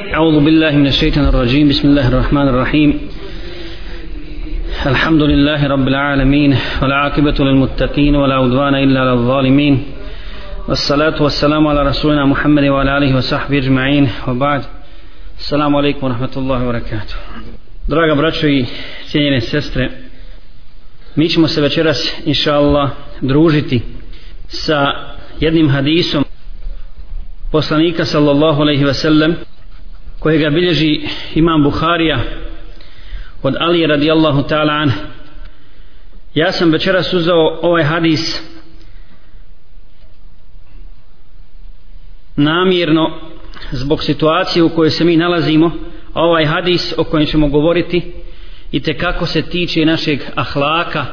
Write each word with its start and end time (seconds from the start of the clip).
أعوذ 0.00 0.44
بالله 0.44 0.76
من 0.76 0.86
الشيطان 0.86 1.24
الرجيم 1.24 1.68
بسم 1.68 1.88
الله 1.88 2.08
الرحمن 2.08 2.48
الرحيم 2.48 3.08
الحمد 4.86 5.22
لله 5.22 5.66
رب 5.66 5.88
العالمين 5.88 6.56
والعاقبة 6.82 7.34
للمتقين 7.40 8.16
ولا 8.16 8.34
عدوان 8.34 8.74
إلا 8.74 9.00
على 9.00 9.12
الظالمين 9.12 9.84
والصلاة 10.68 11.22
والسلام 11.22 11.66
على 11.66 11.82
رسولنا 11.82 12.24
محمد 12.26 12.64
وعلى 12.64 12.98
آله 12.98 13.16
وصحبه 13.16 13.58
أجمعين 13.58 14.08
وبعد 14.28 14.62
السلام 15.38 15.76
عليكم 15.76 16.06
ورحمة 16.06 16.34
الله 16.36 16.64
وبركاته 16.64 17.14
Draga 17.88 18.14
braćo 18.14 18.48
i 18.48 18.66
cijenjene 19.06 19.40
sestre, 19.40 19.90
mi 21.14 21.28
ćemo 21.28 21.48
se 21.48 21.60
večeras, 21.60 22.22
inša 22.24 22.54
Allah, 22.54 22.90
družiti 23.20 23.80
sa 24.48 24.86
jednim 25.40 25.70
hadisom 25.70 26.24
poslanika 27.52 28.04
sallallahu 28.04 28.62
alaihi 28.62 28.84
ve 28.84 28.94
sellem 28.94 29.34
kojega 30.19 30.49
bilježi 30.49 31.01
imam 31.35 31.63
Buharija 31.63 32.19
od 33.43 33.53
Ali 33.59 33.87
radijallahu 33.87 34.43
ta'ala 34.43 34.81
an. 34.81 34.91
Ja 36.33 36.51
sam 36.51 36.71
večeras 36.71 37.13
uzao 37.13 37.59
ovaj 37.61 37.83
hadis 37.83 38.41
namjerno 42.35 43.19
zbog 43.71 44.03
situacije 44.03 44.63
u 44.63 44.69
kojoj 44.69 44.89
se 44.89 45.03
mi 45.03 45.17
nalazimo 45.17 45.71
a 46.13 46.21
ovaj 46.21 46.45
hadis 46.45 46.93
o 46.97 47.03
kojem 47.03 47.25
ćemo 47.27 47.47
govoriti 47.47 48.01
i 48.71 48.79
te 48.79 48.97
kako 48.97 49.25
se 49.25 49.41
tiče 49.41 49.85
našeg 49.85 50.19
ahlaka 50.35 51.05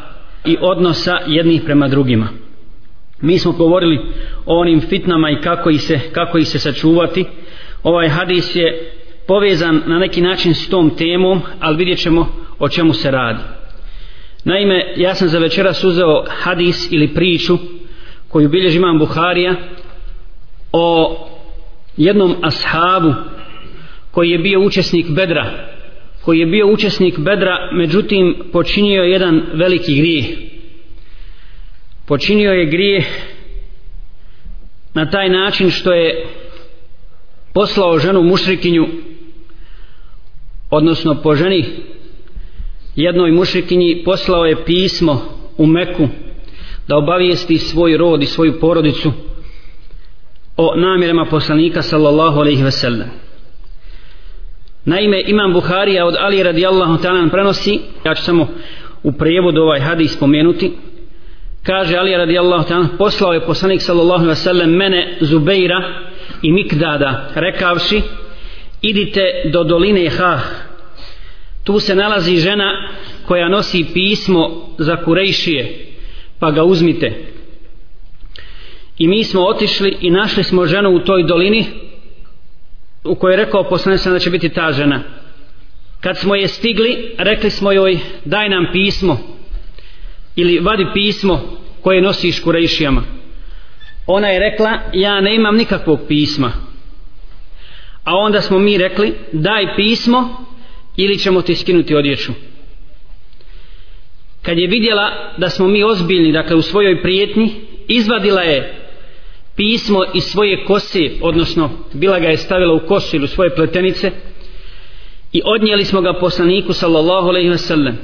i 0.45 0.57
odnosa 0.61 1.19
jednih 1.27 1.63
prema 1.65 1.89
drugima. 1.89 2.29
Mi 3.21 3.39
smo 3.39 3.53
govorili 3.53 3.99
o 4.47 4.61
onim 4.61 4.81
fitnama 4.81 5.31
i 5.31 5.41
kako 5.43 5.71
ih 5.71 5.83
se, 5.83 6.01
kako 6.13 6.39
ih 6.39 6.49
se 6.49 6.59
sačuvati 6.59 7.25
ovaj 7.87 8.09
hadis 8.09 8.57
je 8.57 8.93
povezan 9.27 9.83
na 9.87 9.99
neki 9.99 10.21
način 10.21 10.55
s 10.55 10.69
tom 10.69 10.91
temom 10.97 11.43
ali 11.61 11.77
vidjet 11.77 11.99
ćemo 11.99 12.29
o 12.59 12.69
čemu 12.69 12.93
se 12.93 13.11
radi. 13.11 13.43
Naime 14.45 14.95
ja 14.97 15.15
sam 15.15 15.29
za 15.29 15.39
večera 15.39 15.73
suzeo 15.73 16.25
hadis 16.29 16.93
ili 16.93 17.15
priču 17.15 17.59
koju 18.29 18.49
bilježi 18.49 18.77
imam 18.77 18.99
Buharija 18.99 19.55
o 20.73 21.17
jednom 21.97 22.37
ashabu 22.43 23.15
koji 24.11 24.31
je 24.31 24.39
bio 24.39 24.61
učesnik 24.61 25.11
bedra 25.11 25.77
koji 26.27 26.39
je 26.39 26.47
bio 26.47 26.67
učesnik 26.67 27.19
bedra 27.19 27.71
međutim 27.73 28.35
počinio 28.53 29.03
jedan 29.03 29.43
veliki 29.53 29.97
grijeh. 29.97 30.27
Počinio 32.07 32.53
je 32.53 32.67
grijeh 32.67 33.07
na 34.95 35.11
taj 35.11 35.29
način 35.29 35.71
što 35.71 35.93
je 35.93 36.27
poslao 37.57 37.99
ženu 37.99 38.23
mušrikinju 38.23 38.87
odnosno 40.71 41.15
po 41.23 41.35
ženi 41.35 41.65
jednoj 42.97 43.31
mušrikinji 43.31 44.03
poslao 44.05 44.45
je 44.45 44.65
pismo 44.65 45.23
u 45.59 45.67
Meku 45.67 46.09
da 46.89 46.97
obavijesti 46.97 47.59
svoj 47.59 47.97
rod 47.97 48.23
i 48.23 48.27
svoju 48.27 48.61
porodicu 48.61 49.13
o 50.57 50.77
namjerama 50.77 51.25
poslanika 51.25 51.83
sallallahu 51.83 52.41
alaihi 52.41 52.63
ve 52.63 52.71
sellem 52.71 53.09
naime 54.85 55.23
imam 55.27 55.53
Buharija 55.53 56.07
od 56.07 56.15
Ali 56.19 56.43
radijallahu 56.43 57.03
ta'ala 57.03 57.31
prenosi 57.31 57.81
ja 58.05 58.15
ću 58.15 58.23
samo 58.23 58.49
u 59.03 59.13
prijevodu 59.13 59.61
ovaj 59.61 59.81
hadis 59.81 60.17
spomenuti 60.17 60.73
kaže 61.63 61.97
Ali 61.97 62.17
radijallahu 62.17 62.69
ta'ala 62.69 62.87
poslao 62.99 63.33
je 63.33 63.47
poslanik 63.47 63.83
sallallahu 63.83 64.25
alaihi 64.25 64.29
ve 64.29 64.45
sellem 64.45 64.71
mene 64.71 65.19
Zubeira 65.21 66.07
i 66.47 66.53
Mikdada 66.53 67.31
rekavši 67.35 68.03
idite 68.83 69.21
do 69.53 69.65
doline 69.65 70.11
Hah. 70.11 70.43
Tu 71.65 71.81
se 71.81 71.95
nalazi 71.95 72.37
žena 72.37 72.93
koja 73.27 73.49
nosi 73.49 73.87
pismo 73.95 74.75
za 74.79 74.97
Kurejšije 74.97 75.87
pa 76.39 76.51
ga 76.51 76.65
uzmite. 76.65 77.13
I 78.99 79.09
mi 79.09 79.25
smo 79.25 79.43
otišli 79.43 79.97
i 80.01 80.11
našli 80.11 80.45
smo 80.45 80.67
ženu 80.67 80.91
u 80.91 80.99
toj 80.99 81.23
dolini 81.23 81.67
u 83.05 83.15
kojoj 83.15 83.33
je 83.33 83.45
rekao 83.45 83.69
poslanik 83.69 84.05
da 84.05 84.19
će 84.19 84.31
biti 84.31 84.49
ta 84.49 84.73
žena. 84.73 85.03
Kad 86.01 86.19
smo 86.19 86.35
je 86.35 86.49
stigli 86.49 87.15
rekli 87.19 87.51
smo 87.51 87.73
joj 87.73 87.99
daj 88.25 88.49
nam 88.49 88.67
pismo. 88.73 89.19
Ili 90.37 90.59
vadi 90.59 90.87
pismo 90.95 91.41
koje 91.83 92.03
nosiš 92.03 92.41
Kurejšijama 92.41 93.16
ona 94.07 94.29
je 94.29 94.39
rekla 94.39 94.79
ja 94.93 95.21
ne 95.21 95.35
imam 95.35 95.57
nikakvog 95.57 96.01
pisma. 96.09 96.53
A 98.05 98.17
onda 98.17 98.41
smo 98.41 98.59
mi 98.59 98.79
rekli 98.79 99.15
daj 99.33 99.77
pismo 99.77 100.47
ili 100.97 101.19
ćemo 101.19 101.43
ti 101.43 101.55
skinuti 101.55 101.95
odjeću. 101.95 102.33
Kad 104.43 104.59
je 104.59 104.69
vidjela 104.69 105.35
da 105.39 105.49
smo 105.49 105.69
mi 105.69 105.85
ozbiljni 105.85 106.33
dakle 106.33 106.57
u 106.57 106.63
svojoj 106.63 107.03
prijetnji 107.03 107.55
izvadila 107.89 108.41
je 108.41 108.87
pismo 109.57 110.05
iz 110.15 110.25
svoje 110.25 110.65
kose 110.65 111.11
odnosno 111.21 111.71
bila 111.93 112.19
ga 112.19 112.29
je 112.29 112.37
stavila 112.37 112.75
u 112.75 112.87
kosu 112.87 113.17
ili 113.17 113.25
u 113.25 113.29
svoje 113.29 113.55
pletenice 113.55 114.11
i 115.33 115.43
odnijeli 115.45 115.85
smo 115.85 116.01
ga 116.01 116.19
poslaniku 116.21 116.73
sallallahu 116.73 117.29
alaihi 117.29 117.49
ve 117.49 117.59
sellem 117.59 117.99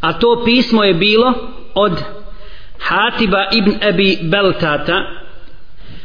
a 0.00 0.18
to 0.18 0.42
pismo 0.44 0.84
je 0.84 0.94
bilo 0.94 1.34
od 1.74 1.92
Hatiba 2.78 3.46
ibn 3.52 3.72
Abi 3.88 4.18
Beltata 4.22 5.19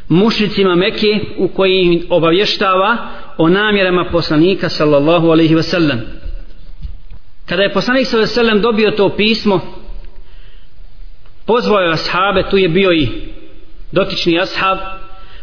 mušnicima 0.09 0.75
Mekke 0.75 1.19
u 1.37 1.47
koji 1.47 2.03
obavještava 2.09 2.97
o 3.37 3.49
namjerama 3.49 4.05
poslanika 4.11 4.69
sallallahu 4.69 5.27
alaihi 5.29 5.55
wasallam. 5.55 5.99
Kada 7.45 7.63
je 7.63 7.73
poslanik 7.73 8.07
sallallahu 8.07 8.39
alaihi 8.39 8.49
wasallam 8.49 8.61
dobio 8.61 8.91
to 8.91 9.09
pismo 9.09 9.59
pozvao 11.45 11.79
je 11.79 11.93
ashabe 11.93 12.43
tu 12.49 12.57
je 12.57 12.69
bio 12.69 12.91
i 12.91 13.07
dotični 13.91 14.39
ashab 14.39 14.77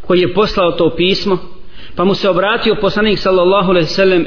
koji 0.07 0.21
je 0.21 0.35
poslao 0.35 0.73
to 0.73 0.95
pismo 0.97 1.39
pa 1.97 2.05
mu 2.05 2.15
se 2.15 2.29
obratio 2.29 2.77
poslanik 2.81 3.19
sallallahu 3.19 3.71
alaihi 3.71 3.89
wasallam 3.89 4.27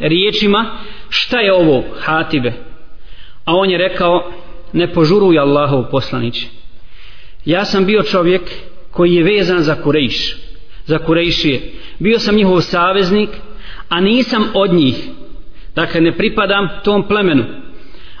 riječima 0.00 0.78
šta 1.08 1.40
je 1.40 1.52
ovo 1.52 1.84
hatibe? 2.00 2.52
A 3.44 3.56
on 3.56 3.70
je 3.70 3.78
rekao 3.78 4.32
ne 4.72 4.92
požuruj 4.92 5.38
Allahov 5.38 5.90
poslaniće. 5.90 6.46
Ja 7.44 7.64
sam 7.64 7.86
bio 7.86 8.02
čovjek 8.02 8.42
koji 8.92 9.14
je 9.14 9.22
vezan 9.22 9.62
za 9.62 9.82
Kurejš. 9.82 10.36
Za 10.86 10.98
Kurejšije 10.98 11.60
bio 11.98 12.18
sam 12.18 12.34
njihov 12.34 12.60
saveznik 12.60 13.30
a 13.88 14.00
nisam 14.00 14.44
od 14.54 14.72
njih. 14.72 14.94
Dakle 15.74 16.00
ne 16.00 16.16
pripadam 16.16 16.68
tom 16.84 17.08
plemenu. 17.08 17.44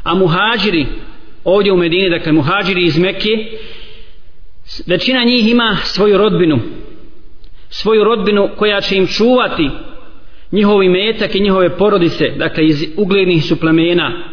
A 0.02 0.14
muhađiri 0.14 0.86
ovdje 1.44 1.72
u 1.72 1.76
Medini 1.76 2.10
dakle 2.10 2.32
muhađiri 2.32 2.84
iz 2.84 2.98
Mekke 2.98 3.58
većina 4.86 5.24
njih 5.24 5.48
ima 5.48 5.76
svoju 5.82 6.18
rodbinu. 6.18 6.60
Svoju 7.68 8.04
rodbinu 8.04 8.48
koja 8.56 8.80
će 8.80 8.96
im 8.96 9.06
čuvati 9.06 9.70
njihovi 10.52 10.88
metak 10.88 11.34
i 11.34 11.40
njihove 11.40 11.76
porodice 11.76 12.28
dakle 12.28 12.66
iz 12.66 12.84
uglednih 12.96 13.44
su 13.44 13.60
plemena 13.60 14.24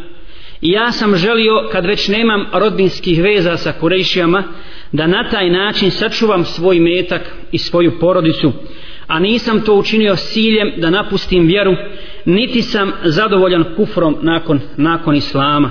i 0.60 0.70
ja 0.70 0.92
sam 0.92 1.16
želio 1.16 1.68
kad 1.72 1.86
već 1.86 2.08
nemam 2.08 2.46
rodbinskih 2.52 3.22
veza 3.22 3.56
sa 3.56 3.72
Kurejšijama 3.72 4.44
da 4.92 5.06
na 5.06 5.28
taj 5.30 5.50
način 5.50 5.90
sačuvam 5.90 6.44
svoj 6.44 6.80
metak 6.80 7.22
i 7.52 7.58
svoju 7.58 7.98
porodicu 8.00 8.52
a 9.10 9.18
nisam 9.18 9.60
to 9.60 9.74
učinio 9.74 10.16
s 10.16 10.32
ciljem 10.32 10.72
da 10.76 10.90
napustim 10.90 11.46
vjeru 11.46 11.72
niti 12.24 12.62
sam 12.62 12.92
zadovoljan 13.04 13.64
kufrom 13.76 14.16
nakon, 14.22 14.60
nakon 14.76 15.14
islama. 15.14 15.70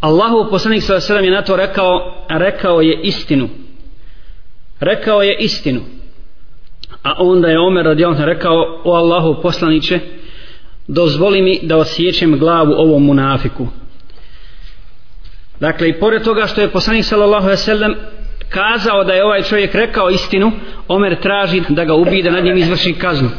Allahu 0.00 0.50
poslanik 0.50 0.82
s.a.v. 0.82 1.24
je 1.24 1.30
na 1.30 1.42
to 1.42 1.56
rekao 1.56 2.24
rekao 2.28 2.80
je 2.80 3.00
istinu. 3.02 3.48
Rekao 4.80 5.22
je 5.22 5.36
istinu. 5.40 5.80
A 7.02 7.14
onda 7.18 7.48
je 7.48 7.60
Omer 7.60 7.84
radijalno 7.84 8.24
rekao 8.24 8.80
o 8.84 8.92
Allahu 8.94 9.42
poslaniće 9.42 10.00
dozvoli 10.88 11.42
mi 11.42 11.60
da 11.62 11.76
osjećem 11.76 12.38
glavu 12.38 12.72
ovom 12.72 13.04
munafiku. 13.04 13.68
Dakle, 15.62 15.88
i 15.88 16.00
pored 16.00 16.22
toga 16.24 16.46
što 16.46 16.60
je 16.60 16.68
poslanik 16.68 17.04
sallallahu 17.04 17.44
alejhi 17.44 17.60
ve 17.60 17.64
sellem 17.64 17.94
kazao 18.48 19.04
da 19.04 19.12
je 19.12 19.24
ovaj 19.24 19.42
čovjek 19.42 19.74
rekao 19.74 20.10
istinu, 20.10 20.52
Omer 20.88 21.20
traži 21.20 21.62
da 21.68 21.84
ga 21.84 21.94
ubije, 21.94 22.22
da 22.22 22.30
nad 22.30 22.44
njim 22.44 22.56
izvrši 22.56 22.94
kaznu. 22.94 23.30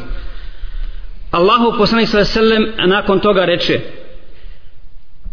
Allahu 1.32 1.78
poslanik 1.78 2.08
sallallahu 2.08 2.40
alejhi 2.40 2.56
ve 2.56 2.70
sellem 2.76 2.90
nakon 2.90 3.20
toga 3.20 3.46
reče: 3.46 3.80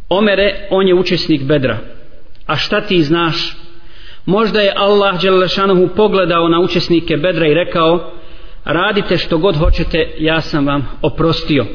Omere, 0.08 0.66
on 0.70 0.88
je 0.88 0.94
učesnik 0.94 1.42
Bedra. 1.42 1.78
A 2.46 2.56
šta 2.56 2.80
ti 2.80 3.02
znaš? 3.02 3.56
Možda 4.26 4.60
je 4.60 4.74
Allah 4.76 5.18
dželle 5.18 5.46
pogledao 5.96 6.48
na 6.48 6.60
učesnike 6.60 7.16
Bedra 7.16 7.46
i 7.46 7.54
rekao: 7.54 8.12
Radite 8.64 9.16
što 9.16 9.38
god 9.38 9.56
hoćete, 9.56 9.98
ja 10.18 10.40
sam 10.40 10.66
vam 10.66 10.88
oprostio 11.02 11.66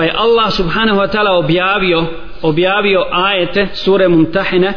pa 0.00 0.04
je 0.04 0.12
Allah 0.16 0.48
subhanahu 0.50 0.98
wa 0.98 1.08
ta'ala 1.12 1.36
objavio 1.36 2.04
objavio 2.42 3.04
ajete 3.12 3.68
sure 3.74 4.08
Mumtahine 4.08 4.72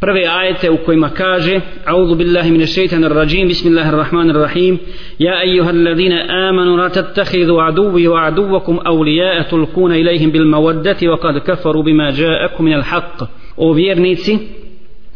prve 0.00 0.26
ajete 0.26 0.70
u 0.70 0.76
kojima 0.76 1.10
kaže 1.10 1.60
A'udhu 1.86 2.14
billahi 2.14 2.50
minash 2.50 2.74
shaitanir 2.74 3.12
rajim 3.14 3.48
Bismillahirrahmanirrahim 3.48 4.78
Ja 5.18 5.38
ayyuhalladhina 5.38 6.48
amanu 6.48 6.76
la 6.76 6.90
tattakhidhu 6.90 7.60
aduvi 7.60 8.08
wa 8.08 8.26
aduvakum 8.26 8.78
awliya'a 8.84 9.44
tulkuna 9.50 9.96
ilayhim 9.96 10.30
bil 10.32 10.44
mawaddati 10.44 11.08
wa 11.08 11.18
kad 11.18 11.42
kafaru 11.42 11.82
bima 11.82 12.10
ja'akum 12.10 12.64
minal 12.64 12.82
haqq. 12.82 13.22
O 13.56 13.72
vjernici 13.72 14.38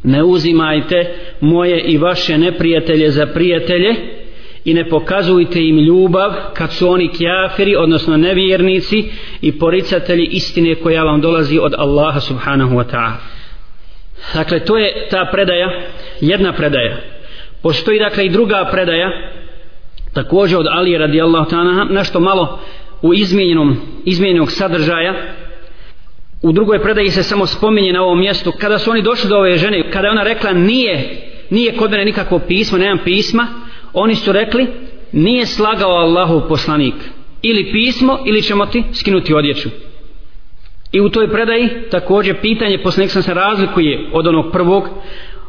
ne 0.04 0.22
uzimajte 0.22 1.06
moje 1.40 1.80
i 1.80 1.98
vaše 1.98 2.38
neprijatelje 2.38 3.10
za 3.10 3.26
prijatelje 3.26 4.21
i 4.64 4.74
ne 4.74 4.88
pokazujte 4.88 5.60
im 5.68 5.78
ljubav 5.78 6.32
kad 6.54 6.72
su 6.72 6.88
oni 6.88 7.08
kjafiri, 7.08 7.76
odnosno 7.76 8.16
nevjernici 8.16 9.04
i 9.40 9.58
poricatelji 9.58 10.26
istine 10.26 10.74
koja 10.74 11.04
vam 11.04 11.20
dolazi 11.20 11.58
od 11.58 11.74
Allaha 11.78 12.20
subhanahu 12.20 12.74
wa 12.74 12.84
ta'ala. 12.92 13.16
Dakle, 14.34 14.64
to 14.64 14.78
je 14.78 15.08
ta 15.10 15.28
predaja, 15.32 15.80
jedna 16.20 16.52
predaja. 16.52 16.96
Postoji 17.62 17.98
dakle 17.98 18.26
i 18.26 18.30
druga 18.30 18.68
predaja, 18.72 19.08
također 20.12 20.58
od 20.58 20.66
Ali 20.70 20.98
radijallahu 20.98 21.50
ta'ala, 21.50 21.92
nešto 21.92 22.20
malo 22.20 22.60
u 23.02 23.14
izmijenjenom, 23.14 23.76
izmijenjenog 24.04 24.52
sadržaja, 24.52 25.14
u 26.42 26.52
drugoj 26.52 26.82
predaji 26.82 27.10
se 27.10 27.22
samo 27.22 27.46
spominje 27.46 27.92
na 27.92 28.02
ovom 28.02 28.18
mjestu 28.18 28.52
kada 28.60 28.78
su 28.78 28.90
oni 28.90 29.02
došli 29.02 29.28
do 29.28 29.36
ove 29.36 29.56
žene 29.56 29.90
kada 29.90 30.06
je 30.06 30.12
ona 30.12 30.22
rekla 30.22 30.52
nije 30.52 31.22
nije 31.50 31.76
kod 31.76 31.90
mene 31.90 32.04
nikakvo 32.04 32.38
pismo 32.38 32.78
nemam 32.78 32.98
pisma 33.04 33.46
oni 33.92 34.14
su 34.14 34.32
rekli 34.32 34.66
nije 35.12 35.46
slagao 35.46 35.90
Allahov 35.90 36.48
poslanik. 36.48 36.94
Ili 37.42 37.72
pismo 37.72 38.18
ili 38.26 38.42
ćemo 38.42 38.66
ti 38.66 38.84
skinuti 38.92 39.34
odjeću. 39.34 39.68
I 40.92 41.00
u 41.00 41.08
toj 41.08 41.32
predaji 41.32 41.68
također 41.90 42.40
pitanje 42.40 42.82
poslanik 42.82 43.10
sam 43.10 43.22
se 43.22 43.34
razlikuje 43.34 44.10
od 44.12 44.26
onog 44.26 44.52
prvog. 44.52 44.88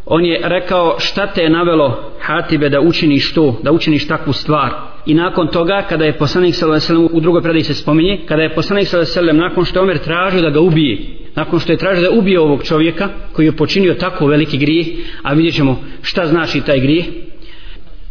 On 0.05 0.25
je 0.25 0.41
rekao 0.43 0.95
šta 0.99 1.27
te 1.27 1.41
je 1.41 1.49
navelo 1.49 2.11
Hatibe 2.19 2.69
da 2.69 2.81
učiniš 2.81 3.33
to 3.33 3.59
da 3.63 3.71
učiniš 3.71 4.07
takvu 4.07 4.33
stvar? 4.33 4.71
I 5.05 5.13
nakon 5.13 5.47
toga 5.47 5.85
kada 5.89 6.05
je 6.05 6.17
poslanik 6.17 6.55
sallallahu 6.55 7.09
u 7.13 7.19
drugoj 7.19 7.41
predaji 7.41 7.63
se 7.63 7.73
spominje 7.73 8.19
kada 8.25 8.41
je 8.41 8.55
poslanik 8.55 8.87
sallallahu 8.87 9.37
nakon 9.37 9.65
što 9.65 9.79
je 9.79 9.83
Omer 9.83 9.97
tražio 9.97 10.41
da 10.41 10.49
ga 10.49 10.59
ubije 10.59 10.97
nakon 11.35 11.59
što 11.59 11.71
je 11.71 11.77
tražio 11.77 12.09
da 12.09 12.17
ubije 12.17 12.39
ovog 12.39 12.63
čovjeka 12.63 13.09
koji 13.33 13.45
je 13.45 13.57
počinio 13.57 13.93
tako 13.93 14.27
veliki 14.27 14.57
grijeh 14.57 14.87
a 15.23 15.33
vidjet 15.33 15.55
ćemo 15.55 15.81
šta 16.01 16.25
znači 16.25 16.61
taj 16.61 16.79
grijeh 16.79 17.05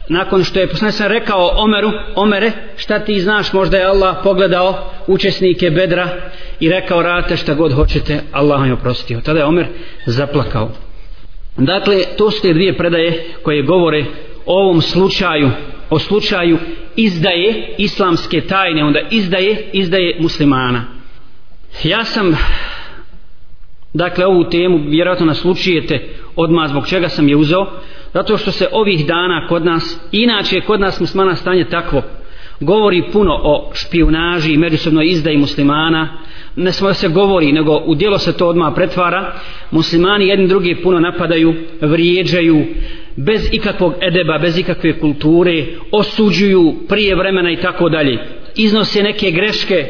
nakon 0.09 0.45
što 0.45 0.61
je 0.61 0.69
poslanik 0.69 1.01
rekao 1.01 1.51
Omeru 1.57 1.91
Omere 2.15 2.53
šta 2.77 2.99
ti 2.99 3.21
znaš 3.21 3.53
možda 3.53 3.77
je 3.77 3.87
Allah 3.87 4.17
pogledao 4.23 4.91
učesnike 5.07 5.71
Bedra 5.71 6.09
i 6.61 6.69
rekao 6.69 7.03
rate 7.03 7.37
šta 7.37 7.55
god 7.55 7.73
hoćete 7.73 8.21
Allah 8.33 8.59
vam 8.59 8.67
je 8.67 8.73
oprostio. 8.73 9.21
Tada 9.21 9.39
je 9.39 9.45
Omer 9.45 9.67
zaplakao. 10.07 10.71
Dakle 11.57 11.97
to 12.19 12.31
su 12.31 12.43
te 12.43 12.53
dvije 12.53 12.77
predaje 12.77 13.25
koje 13.43 13.63
govore 13.63 14.05
o 14.47 14.63
ovom 14.63 14.81
slučaju 14.81 15.51
o 15.91 15.99
slučaju 15.99 16.59
izdaje 16.97 17.75
islamske 17.79 18.41
tajne 18.41 18.85
onda 18.85 19.01
izdaje 19.11 19.71
izdaje 19.73 20.17
muslimana. 20.21 20.85
Ja 21.85 22.05
sam 22.05 22.37
dakle 23.95 24.27
ovu 24.27 24.45
temu 24.45 24.79
vjerojatno 24.89 25.27
naslučujete 25.27 26.09
odmah 26.37 26.71
zbog 26.71 26.87
čega 26.89 27.09
sam 27.09 27.29
je 27.29 27.37
uzeo 27.37 27.67
zato 28.15 28.37
što 28.37 28.53
se 28.53 28.69
ovih 28.73 29.07
dana 29.07 29.47
kod 29.49 29.65
nas 29.65 30.01
inače 30.13 30.61
kod 30.61 30.81
nas 30.81 31.01
muslimana 31.01 31.35
stanje 31.35 31.65
takvo 31.65 32.03
govori 32.63 33.03
puno 33.13 33.41
o 33.43 33.71
špionaži 33.75 34.53
i 34.53 34.57
međusobnoj 34.57 35.07
izdaji 35.07 35.37
muslimana. 35.37 36.19
Ne 36.57 36.73
samo 36.73 36.91
da 36.91 36.95
se 36.95 37.09
govori 37.09 37.53
nego 37.53 37.83
u 37.87 37.95
dijelo 37.95 38.19
se 38.19 38.37
to 38.37 38.49
odmah 38.49 38.73
pretvara. 38.75 39.35
Muslimani 39.71 40.29
jedni 40.29 40.49
drugi 40.49 40.77
puno 40.83 41.01
napadaju 41.01 41.55
vrijeđaju 41.81 42.65
bez 43.17 43.49
ikakvog 43.53 43.95
edeba 44.01 44.39
bez 44.39 44.59
ikakve 44.59 44.99
kulture 44.99 45.67
osuđuju 45.91 46.75
prije 46.89 47.17
vremena 47.17 47.51
i 47.51 47.57
tako 47.57 47.89
dalje. 47.89 48.19
Iznose 48.57 49.03
neke 49.03 49.31
greške 49.31 49.87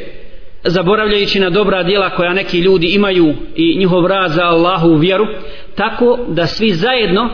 zaboravljajući 0.64 1.40
na 1.40 1.50
dobra 1.50 1.82
djela 1.82 2.10
koja 2.10 2.32
neki 2.32 2.58
ljudi 2.58 2.86
imaju 2.86 3.34
i 3.56 3.78
njihov 3.78 4.06
rad 4.06 4.30
za 4.30 4.44
Allahu 4.44 4.94
vjeru 4.94 5.26
tako 5.74 6.18
da 6.28 6.46
svi 6.46 6.70
zajedno 6.70 7.30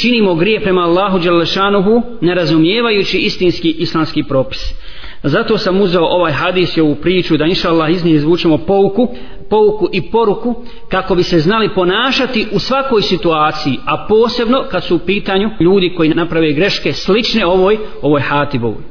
činimo 0.00 0.34
grije 0.34 0.60
prema 0.60 0.80
Allahu 0.80 1.18
Đalešanuhu 1.18 2.02
ne 2.20 2.34
razumijevajući 2.34 3.18
istinski 3.18 3.70
islamski 3.70 4.22
propis. 4.22 4.74
Zato 5.22 5.58
sam 5.58 5.80
uzeo 5.80 6.04
ovaj 6.04 6.32
hadis 6.32 6.76
i 6.76 6.80
ovu 6.80 6.94
priču 6.94 7.36
da 7.36 7.44
inša 7.44 7.70
Allah 7.70 7.90
iz 7.90 8.04
nje 8.04 8.12
izvučemo 8.12 8.58
pouku 8.58 9.08
pouku 9.50 9.88
i 9.92 10.10
poruku 10.10 10.54
kako 10.88 11.14
bi 11.14 11.22
se 11.22 11.38
znali 11.38 11.74
ponašati 11.74 12.46
u 12.52 12.58
svakoj 12.58 13.02
situaciji 13.02 13.78
a 13.86 14.06
posebno 14.08 14.64
kad 14.70 14.84
su 14.84 14.96
u 14.96 14.98
pitanju 14.98 15.50
ljudi 15.60 15.94
koji 15.96 16.08
naprave 16.08 16.52
greške 16.52 16.92
slične 16.92 17.46
ovoj 17.46 17.78
ovoj 18.02 18.20
hatibovoj. 18.20 18.82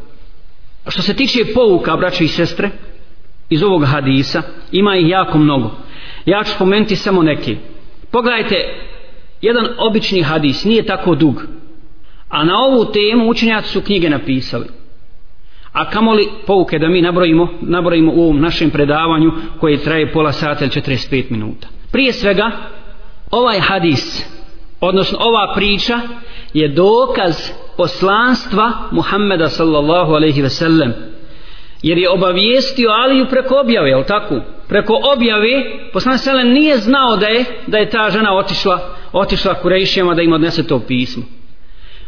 Što 0.88 1.01
se 1.01 1.15
tiče 1.15 1.39
pouka 1.54 1.98
braće 1.98 2.24
i 2.24 2.27
sestre 2.27 2.69
iz 3.50 3.63
ovog 3.63 3.86
hadisa 3.86 4.42
ima 4.71 4.95
ih 4.95 5.09
jako 5.09 5.38
mnogo. 5.38 5.71
Ja 6.25 6.44
ću 6.44 6.51
spomenuti 6.51 6.95
samo 6.95 7.24
neke. 7.24 7.56
Pogledajte 8.12 8.56
jedan 9.41 9.67
obični 9.77 10.21
hadis 10.21 10.63
nije 10.63 10.85
tako 10.85 11.15
dug. 11.15 11.43
A 12.29 12.43
na 12.43 12.59
ovu 12.59 12.85
temu 12.85 13.29
učenjaci 13.29 13.69
su 13.69 13.81
knjige 13.81 14.09
napisali. 14.09 14.65
A 15.71 15.89
kamoli 15.89 16.27
pouke 16.47 16.79
da 16.79 16.87
mi 16.87 17.01
nabrojimo, 17.01 17.47
nabrojimo 17.61 18.11
u 18.15 18.23
ovom 18.23 18.41
našem 18.41 18.69
predavanju 18.69 19.31
koje 19.59 19.83
traje 19.83 20.11
pola 20.11 20.31
sata 20.31 20.65
ili 20.65 20.71
45 20.71 21.31
minuta. 21.31 21.67
Prije 21.91 22.13
svega 22.13 22.51
ovaj 23.31 23.59
hadis 23.59 24.25
odnosno 24.81 25.17
ova 25.21 25.53
priča 25.55 25.99
je 26.53 26.67
dokaz 26.67 27.51
poslanstva 27.77 28.71
Muhammeda 28.91 29.49
sallallahu 29.49 30.13
alaihi 30.13 30.41
ve 30.41 30.49
sellem. 30.49 30.93
Jer 31.81 31.97
je 31.97 32.09
obavijestio 32.09 32.89
Aliju 32.89 33.25
preko 33.29 33.59
objave, 33.59 33.89
jel 33.89 34.03
tako? 34.03 34.35
Preko 34.67 34.93
objave, 35.15 35.49
poslanik 35.93 36.21
sallam 36.21 36.47
nije 36.47 36.77
znao 36.77 37.17
da 37.17 37.27
je, 37.27 37.45
da 37.67 37.77
je 37.77 37.89
ta 37.89 38.09
žena 38.09 38.37
otišla, 38.37 38.79
otišla 39.12 39.62
Kurejšijama 39.62 40.13
da 40.13 40.21
im 40.21 40.33
odnese 40.33 40.68
to 40.68 40.80
pismo. 40.80 41.24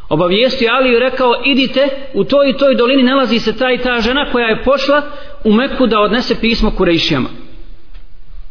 Obavijestio 0.09 0.71
Aliju 0.71 0.97
i 0.97 0.99
rekao, 0.99 1.31
idite, 1.45 1.87
u 2.13 2.23
toj 2.23 2.49
i 2.49 2.57
toj 2.57 2.75
dolini 2.75 3.03
nalazi 3.03 3.39
se 3.39 3.57
ta 3.57 3.71
i 3.71 3.77
ta 3.77 4.01
žena 4.01 4.31
koja 4.31 4.47
je 4.47 4.63
pošla 4.63 5.01
u 5.43 5.53
Meku 5.53 5.87
da 5.87 5.99
odnese 5.99 6.35
pismo 6.41 6.71
Kurejšijama. 6.71 7.29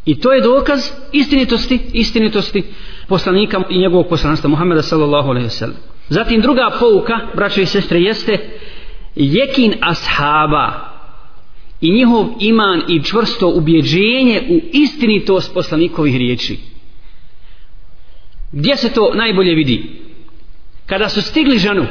I 0.06 0.20
to 0.20 0.32
je 0.32 0.40
dokaz 0.40 0.80
istinitosti, 1.12 1.80
istinitosti 1.92 2.62
poslanika 3.08 3.62
i 3.70 3.78
njegovog 3.78 4.08
poslanstva 4.08 4.50
Muhammeda 4.50 4.82
sallallahu 4.82 5.28
alaihi 5.28 5.48
wasallam. 5.48 5.76
Zatim 6.08 6.40
druga 6.40 6.70
pouka, 6.80 7.18
braćo 7.34 7.60
i 7.60 7.66
sestre, 7.66 8.00
jeste 8.00 8.38
jekin 9.14 9.74
ashaba, 9.80 10.98
i 11.80 11.92
njihov 11.92 12.26
iman 12.40 12.82
i 12.88 13.02
čvrsto 13.02 13.48
ubjeđenje 13.48 14.42
u 14.50 14.60
istinitost 14.72 15.54
poslanikovih 15.54 16.16
riječi. 16.16 16.58
Gdje 18.52 18.76
se 18.76 18.92
to 18.92 19.14
najbolje 19.14 19.54
vidi? 19.54 20.00
Kada 20.86 21.08
su 21.08 21.22
stigli 21.22 21.58
ženu 21.58 21.86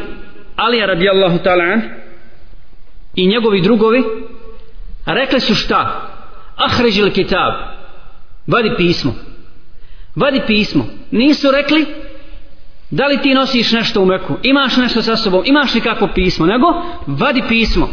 Alija 0.56 0.86
radijallahu 0.86 1.38
ta'ala 1.38 1.82
i 3.16 3.28
njegovi 3.28 3.62
drugovi 3.62 4.04
rekli 5.06 5.40
su 5.40 5.56
šta? 5.56 6.10
Ahređil 6.56 7.12
kitab 7.12 7.54
vadi 8.48 8.72
pismo. 8.78 9.14
Vadi 10.16 10.42
pismo. 10.48 10.86
Nisu 11.12 11.52
rekli 11.52 11.86
da 12.92 13.08
li 13.08 13.22
ti 13.22 13.34
nosiš 13.34 13.72
nešto 13.72 14.02
u 14.02 14.06
meku? 14.06 14.34
Imaš 14.44 14.78
nešto 14.78 15.02
sa 15.02 15.16
sobom? 15.16 15.44
Imaš 15.46 15.76
li 15.76 15.82
kako 15.82 16.08
pismo? 16.16 16.46
Nego 16.46 16.68
vadi 17.08 17.44
pismo. 17.50 17.90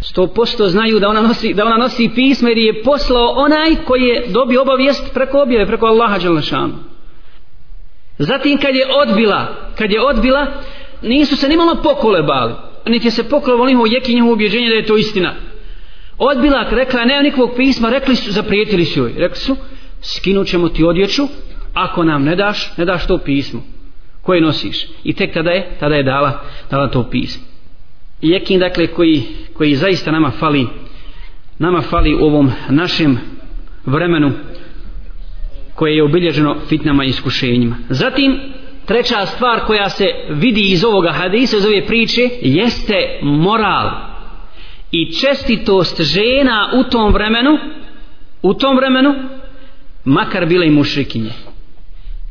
Sto 0.00 0.26
posto 0.26 0.68
znaju 0.68 1.00
da 1.00 1.08
ona 1.08 1.20
nosi 1.20 1.54
da 1.54 1.64
ona 1.64 1.76
nosi 1.76 2.10
pismo 2.14 2.48
jer 2.48 2.58
je 2.58 2.82
poslao 2.82 3.28
onaj 3.36 3.76
koji 3.84 4.02
je 4.02 4.26
dobio 4.28 4.62
obavijest 4.62 5.14
preko 5.14 5.42
objave 5.42 5.66
preko 5.66 5.86
Allaha 5.86 6.18
dželešanu 6.18 6.74
zatim 8.22 8.58
kad 8.58 8.74
je 8.74 8.86
odbila 9.02 9.46
kad 9.78 9.90
je 9.90 10.00
odbila 10.00 10.46
nisu 11.02 11.36
se 11.36 11.48
nimalo 11.48 11.82
pokolebali 11.82 12.54
niti 12.86 13.10
se 13.10 13.28
pokolebali 13.28 13.72
njihovo 13.72 13.86
jeki 13.86 14.14
njihovo 14.14 14.32
ubjeđenje 14.32 14.68
da 14.68 14.74
je 14.74 14.86
to 14.86 14.96
istina. 14.96 15.34
Odbila 16.18 16.66
rekla 16.70 17.04
nema 17.04 17.22
nikakvog 17.22 17.50
pisma 17.56 17.90
rekli 17.90 18.16
su 18.16 18.32
zaprijetili 18.32 18.84
su 18.84 19.00
joj. 19.00 19.12
Rekli 19.16 19.38
su 19.38 19.56
skinut 20.02 20.46
ćemo 20.46 20.68
ti 20.68 20.84
odjeću 20.84 21.22
ako 21.74 22.04
nam 22.04 22.24
ne 22.24 22.36
daš 22.36 22.76
ne 22.76 22.84
daš 22.84 23.06
to 23.06 23.18
pismo 23.18 23.62
koje 24.22 24.40
nosiš. 24.40 24.86
I 25.04 25.12
tek 25.12 25.34
tada 25.34 25.50
je 25.50 25.76
tada 25.80 25.94
je 25.94 26.02
dala 26.02 26.40
dala 26.70 26.88
to 26.88 27.10
pismo. 27.10 27.42
Jekin 28.22 28.60
dakle 28.60 28.86
koji, 28.86 29.22
koji 29.54 29.74
zaista 29.74 30.10
nama 30.10 30.30
fali 30.30 30.66
nama 31.58 31.80
fali 31.80 32.14
u 32.14 32.24
ovom 32.24 32.52
našem 32.68 33.18
vremenu 33.86 34.32
koje 35.80 35.96
je 35.96 36.04
obilježeno 36.04 36.56
fitnama 36.68 37.04
i 37.04 37.08
iskušenjima. 37.08 37.76
Zatim 37.88 38.40
treća 38.86 39.26
stvar 39.26 39.60
koja 39.60 39.88
se 39.88 40.04
vidi 40.30 40.60
iz 40.60 40.84
ovoga 40.84 41.12
hadisa 41.12 41.56
iz 41.56 41.66
ove 41.66 41.86
priče 41.86 42.28
jeste 42.42 43.18
moral. 43.22 43.90
I 44.92 45.12
čestitost 45.12 46.00
žena 46.00 46.70
u 46.80 46.90
tom 46.90 47.12
vremenu 47.12 47.58
u 48.42 48.54
tom 48.54 48.76
vremenu 48.76 49.14
makar 50.04 50.46
bile 50.46 50.66
i 50.66 50.70
mušrikinje. 50.70 51.30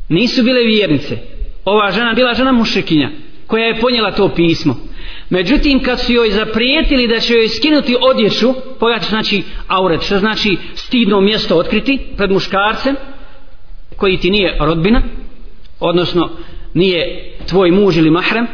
Nisu 0.08 0.42
bile 0.42 0.60
vjernice. 0.60 1.18
Ova 1.64 1.90
žena 1.90 2.14
bila 2.14 2.34
žena 2.34 2.52
mušrikinja 2.52 3.10
koja 3.46 3.64
je 3.64 3.80
ponijela 3.80 4.12
to 4.12 4.34
pismo. 4.34 4.76
Međutim 5.30 5.82
kad 5.82 6.00
su 6.00 6.12
joj 6.12 6.30
zaprijetili 6.30 7.08
da 7.08 7.20
će 7.20 7.34
joj 7.34 7.48
skinuti 7.48 7.96
odjeću 8.00 8.54
pogledajte 8.80 9.08
znači 9.08 9.42
auret 9.68 10.02
što 10.02 10.18
znači 10.18 10.56
stidno 10.74 11.20
mjesto 11.20 11.56
otkriti 11.56 11.98
pred 12.16 12.30
muškarcem 12.30 12.96
koji 13.96 14.18
ti 14.18 14.30
nije 14.30 14.56
rodbina 14.60 15.02
odnosno 15.80 16.30
nije 16.74 17.32
tvoj 17.48 17.70
muž 17.70 17.96
ili 17.96 18.10
mahrem 18.10 18.46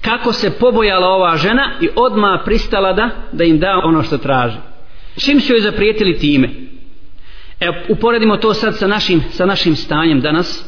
kako 0.00 0.32
se 0.32 0.58
pobojala 0.58 1.06
ova 1.08 1.36
žena 1.36 1.72
i 1.80 1.88
odma 1.96 2.42
pristala 2.44 2.92
da 2.92 3.10
da 3.32 3.44
im 3.44 3.58
da 3.58 3.80
ono 3.84 4.02
što 4.02 4.18
traži. 4.18 4.56
Čim 5.18 5.40
su 5.40 5.52
joj 5.52 5.60
zaprijetili 5.60 6.18
time? 6.18 6.50
Evo 7.60 7.74
uporedimo 7.88 8.36
to 8.36 8.54
sad 8.54 8.78
sa 8.78 8.86
našim, 8.86 9.22
sa 9.30 9.46
našim 9.46 9.76
stanjem 9.76 10.20
danas 10.20 10.64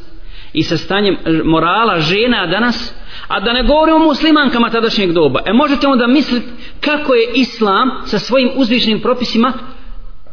i 0.52 0.62
sa 0.62 0.76
stanjem 0.76 1.16
morala 1.44 2.00
žena 2.00 2.46
danas 2.46 2.94
a 3.28 3.40
da 3.40 3.52
ne 3.52 3.62
govorimo 3.62 3.96
o 3.96 4.04
muslimankama 4.04 4.70
tadašnjeg 4.70 5.12
doba. 5.12 5.40
E 5.46 5.52
možete 5.52 5.86
onda 5.86 6.06
misliti 6.06 6.46
kako 6.80 7.14
je 7.14 7.30
islam 7.34 7.90
sa 8.06 8.18
svojim 8.18 8.50
uzvišnim 8.56 9.00
propisima 9.00 9.52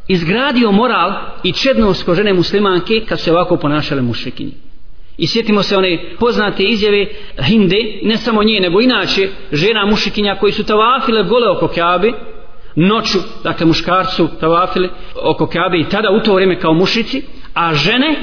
izgradio 0.09 0.71
moral 0.71 1.13
i 1.43 1.51
čednost 1.51 2.05
ko 2.05 2.15
žene 2.15 2.33
muslimanke 2.33 2.93
kad 3.09 3.19
se 3.19 3.31
ovako 3.31 3.57
ponašale 3.57 4.01
mušrikinje 4.01 4.51
I 5.17 5.27
sjetimo 5.27 5.63
se 5.63 5.77
one 5.77 6.15
poznate 6.19 6.63
izjave 6.63 7.05
Hinde, 7.47 7.99
ne 8.03 8.17
samo 8.17 8.43
nje, 8.43 8.59
nego 8.59 8.81
inače 8.81 9.29
žena 9.51 9.85
mušikinja 9.85 10.35
koji 10.39 10.51
su 10.51 10.63
tavafile 10.63 11.23
gole 11.23 11.49
oko 11.49 11.67
Kabe, 11.67 12.11
noću, 12.75 13.19
dakle 13.43 13.65
muškarcu 13.65 14.27
tavafile 14.39 14.89
oko 15.23 15.47
Kabe 15.47 15.79
i 15.79 15.89
tada 15.89 16.09
u 16.11 16.23
to 16.23 16.33
vrijeme 16.33 16.59
kao 16.59 16.73
mušici, 16.73 17.21
a 17.53 17.73
žene, 17.73 18.15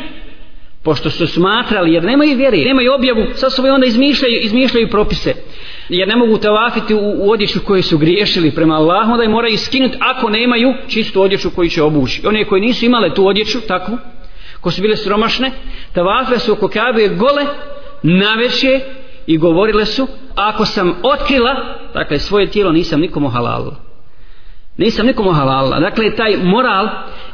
pošto 0.86 1.10
su 1.10 1.26
smatrali, 1.26 1.92
jer 1.92 2.04
nemaju 2.04 2.36
vjere, 2.36 2.56
nemaju 2.56 2.94
objavu, 2.94 3.26
sa 3.34 3.50
svoje 3.50 3.72
onda 3.72 3.86
izmišljaju, 3.86 4.40
izmišljaju 4.42 4.88
propise, 4.90 5.34
jer 5.88 6.08
ne 6.08 6.16
mogu 6.16 6.38
tavafiti 6.38 6.94
u, 6.94 6.98
u 6.98 7.30
odjeću 7.30 7.60
koje 7.64 7.82
su 7.82 7.98
griješili 7.98 8.54
prema 8.54 8.74
Allahu, 8.74 9.12
onda 9.12 9.22
je 9.22 9.28
moraju 9.28 9.58
skinuti 9.58 9.98
ako 10.00 10.30
nemaju 10.30 10.74
čistu 10.88 11.22
odjeću 11.22 11.50
koju 11.50 11.68
će 11.68 11.82
obući. 11.82 12.26
One 12.26 12.44
koji 12.44 12.62
nisu 12.62 12.84
imale 12.84 13.14
tu 13.14 13.26
odjeću, 13.26 13.60
takvu, 13.60 13.98
ko 14.60 14.70
su 14.70 14.82
bile 14.82 14.96
sromašne, 14.96 15.50
tavafe 15.92 16.38
su 16.38 16.52
oko 16.52 16.68
Kabe 16.68 17.08
gole, 17.08 17.44
naveće 18.02 18.80
i 19.26 19.38
govorile 19.38 19.86
su, 19.86 20.06
ako 20.34 20.64
sam 20.64 20.94
otkrila, 21.02 21.78
dakle 21.94 22.18
svoje 22.18 22.50
tijelo 22.50 22.72
nisam 22.72 23.00
nikomu 23.00 23.28
halalila. 23.28 23.85
Nisam 24.78 25.06
nikomu 25.06 25.32
halalila. 25.32 25.80
Dakle, 25.80 26.16
taj 26.16 26.36
moral 26.36 26.88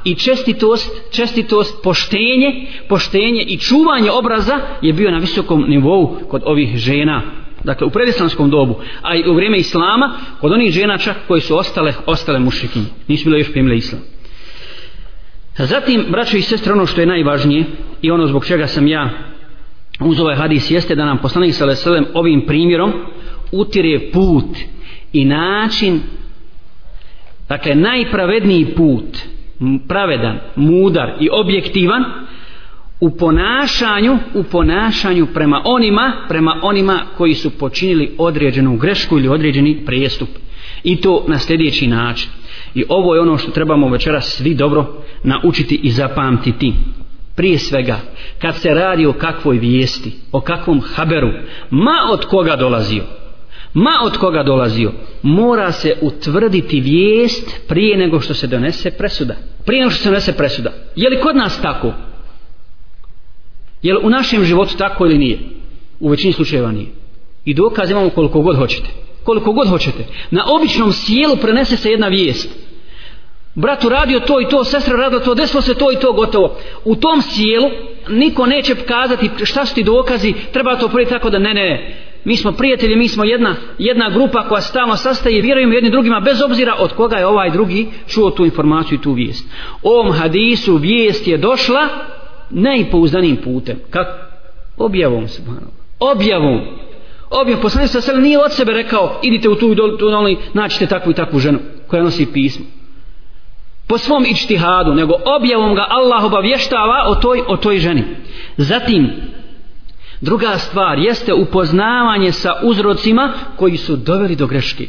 i 0.05 0.15
čestitost, 0.15 0.91
čestitost, 1.13 1.83
poštenje, 1.83 2.67
poštenje 2.89 3.43
i 3.43 3.59
čuvanje 3.59 4.11
obraza 4.11 4.61
je 4.83 4.93
bio 4.93 5.11
na 5.11 5.19
visokom 5.19 5.65
nivou 5.69 6.19
kod 6.29 6.43
ovih 6.45 6.77
žena. 6.77 7.23
Dakle, 7.65 7.87
u 7.87 7.91
predislamskom 7.91 8.51
dobu, 8.51 8.81
a 9.03 9.15
i 9.15 9.29
u 9.29 9.35
vrijeme 9.35 9.59
Islama, 9.59 10.19
kod 10.41 10.53
onih 10.53 10.73
žena 10.73 10.99
čak 10.99 11.17
koji 11.29 11.41
su 11.41 11.57
ostale, 11.57 11.95
ostale 12.07 12.39
mušikinje. 12.39 12.87
Nisu 13.09 13.25
bile 13.25 13.39
još 13.39 13.53
primile 13.53 13.77
Islam. 13.77 14.03
Zatim, 15.59 16.05
braćo 16.11 16.37
i 16.37 16.43
sestre, 16.43 16.73
ono 16.73 16.87
što 16.87 17.01
je 17.01 17.07
najvažnije 17.07 17.65
i 18.03 18.11
ono 18.11 18.27
zbog 18.27 18.47
čega 18.47 18.67
sam 18.67 18.87
ja 18.87 19.11
uz 20.01 20.21
ovaj 20.21 20.37
hadis 20.37 20.71
jeste 20.71 20.95
da 20.95 21.05
nam 21.05 21.19
poslanik 21.19 21.55
sallallahu 21.55 21.79
veselem 21.79 22.07
ovim 22.15 22.47
primjerom 22.47 22.93
utire 23.53 24.11
put 24.13 24.57
i 25.13 25.25
način 25.25 26.01
dakle 27.53 27.75
najpravedniji 27.75 28.75
put 28.77 29.19
pravedan, 29.89 30.39
mudar 30.57 31.13
i 31.21 31.29
objektivan 31.33 32.05
u 33.01 33.11
ponašanju 33.17 34.19
u 34.35 34.43
ponašanju 34.43 35.27
prema 35.35 35.63
onima 35.65 36.13
prema 36.29 36.61
onima 36.63 37.01
koji 37.17 37.35
su 37.35 37.51
počinili 37.51 38.15
određenu 38.19 38.77
grešku 38.77 39.19
ili 39.19 39.29
određeni 39.29 39.83
prijestup 39.87 40.29
i 40.85 40.97
to 40.97 41.25
na 41.29 41.39
sljedeći 41.39 41.87
način 41.87 42.31
I 42.75 42.85
ovo 42.89 43.15
je 43.15 43.21
ono 43.21 43.39
što 43.39 43.51
trebamo 43.51 43.89
večeras 43.89 44.37
svi 44.37 44.55
dobro 44.55 44.87
naučiti 45.25 45.81
i 45.83 45.91
zapamtiti. 45.91 46.73
Prije 47.37 47.59
svega, 47.59 47.99
kad 48.39 48.57
se 48.57 48.75
radi 48.75 49.07
o 49.07 49.13
kakvoj 49.13 49.59
vijesti, 49.59 50.13
o 50.33 50.41
kakvom 50.41 50.81
haberu, 50.81 51.29
ma 51.71 51.97
od 52.13 52.25
koga 52.25 52.57
dolazio, 52.57 53.03
ma 53.75 54.01
od 54.05 54.17
koga 54.17 54.43
dolazio, 54.43 54.93
mora 55.23 55.73
se 55.73 55.97
utvrditi 56.01 56.81
vijest 56.81 57.61
prije 57.69 57.97
nego 57.97 58.21
što 58.21 58.35
se 58.35 58.47
donese 58.47 58.91
presuda. 58.91 59.35
Prije 59.65 59.81
nego 59.81 59.91
što 59.91 60.03
se 60.03 60.09
donese 60.09 60.33
presuda. 60.33 60.73
Je 60.97 61.11
li 61.11 61.21
kod 61.21 61.37
nas 61.37 61.63
tako? 61.63 61.93
Je 63.83 63.95
li 63.95 64.01
u 64.03 64.11
našem 64.11 64.45
životu 64.45 64.77
tako 64.77 65.07
ili 65.07 65.19
nije? 65.19 65.39
U 66.01 66.09
većini 66.09 66.33
slučajeva 66.33 66.73
nije. 66.73 66.87
I 67.45 67.55
dokaz 67.55 67.91
imamo 67.91 68.11
koliko 68.11 68.41
god 68.41 68.57
hoćete 68.57 69.03
koliko 69.25 69.53
god 69.53 69.69
hoćete. 69.69 70.05
Na 70.31 70.45
običnom 70.49 70.93
sjelu 70.93 71.37
prenese 71.37 71.77
se 71.77 71.91
jedna 71.91 72.09
vijest. 72.09 72.49
Brat 73.55 73.85
uradio 73.85 74.21
to 74.21 74.41
i 74.41 74.49
to, 74.49 74.65
sestra 74.65 74.97
radila 74.97 75.23
to, 75.23 75.35
desilo 75.35 75.63
se 75.63 75.75
to 75.75 75.93
i 75.93 75.97
to, 75.97 76.13
gotovo. 76.13 76.57
U 76.85 76.97
tom 76.97 77.23
sjelu 77.23 77.71
niko 78.09 78.47
neće 78.47 78.75
kazati 78.75 79.31
šta 79.45 79.67
su 79.67 79.75
ti 79.75 79.83
dokazi, 79.83 80.35
treba 80.53 80.77
to 80.77 80.89
prije 80.89 81.09
tako 81.09 81.31
da 81.31 81.39
ne, 81.39 81.55
ne, 81.55 81.97
mi 82.25 82.37
smo 82.37 82.53
prijatelji, 82.53 82.97
mi 82.97 83.09
smo 83.09 83.25
jedna, 83.25 83.57
jedna 83.79 84.11
grupa 84.11 84.49
koja 84.49 84.61
stalno 84.61 84.97
sastaje 84.97 85.39
i 85.39 85.43
vjerujemo 85.43 85.75
jedni 85.75 85.91
drugima 85.91 86.21
bez 86.21 86.43
obzira 86.43 86.75
od 86.79 86.93
koga 86.93 87.17
je 87.17 87.27
ovaj 87.27 87.51
drugi 87.51 87.89
čuo 88.09 88.31
tu 88.31 88.45
informaciju 88.45 88.99
i 88.99 89.03
tu 89.03 89.13
vijest. 89.13 89.49
Ovom 89.83 90.13
hadisu 90.13 90.77
vijest 90.77 91.29
je 91.29 91.39
došla 91.39 91.89
najpouzdanim 92.51 93.37
putem. 93.37 93.77
Kako? 93.91 94.11
Objavom, 94.77 95.29
subhanom. 95.29 95.71
Objavom 96.01 96.61
obje 97.33 97.57
poslanik 97.57 97.91
sa 97.91 98.01
sele 98.01 98.21
nije 98.21 98.39
od 98.39 98.53
sebe 98.53 98.73
rekao 98.73 99.21
idite 99.23 99.49
u 99.49 99.55
tu 99.55 99.73
i 99.73 99.77
tu 99.77 100.11
doli 100.11 100.39
naćite 100.55 100.87
takvu 100.87 101.11
i 101.11 101.15
takvu 101.15 101.39
ženu 101.39 101.59
koja 101.87 102.03
nosi 102.03 102.33
pismo 102.33 102.65
po 103.87 103.99
svom 103.99 104.25
ičtihadu 104.27 104.95
nego 104.95 105.15
objavom 105.37 105.75
ga 105.75 105.87
Allah 105.89 106.25
obavještava 106.25 107.05
o 107.07 107.15
toj, 107.15 107.43
o 107.49 107.57
toj 107.57 107.79
ženi 107.79 108.05
zatim 108.57 109.11
druga 110.23 110.59
stvar 110.59 110.99
jeste 110.99 111.33
upoznavanje 111.35 112.33
sa 112.33 112.55
uzrocima 112.63 113.33
koji 113.57 113.77
su 113.77 113.97
doveli 113.97 114.37
do 114.37 114.47
greške 114.47 114.89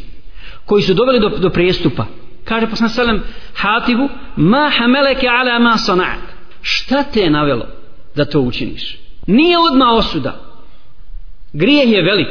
koji 0.65 0.83
su 0.83 0.93
doveli 0.93 1.19
do, 1.19 1.29
do 1.29 1.49
prestupa. 1.49 2.05
kaže 2.43 2.67
poslan 2.67 2.89
sa 2.89 2.95
selem 2.95 3.23
hatibu 3.55 4.09
ma 4.35 4.71
hameleke 4.77 5.27
ala 5.27 5.59
ma 5.59 5.77
sanat 5.77 6.19
šta 6.61 7.03
te 7.03 7.19
je 7.19 7.29
navelo 7.29 7.65
da 8.15 8.25
to 8.25 8.39
učiniš 8.39 8.97
nije 9.27 9.57
odma 9.57 9.91
osuda 9.91 10.53
Grijeh 11.53 11.91
je 11.91 12.01
velik. 12.01 12.27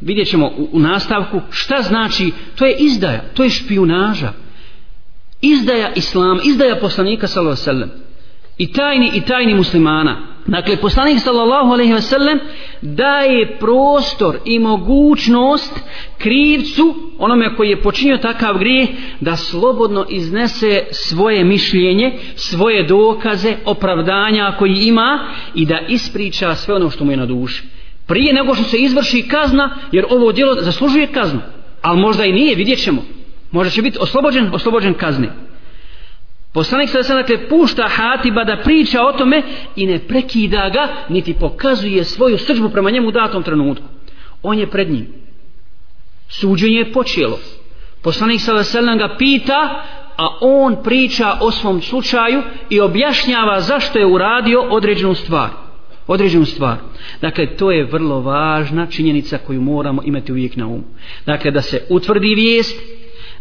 Vidjet 0.00 0.28
ćemo 0.28 0.46
u, 0.46 0.68
u 0.72 0.80
nastavku 0.80 1.40
šta 1.50 1.82
znači, 1.82 2.32
to 2.56 2.66
je 2.66 2.76
izdaja, 2.78 3.24
to 3.34 3.44
je 3.44 3.50
špijunaža. 3.50 4.32
Izdaja 5.40 5.92
Islam, 5.96 6.40
izdaja 6.44 6.76
poslanika 6.80 7.26
sallallahu 7.26 7.62
alejhi 7.68 7.80
ve 7.80 7.88
sellem. 7.88 8.03
I 8.58 8.72
tajni 8.72 9.10
i 9.14 9.20
tajni 9.20 9.54
muslimana. 9.54 10.34
Dakle, 10.46 10.76
poslanik 10.76 11.18
sallallahu 11.20 11.72
alejhi 11.72 11.92
ve 11.92 12.02
sellem 12.02 12.40
daje 12.82 13.58
prostor 13.58 14.36
i 14.44 14.58
mogućnost 14.58 15.80
krivcu, 16.18 16.94
onome 17.18 17.56
koji 17.56 17.68
je 17.68 17.82
počinio 17.82 18.16
takav 18.16 18.58
grijeh, 18.58 18.88
da 19.20 19.36
slobodno 19.36 20.06
iznese 20.08 20.82
svoje 20.90 21.44
mišljenje, 21.44 22.12
svoje 22.34 22.82
dokaze, 22.82 23.56
opravdanja 23.64 24.54
koji 24.58 24.74
ima 24.74 25.18
i 25.54 25.66
da 25.66 25.78
ispriča 25.88 26.54
sve 26.54 26.74
ono 26.74 26.90
što 26.90 27.04
mu 27.04 27.10
je 27.10 27.16
na 27.16 27.26
duši. 27.26 27.62
Prije 28.06 28.34
nego 28.34 28.54
što 28.54 28.64
se 28.64 28.76
izvrši 28.76 29.28
kazna 29.28 29.76
jer 29.92 30.04
ovo 30.10 30.32
djelo 30.32 30.54
zaslužuje 30.54 31.06
kaznu 31.06 31.40
ali 31.84 32.00
možda 32.00 32.24
i 32.24 32.32
nije, 32.32 32.54
vidjet 32.54 32.82
ćemo. 32.82 33.02
Možda 33.50 33.70
će 33.70 33.82
biti 33.82 33.98
oslobođen, 34.00 34.54
oslobođen 34.54 34.94
kazne 34.94 35.28
poslanik 36.54 36.90
sada 36.90 37.14
dakle 37.14 37.48
pušta 37.48 37.88
Hatiba 37.88 38.44
da 38.44 38.60
priča 38.64 39.02
o 39.02 39.12
tome 39.12 39.42
i 39.76 39.86
ne 39.86 39.98
prekida 39.98 40.70
ga 40.72 40.88
niti 41.08 41.34
pokazuje 41.34 42.04
svoju 42.04 42.38
sržbu 42.38 42.68
prema 42.68 42.90
njemu 42.90 43.08
u 43.08 43.12
datom 43.12 43.42
trenutku 43.42 43.84
on 44.42 44.58
je 44.58 44.70
pred 44.70 44.90
njim 44.90 45.06
suđenje 46.28 46.78
je 46.78 46.92
počelo 46.92 47.38
poslanik 48.02 48.40
sada 48.40 48.62
sada 48.62 48.94
ga 48.94 49.16
pita 49.18 49.84
a 50.16 50.28
on 50.40 50.76
priča 50.84 51.38
o 51.40 51.50
svom 51.50 51.82
slučaju 51.82 52.42
i 52.70 52.80
objašnjava 52.80 53.60
zašto 53.60 53.98
je 53.98 54.06
uradio 54.06 54.60
određenu 54.60 55.14
stvar 55.14 55.64
određenu 56.06 56.44
stvar. 56.44 56.76
Dakle, 57.20 57.56
to 57.56 57.70
je 57.70 57.84
vrlo 57.84 58.20
važna 58.20 58.86
činjenica 58.86 59.38
koju 59.38 59.60
moramo 59.60 60.02
imati 60.04 60.32
uvijek 60.32 60.56
na 60.56 60.66
umu. 60.66 60.84
Dakle, 61.26 61.50
da 61.50 61.62
se 61.62 61.86
utvrdi 61.90 62.34
vijest, 62.34 62.80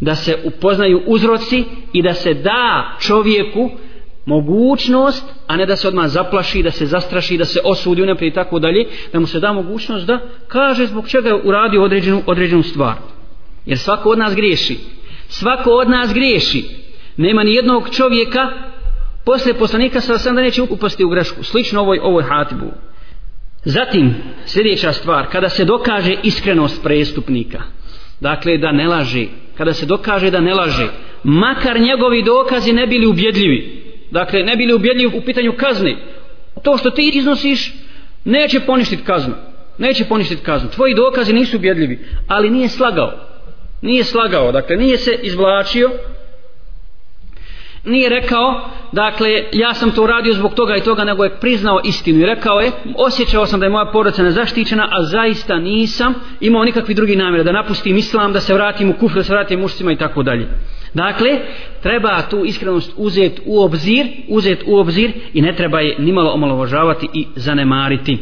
da 0.03 0.15
se 0.15 0.38
upoznaju 0.43 1.01
uzroci 1.05 1.63
i 1.93 2.01
da 2.01 2.13
se 2.13 2.33
da 2.33 2.95
čovjeku 3.00 3.69
mogućnost, 4.25 5.24
a 5.48 5.57
ne 5.57 5.65
da 5.65 5.75
se 5.75 5.88
odmah 5.88 6.07
zaplaši, 6.07 6.63
da 6.63 6.72
se 6.72 6.86
zastraši, 6.86 7.38
da 7.38 7.45
se 7.45 7.60
osudi 7.63 8.03
unaprijed 8.03 8.33
i 8.33 8.36
tako 8.36 8.60
dalje, 8.60 8.86
da 9.13 9.19
mu 9.19 9.27
se 9.27 9.39
da 9.39 9.53
mogućnost 9.53 10.07
da 10.07 10.19
kaže 10.48 10.86
zbog 10.86 11.10
čega 11.10 11.29
je 11.29 11.41
uradio 11.43 11.83
određenu, 11.83 12.22
određenu 12.25 12.63
stvar. 12.63 12.95
Jer 13.65 13.79
svako 13.79 14.10
od 14.10 14.17
nas 14.17 14.36
griješi. 14.36 14.77
Svako 15.27 15.69
od 15.69 15.89
nas 15.89 16.13
griješi. 16.13 16.63
Nema 17.17 17.43
ni 17.43 17.53
jednog 17.53 17.89
čovjeka 17.89 18.51
posle 19.25 19.53
poslanika 19.53 20.01
sa 20.01 20.17
sam 20.17 20.36
da 20.36 20.41
neće 20.41 20.62
upasti 20.62 21.03
u 21.03 21.10
grešku 21.10 21.43
slično 21.43 21.81
ovoj, 21.81 22.00
ovoj 22.03 22.24
hatibu 22.24 22.72
zatim 23.65 24.15
sljedeća 24.45 24.93
stvar 24.93 25.27
kada 25.31 25.50
se 25.50 25.65
dokaže 25.65 26.15
iskrenost 26.24 26.83
prestupnika 26.83 27.62
dakle 28.24 28.58
da 28.58 28.72
ne 28.72 28.88
laže 28.88 29.25
kada 29.58 29.74
se 29.74 29.86
dokaže 29.86 30.32
da 30.32 30.42
ne 30.42 30.53
laže 30.53 30.88
makar 31.24 31.80
njegovi 31.80 32.24
dokazi 32.24 32.74
ne 32.74 32.88
bili 32.88 33.06
ubjedljivi. 33.06 33.84
Dakle 34.12 34.44
ne 34.44 34.56
bili 34.56 34.74
ubjedljivi 34.74 35.18
u 35.18 35.22
pitanju 35.22 35.53
kazni 35.58 35.98
to 36.63 36.77
što 36.77 36.89
ti 36.89 37.12
iznosiš 37.13 37.74
neće 38.25 38.60
poništiti 38.60 39.03
kaznu. 39.03 39.34
Neće 39.77 40.06
poništiti 40.06 40.44
kaznu. 40.44 40.70
Tvoji 40.70 40.96
dokazi 40.96 41.34
nisu 41.34 41.58
ubjedljivi 41.58 42.00
ali 42.27 42.50
nije 42.50 42.70
slagao. 42.70 43.12
Nije 43.82 44.03
slagao 44.03 44.51
dakle 44.51 44.75
nije 44.75 44.98
se 44.98 45.20
izvlačio 45.24 45.92
nije 47.86 48.10
rekao 48.10 48.70
dakle 48.92 49.30
ja 49.54 49.74
sam 49.74 49.92
to 49.92 50.04
uradio 50.04 50.34
zbog 50.34 50.54
toga 50.54 50.75
i 50.75 50.84
toga 50.84 51.04
nego 51.04 51.24
je 51.24 51.40
priznao 51.40 51.82
istinu 51.84 52.20
i 52.20 52.25
rekao 52.25 52.60
je 52.60 52.72
osjećao 52.98 53.46
sam 53.46 53.60
da 53.60 53.66
je 53.66 53.70
moja 53.70 53.86
porodica 53.86 54.24
nezaštićena 54.24 54.88
a 54.92 55.04
zaista 55.04 55.60
nisam 55.60 56.13
imao 56.40 56.63
nikakvi 56.63 56.94
drugi 56.94 57.16
namjere 57.16 57.44
da 57.44 57.52
napustim 57.52 57.98
islam 57.98 58.34
da 58.34 58.40
se 58.40 58.54
vratim 58.54 58.90
u 58.90 58.94
kufr 58.94 59.16
da 59.16 59.24
se 59.24 59.34
vratim 59.34 59.60
mušcima 59.60 59.92
i 59.92 59.96
tako 59.96 60.24
dalje. 60.24 60.48
Dakle 60.94 61.40
treba 61.82 62.22
tu 62.22 62.46
iskrenost 62.46 62.94
uzeti 62.98 63.42
u 63.46 63.63
obzir 63.63 64.08
uzeti 64.30 64.63
u 64.68 64.78
obzir 64.78 65.12
i 65.34 65.42
ne 65.42 65.56
treba 65.56 65.80
je 65.80 65.96
nimalo 66.00 66.32
omalovažavati 66.32 67.08
i 67.13 67.28
zanemariti. 67.36 68.18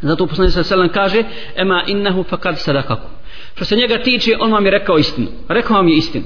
Zato 0.00 0.26
poslanik 0.26 0.52
sa 0.52 0.62
selam 0.62 0.88
kaže 0.88 1.22
ema 1.56 1.82
innahu 1.86 2.22
fakad 2.22 2.60
sadakaku 2.60 3.08
što 3.54 3.64
se 3.64 3.76
njega 3.76 3.98
tiče 3.98 4.36
on 4.40 4.52
vam 4.52 4.64
je 4.64 4.70
rekao 4.70 4.98
istinu. 4.98 5.26
Rekao 5.48 5.76
vam 5.76 5.88
je 5.88 5.96
istinu. 5.96 6.24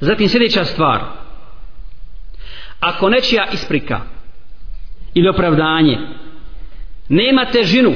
Zatim 0.00 0.28
sljedeća 0.28 0.64
stvar 0.64 1.00
ako 2.80 3.08
nečija 3.08 3.46
isprika 3.52 4.00
ili 5.14 5.28
opravdanje 5.28 5.98
nema 7.08 7.44
težinu 7.44 7.92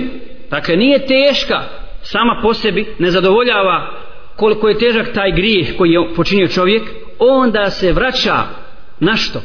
dakle 0.51 0.77
nije 0.77 1.07
teška 1.07 1.63
sama 2.03 2.41
po 2.43 2.55
sebi 2.55 2.95
ne 2.99 3.11
zadovoljava 3.11 3.91
koliko 4.37 4.69
je 4.69 4.79
težak 4.79 5.13
taj 5.15 5.33
grijeh 5.33 5.77
koji 5.77 5.91
je 5.91 6.15
počinio 6.17 6.49
čovjek 6.49 6.83
onda 7.19 7.71
se 7.71 7.93
vraća 7.93 8.43
na 9.01 9.17
što? 9.17 9.41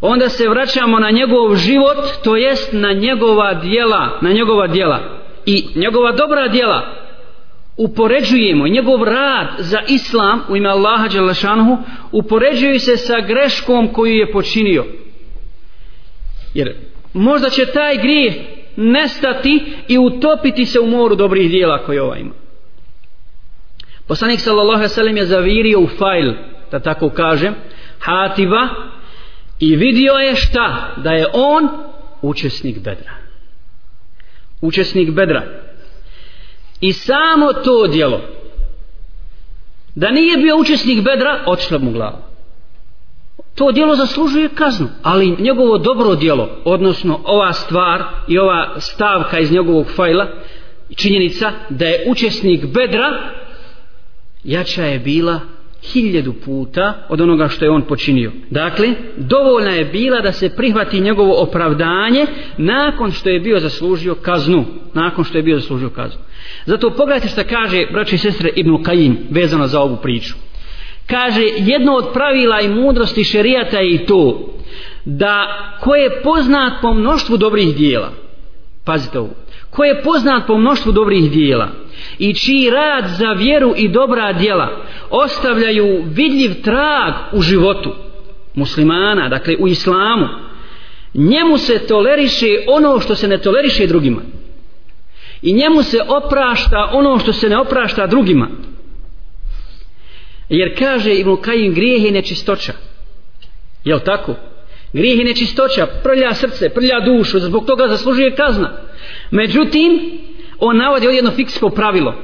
Onda 0.00 0.28
se 0.28 0.48
vraćamo 0.48 0.98
na 0.98 1.10
njegov 1.10 1.56
život 1.56 1.98
to 2.24 2.36
jest 2.36 2.72
na 2.72 2.92
njegova 2.92 3.54
dijela 3.54 4.18
na 4.22 4.32
njegova 4.32 4.66
dijela 4.66 5.00
i 5.46 5.66
njegova 5.74 6.12
dobra 6.12 6.48
dijela 6.48 7.05
upoređujemo 7.76 8.68
njegov 8.68 9.04
rad 9.04 9.48
za 9.58 9.78
islam 9.88 10.42
u 10.48 10.56
ime 10.56 10.68
Allaha 10.68 11.08
Đelešanhu 11.08 11.78
upoređuju 12.12 12.80
se 12.80 12.96
sa 12.96 13.20
greškom 13.20 13.92
koju 13.92 14.12
je 14.12 14.32
počinio. 14.32 14.84
Jer 16.54 16.74
možda 17.12 17.48
će 17.48 17.66
taj 17.66 17.96
grijeh 17.96 18.34
nestati 18.76 19.64
i 19.88 19.98
utopiti 19.98 20.66
se 20.66 20.80
u 20.80 20.86
moru 20.86 21.14
dobrih 21.14 21.50
dijela 21.50 21.84
koje 21.84 22.02
ova 22.02 22.16
ima. 22.16 22.32
Poslanik 24.08 24.40
sallallahu 24.40 24.78
alaihi 24.78 24.94
sallam 24.94 25.16
je 25.16 25.26
zavirio 25.26 25.80
u 25.80 25.86
fajl 25.86 26.32
da 26.70 26.80
tako 26.80 27.10
kažem 27.10 27.54
hativa 27.98 28.68
i 29.60 29.76
vidio 29.76 30.12
je 30.12 30.34
šta? 30.34 30.94
Da 30.96 31.10
je 31.10 31.26
on 31.32 31.68
učesnik 32.22 32.78
bedra. 32.78 33.12
Učesnik 34.60 35.10
bedra. 35.10 35.65
I 36.80 36.92
samo 36.92 37.52
to 37.52 37.86
djelo 37.86 38.20
da 39.94 40.10
nije 40.10 40.36
bio 40.36 40.56
učesnik 40.56 41.04
bedra, 41.04 41.44
otišla 41.46 41.78
mu 41.78 41.90
glava. 41.92 42.18
To 43.54 43.72
djelo 43.72 43.96
zaslužuje 43.96 44.48
kaznu, 44.48 44.88
ali 45.02 45.36
njegovo 45.38 45.78
dobro 45.78 46.14
djelo, 46.14 46.48
odnosno 46.64 47.20
ova 47.24 47.52
stvar 47.52 48.02
i 48.28 48.38
ova 48.38 48.80
stavka 48.80 49.38
iz 49.38 49.52
njegovog 49.52 49.86
fajla, 49.96 50.26
činjenica 50.96 51.52
da 51.68 51.84
je 51.84 52.04
učesnik 52.10 52.66
bedra, 52.66 53.30
jača 54.44 54.84
je 54.84 54.98
bila 54.98 55.40
hiljadu 55.82 56.32
puta 56.32 57.06
od 57.08 57.20
onoga 57.20 57.48
što 57.48 57.64
je 57.64 57.70
on 57.70 57.82
počinio. 57.82 58.32
Dakle, 58.50 58.88
dovoljna 59.16 59.70
je 59.70 59.84
bila 59.84 60.20
da 60.20 60.32
se 60.32 60.56
prihvati 60.56 61.00
njegovo 61.00 61.42
opravdanje 61.42 62.26
nakon 62.58 63.12
što 63.12 63.28
je 63.28 63.40
bio 63.40 63.60
zaslužio 63.60 64.14
kaznu. 64.14 64.64
Nakon 64.94 65.24
što 65.24 65.38
je 65.38 65.42
bio 65.42 65.58
zaslužio 65.58 65.90
kaznu. 65.90 66.20
Zato 66.66 66.90
pogledajte 66.90 67.28
što 67.28 67.44
kaže 67.44 67.86
braći 67.92 68.14
i 68.14 68.18
sestre 68.18 68.50
Ibn 68.56 68.82
Kajim 68.82 69.18
vezano 69.30 69.66
za 69.66 69.80
ovu 69.80 69.96
priču. 70.02 70.34
Kaže, 71.06 71.42
jedno 71.56 71.92
od 71.92 72.12
pravila 72.12 72.60
i 72.60 72.68
mudrosti 72.68 73.24
šerijata 73.24 73.78
je 73.78 73.94
i 73.94 74.06
to 74.06 74.52
da 75.04 75.46
ko 75.80 75.94
je 75.94 76.22
poznat 76.22 76.72
po 76.82 76.94
mnoštvu 76.94 77.36
dobrih 77.36 77.76
dijela, 77.76 78.10
pazite 78.84 79.18
ovo, 79.18 79.30
ko 79.76 79.84
je 79.84 80.02
poznat 80.02 80.46
po 80.46 80.58
mnoštvu 80.58 80.92
dobrih 80.92 81.30
dijela 81.30 81.68
i 82.18 82.34
čiji 82.34 82.70
rad 82.70 83.04
za 83.18 83.32
vjeru 83.32 83.74
i 83.76 83.88
dobra 83.88 84.32
dijela 84.32 84.84
ostavljaju 85.10 86.04
vidljiv 86.06 86.62
trag 86.62 87.14
u 87.32 87.42
životu 87.42 87.92
muslimana, 88.54 89.28
dakle 89.28 89.56
u 89.58 89.68
islamu, 89.68 90.26
njemu 91.14 91.58
se 91.58 91.78
toleriše 91.78 92.46
ono 92.68 93.00
što 93.00 93.14
se 93.14 93.28
ne 93.28 93.38
toleriše 93.38 93.86
drugima 93.86 94.20
i 95.42 95.52
njemu 95.52 95.82
se 95.82 96.00
oprašta 96.08 96.90
ono 96.92 97.18
što 97.18 97.32
se 97.32 97.48
ne 97.48 97.58
oprašta 97.58 98.06
drugima. 98.06 98.48
Jer 100.48 100.78
kaže 100.78 101.14
Ibn 101.14 101.36
Kajim 101.42 101.74
grijeh 101.74 102.04
je 102.04 102.10
nečistoća. 102.10 102.72
Jel 103.84 104.00
tako? 104.04 104.34
Grijeh 104.96 105.20
i 105.20 105.24
nečistoća 105.24 105.86
prlja 106.02 106.34
srce, 106.34 106.68
prlja 106.68 107.00
dušu 107.00 107.38
zbog 107.38 107.66
toga 107.66 107.88
zaslužuje 107.88 108.34
kazna 108.34 108.70
međutim 109.30 109.90
on 110.58 110.76
navodi 110.76 111.06
ovdje 111.06 111.16
jedno 111.16 111.30
fiksko 111.30 111.70
pravilo 111.70 112.14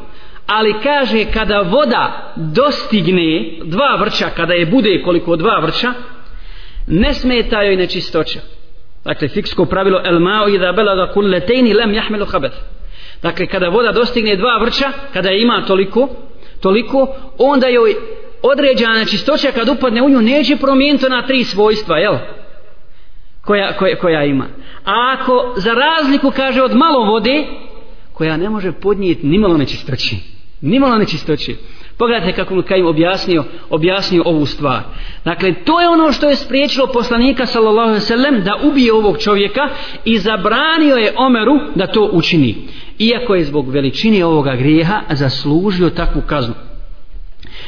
ali 0.46 0.74
kaže 0.82 1.24
kada 1.34 1.60
voda 1.60 2.34
dostigne 2.36 3.58
dva 3.64 3.96
vrća 4.00 4.30
kada 4.36 4.54
je 4.54 4.66
bude 4.66 5.02
koliko 5.04 5.36
dva 5.36 5.60
vrća 5.60 5.92
ne 6.86 7.14
smeta 7.14 7.62
joj 7.62 7.76
nečistoća 7.76 8.40
dakle 9.04 9.28
fiksko 9.28 9.64
pravilo 9.64 10.00
el 10.04 10.18
ma'u 10.18 10.54
idha 10.54 10.72
belaga 10.72 11.12
kulletejni 11.12 11.74
lem 11.74 11.94
jahmelu 11.94 12.26
habet. 12.26 12.52
Dakle, 13.22 13.46
kada 13.46 13.68
voda 13.68 13.92
dostigne 13.92 14.36
dva 14.36 14.58
vrća, 14.58 14.92
kada 15.12 15.28
je 15.28 15.42
ima 15.42 15.64
toliko, 15.66 16.08
toliko, 16.60 17.16
onda 17.38 17.68
joj 17.68 17.94
određena 18.42 18.94
nečistoća 18.94 19.52
kad 19.54 19.68
upadne 19.68 20.02
u 20.02 20.08
nju 20.08 20.20
neće 20.20 20.56
promijeniti 20.56 21.08
na 21.08 21.26
tri 21.26 21.44
svojstva, 21.44 21.98
jel? 21.98 22.14
Koja, 23.44 23.76
koja, 23.76 23.98
koja 23.98 24.24
ima. 24.24 24.46
A 24.84 25.16
ako 25.18 25.54
za 25.56 25.72
razliku 25.74 26.32
kaže 26.36 26.62
od 26.62 26.76
malo 26.76 27.04
vode, 27.04 27.44
koja 28.12 28.36
ne 28.36 28.50
može 28.50 28.72
podnijeti 28.72 29.26
ni 29.26 29.38
malo 29.38 29.56
nečistoći. 29.56 30.16
Ni 30.60 30.78
malo 30.78 30.98
nečistoći. 30.98 31.56
Pogledajte 31.98 32.32
kako 32.32 32.54
mu 32.54 32.62
Kajim 32.62 32.86
objasnio, 32.86 33.44
objasnio 33.70 34.22
ovu 34.26 34.46
stvar. 34.46 34.80
Dakle, 35.24 35.54
to 35.64 35.80
je 35.80 35.88
ono 35.88 36.12
što 36.12 36.28
je 36.28 36.36
spriječilo 36.36 36.86
poslanika 36.86 37.46
sallallahu 37.46 37.88
alejhi 37.88 38.02
ve 38.02 38.06
sellem 38.06 38.44
da 38.44 38.58
ubije 38.62 38.92
ovog 38.92 39.18
čovjeka 39.18 39.68
i 40.04 40.18
zabranio 40.18 40.96
je 40.96 41.12
Omeru 41.16 41.52
da 41.74 41.86
to 41.86 42.10
učini. 42.12 42.56
Iako 42.98 43.34
je 43.34 43.44
zbog 43.44 43.70
veličine 43.70 44.24
ovoga 44.24 44.56
grijeha 44.56 45.00
zaslužio 45.10 45.90
takvu 45.90 46.22
kaznu. 46.26 46.54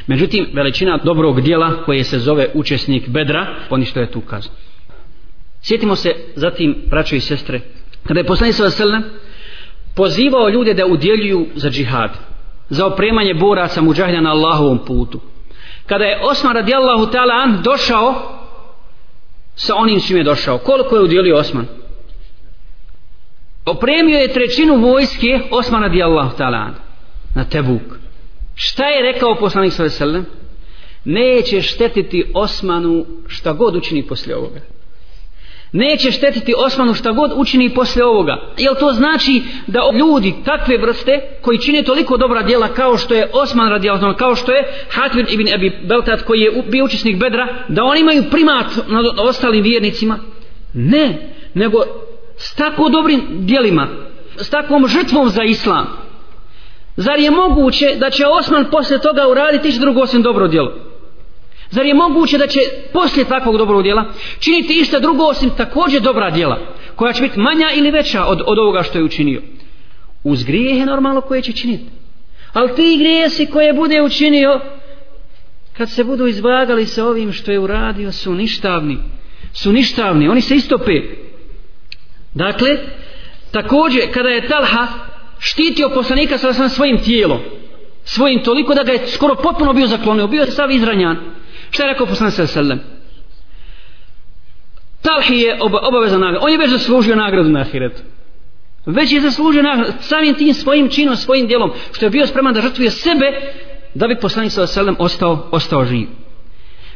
Međutim, 0.06 0.46
veličina 0.52 0.98
dobrog 1.04 1.40
dijela 1.40 1.84
koje 1.84 2.04
se 2.04 2.18
zove 2.18 2.48
učesnik 2.54 3.08
bedra, 3.08 3.46
poništo 3.68 4.00
je 4.00 4.10
tu 4.10 4.20
kaznu. 4.20 4.52
Sjetimo 5.66 5.96
se 5.96 6.14
zatim, 6.36 6.82
braćo 6.86 7.16
i 7.16 7.20
sestre, 7.20 7.60
kada 8.06 8.20
je 8.20 8.26
poslanik 8.26 8.54
sallallahu 8.54 9.08
pozivao 9.94 10.48
ljude 10.48 10.74
da 10.74 10.86
udjeljuju 10.86 11.46
za 11.54 11.70
džihad 11.70 12.10
za 12.68 12.86
opremanje 12.86 13.34
boraca 13.34 13.82
muđahida 13.82 14.20
na 14.20 14.30
Allahovom 14.30 14.78
putu. 14.86 15.20
Kada 15.86 16.04
je 16.04 16.20
Osman 16.22 16.54
radijallahu 16.54 17.06
ta'ala 17.06 17.42
an 17.44 17.62
došao 17.62 18.14
sa 19.54 19.74
onim 19.76 20.00
čim 20.00 20.16
je 20.16 20.24
došao. 20.24 20.58
Koliko 20.58 20.96
je 20.96 21.02
udjelio 21.02 21.36
Osman? 21.36 21.66
Opremio 23.66 24.18
je 24.18 24.32
trećinu 24.32 24.76
vojske 24.76 25.40
Osman 25.50 25.82
radijallahu 25.82 26.36
ta'ala 26.38 26.66
an 26.66 26.74
na 27.34 27.44
Tebuk. 27.44 27.82
Šta 28.54 28.86
je 28.86 29.12
rekao 29.12 29.34
poslanik 29.34 29.72
sallallahu 29.72 30.02
alejhi 30.02 30.18
ve 30.18 30.22
sellem? 30.22 30.26
Neće 31.04 31.62
štetiti 31.62 32.30
Osmanu 32.34 33.06
šta 33.26 33.52
god 33.52 33.76
učini 33.76 34.06
poslije 34.06 34.36
ovoga 34.36 34.73
neće 35.74 36.12
štetiti 36.12 36.54
Osmanu 36.56 36.94
šta 36.94 37.12
god 37.12 37.30
učini 37.34 37.74
posle 37.74 38.04
ovoga. 38.04 38.36
Jel 38.58 38.74
to 38.80 38.92
znači 38.92 39.42
da 39.66 39.80
ljudi 39.98 40.34
takve 40.44 40.78
vrste 40.78 41.20
koji 41.42 41.58
čine 41.58 41.82
toliko 41.82 42.16
dobra 42.16 42.42
djela 42.42 42.68
kao 42.68 42.98
što 42.98 43.14
je 43.14 43.30
Osman 43.32 43.70
radijalno, 43.70 44.14
kao 44.16 44.36
što 44.36 44.52
je 44.52 44.64
Hatvin 44.90 45.26
ibn 45.30 45.54
Abi 45.54 45.72
Beltat 45.88 46.22
koji 46.22 46.40
je 46.40 46.62
bio 46.68 46.84
učesnik 46.84 47.18
Bedra, 47.18 47.48
da 47.68 47.84
oni 47.84 48.00
imaju 48.00 48.24
primat 48.30 48.66
nad 48.88 49.04
ostalim 49.18 49.62
vjernicima? 49.62 50.18
Ne, 50.74 51.30
nego 51.54 51.78
s 52.36 52.54
tako 52.54 52.88
dobrim 52.88 53.22
djelima, 53.30 53.88
s 54.36 54.50
takvom 54.50 54.88
žrtvom 54.88 55.28
za 55.28 55.42
Islam. 55.42 55.86
Zar 56.96 57.18
je 57.20 57.30
moguće 57.30 57.94
da 57.96 58.10
će 58.10 58.26
Osman 58.26 58.64
posle 58.70 58.98
toga 58.98 59.28
uraditi 59.28 59.68
ništa 59.68 59.80
drugo 59.80 60.00
osim 60.00 60.22
dobro 60.22 60.48
djelo? 60.48 60.93
Zar 61.74 61.86
je 61.86 61.94
moguće 61.94 62.38
da 62.38 62.46
će 62.46 62.60
poslije 62.92 63.24
takvog 63.24 63.58
dobrog 63.58 63.82
djela 63.82 64.12
činiti 64.38 64.80
išta 64.80 64.98
drugo 64.98 65.24
osim 65.24 65.50
također 65.56 66.02
dobra 66.02 66.30
djela 66.30 66.58
koja 66.96 67.12
će 67.12 67.22
biti 67.22 67.40
manja 67.40 67.66
ili 67.74 67.90
veća 67.90 68.24
od, 68.24 68.40
od 68.46 68.58
ovoga 68.58 68.82
što 68.82 68.98
je 68.98 69.04
učinio? 69.04 69.42
Uz 70.24 70.44
grijehe 70.44 70.86
normalno 70.86 71.20
koje 71.20 71.42
će 71.42 71.52
činiti. 71.52 71.84
Ali 72.52 72.74
ti 72.74 72.96
grijesi 72.98 73.46
koje 73.46 73.72
bude 73.72 74.02
učinio 74.02 74.60
kad 75.76 75.90
se 75.90 76.04
budu 76.04 76.26
izvagali 76.26 76.86
sa 76.86 77.06
ovim 77.06 77.32
što 77.32 77.52
je 77.52 77.58
uradio 77.58 78.12
su 78.12 78.34
ništavni. 78.34 78.98
Su 79.52 79.72
ništavni. 79.72 80.28
Oni 80.28 80.40
se 80.40 80.54
istope. 80.54 80.92
Dakle, 82.34 82.68
također 83.50 84.02
kada 84.12 84.28
je 84.28 84.48
Talha 84.48 84.86
štitio 85.38 85.90
poslanika 85.94 86.38
sa 86.38 86.68
svojim 86.68 86.98
tijelom 86.98 87.38
svojim 88.04 88.42
toliko 88.42 88.74
da 88.74 88.82
ga 88.82 88.92
je 88.92 89.06
skoro 89.06 89.34
potpuno 89.34 89.72
bio 89.72 89.86
zaklonio, 89.86 90.26
bio 90.26 90.40
je 90.40 90.50
sav 90.50 90.70
izranjan. 90.70 91.16
Šta 91.70 91.82
je 91.82 91.92
rekao 91.92 92.06
poslanik 92.06 92.34
sallallahu 92.34 92.58
alejhi 92.58 92.70
ve 92.70 92.78
sellem? 92.78 92.94
Talhi 95.02 95.38
je 95.40 95.58
oba, 95.60 95.78
obavezan 95.82 96.20
nagradu. 96.20 96.44
On 96.44 96.52
je 96.52 96.58
već 96.58 96.70
zaslužio 96.70 97.16
nagradu 97.16 97.48
na 97.48 97.60
ahiretu. 97.60 98.02
Već 98.86 99.12
je 99.12 99.20
zaslužio 99.20 99.62
nagradu 99.62 99.92
samim 100.00 100.34
tim 100.34 100.54
svojim 100.54 100.88
činom, 100.88 101.16
svojim 101.16 101.46
djelom, 101.46 101.72
što 101.92 102.06
je 102.06 102.10
bio 102.10 102.26
spreman 102.26 102.54
da 102.54 102.60
žrtvuje 102.60 102.90
sebe 102.90 103.26
da 103.94 104.08
bi 104.08 104.20
poslanik 104.20 104.52
sallallahu 104.52 104.80
alejhi 104.80 104.90
ve 104.90 104.94
sellem 104.94 104.96
ostao, 104.98 105.48
ostao 105.50 105.84
živ. 105.84 106.06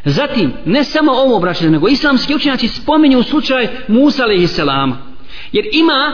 Zatim, 0.04 0.52
ne 0.64 0.85
samo 0.85 1.12
ovo 1.12 1.37
obraćanje, 1.37 1.70
nego 1.70 1.88
islamski 1.88 2.35
učenjaci 2.35 2.68
spominju 2.68 3.22
slučaj 3.22 3.68
Musa 3.88 4.24
a.s. 4.24 4.59
Jer 5.52 5.64
ima, 5.72 6.12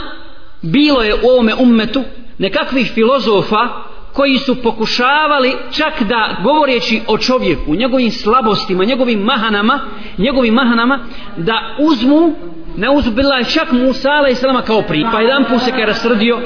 bilo 0.62 1.02
je 1.02 1.14
u 1.14 1.28
ovome 1.28 1.54
ummetu, 1.54 2.02
nekakvih 2.38 2.92
filozofa 2.94 3.68
koji 4.14 4.38
su 4.38 4.62
pokušavali 4.62 5.52
čak 5.72 6.02
da 6.02 6.36
govoreći 6.42 7.00
o 7.06 7.18
čovjeku, 7.18 7.74
njegovim 7.74 8.10
slabostima, 8.10 8.84
njegovim 8.84 9.18
mahanama, 9.18 9.80
njegovim 10.18 10.54
mahanama, 10.54 10.98
da 11.36 11.76
uzmu, 11.80 12.34
ne 12.76 12.90
uzbila 12.90 13.36
je 13.36 13.44
čak 13.44 13.72
Musa 13.72 14.10
a.s. 14.10 14.66
kao 14.66 14.82
pri. 14.82 15.04
Pa 15.12 15.20
jedan 15.20 15.44
put 15.44 15.62
se 15.62 15.70
kada 15.70 15.84
rasrdio, 15.84 16.38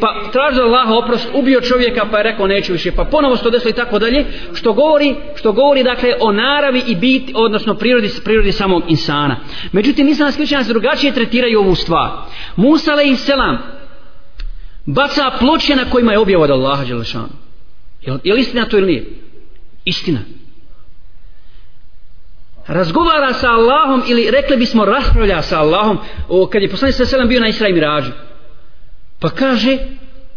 pa 0.00 0.30
tražio 0.32 0.62
Allah 0.62 0.90
oprost, 0.90 1.28
ubio 1.34 1.60
čovjeka 1.60 2.06
pa 2.10 2.16
je 2.16 2.22
rekao 2.22 2.46
neću 2.46 2.72
više, 2.72 2.92
pa 2.92 3.04
ponovo 3.04 3.36
sto 3.36 3.50
desilo 3.50 3.70
i 3.70 3.74
tako 3.74 3.98
dalje, 3.98 4.24
što 4.54 4.72
govori, 4.72 5.14
što 5.34 5.52
govori 5.52 5.82
dakle 5.82 6.12
o 6.20 6.32
naravi 6.32 6.82
i 6.86 6.94
biti, 6.94 7.32
odnosno 7.36 7.74
prirodi, 7.74 8.10
prirodi 8.24 8.52
samog 8.52 8.82
insana. 8.88 9.36
Međutim, 9.72 10.08
islamski 10.08 10.42
učenjaci 10.42 10.68
drugačije 10.68 11.14
tretiraju 11.14 11.60
ovu 11.60 11.74
stvar. 11.74 12.10
Musa 12.56 12.92
a.s 12.92 13.30
baca 14.86 15.30
ploče 15.38 15.76
na 15.76 15.90
kojima 15.90 16.12
je 16.12 16.18
objava 16.18 16.44
od 16.44 16.50
Allaha 16.50 16.84
Đelešanu. 16.84 17.28
Je, 18.02 18.18
je 18.24 18.34
li 18.34 18.40
istina 18.40 18.68
to 18.68 18.78
ili 18.78 18.86
nije? 18.86 19.06
Istina. 19.84 20.20
Razgovara 22.66 23.32
sa 23.32 23.50
Allahom 23.50 24.02
ili 24.08 24.30
rekli 24.30 24.56
bismo 24.56 24.84
raspravlja 24.84 25.42
sa 25.42 25.60
Allahom 25.60 25.98
o, 26.28 26.46
kad 26.46 26.62
je 26.62 26.70
poslanik 26.70 26.96
sa 26.96 27.06
selam 27.06 27.28
bio 27.28 27.40
na 27.40 27.48
Isra 27.48 27.68
i 27.68 27.72
Mirađu. 27.72 28.10
Pa 29.20 29.28
kaže, 29.30 29.78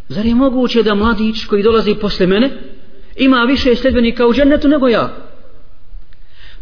zar 0.07 0.25
je 0.25 0.35
moguće 0.35 0.83
da 0.83 0.95
mladić 0.95 1.45
koji 1.45 1.63
dolazi 1.63 1.95
posle 1.95 2.27
mene 2.27 2.49
ima 3.15 3.43
više 3.43 3.75
sledbenika 3.75 4.27
u 4.27 4.33
džennetu 4.33 4.67
nego 4.67 4.88
ja? 4.88 5.13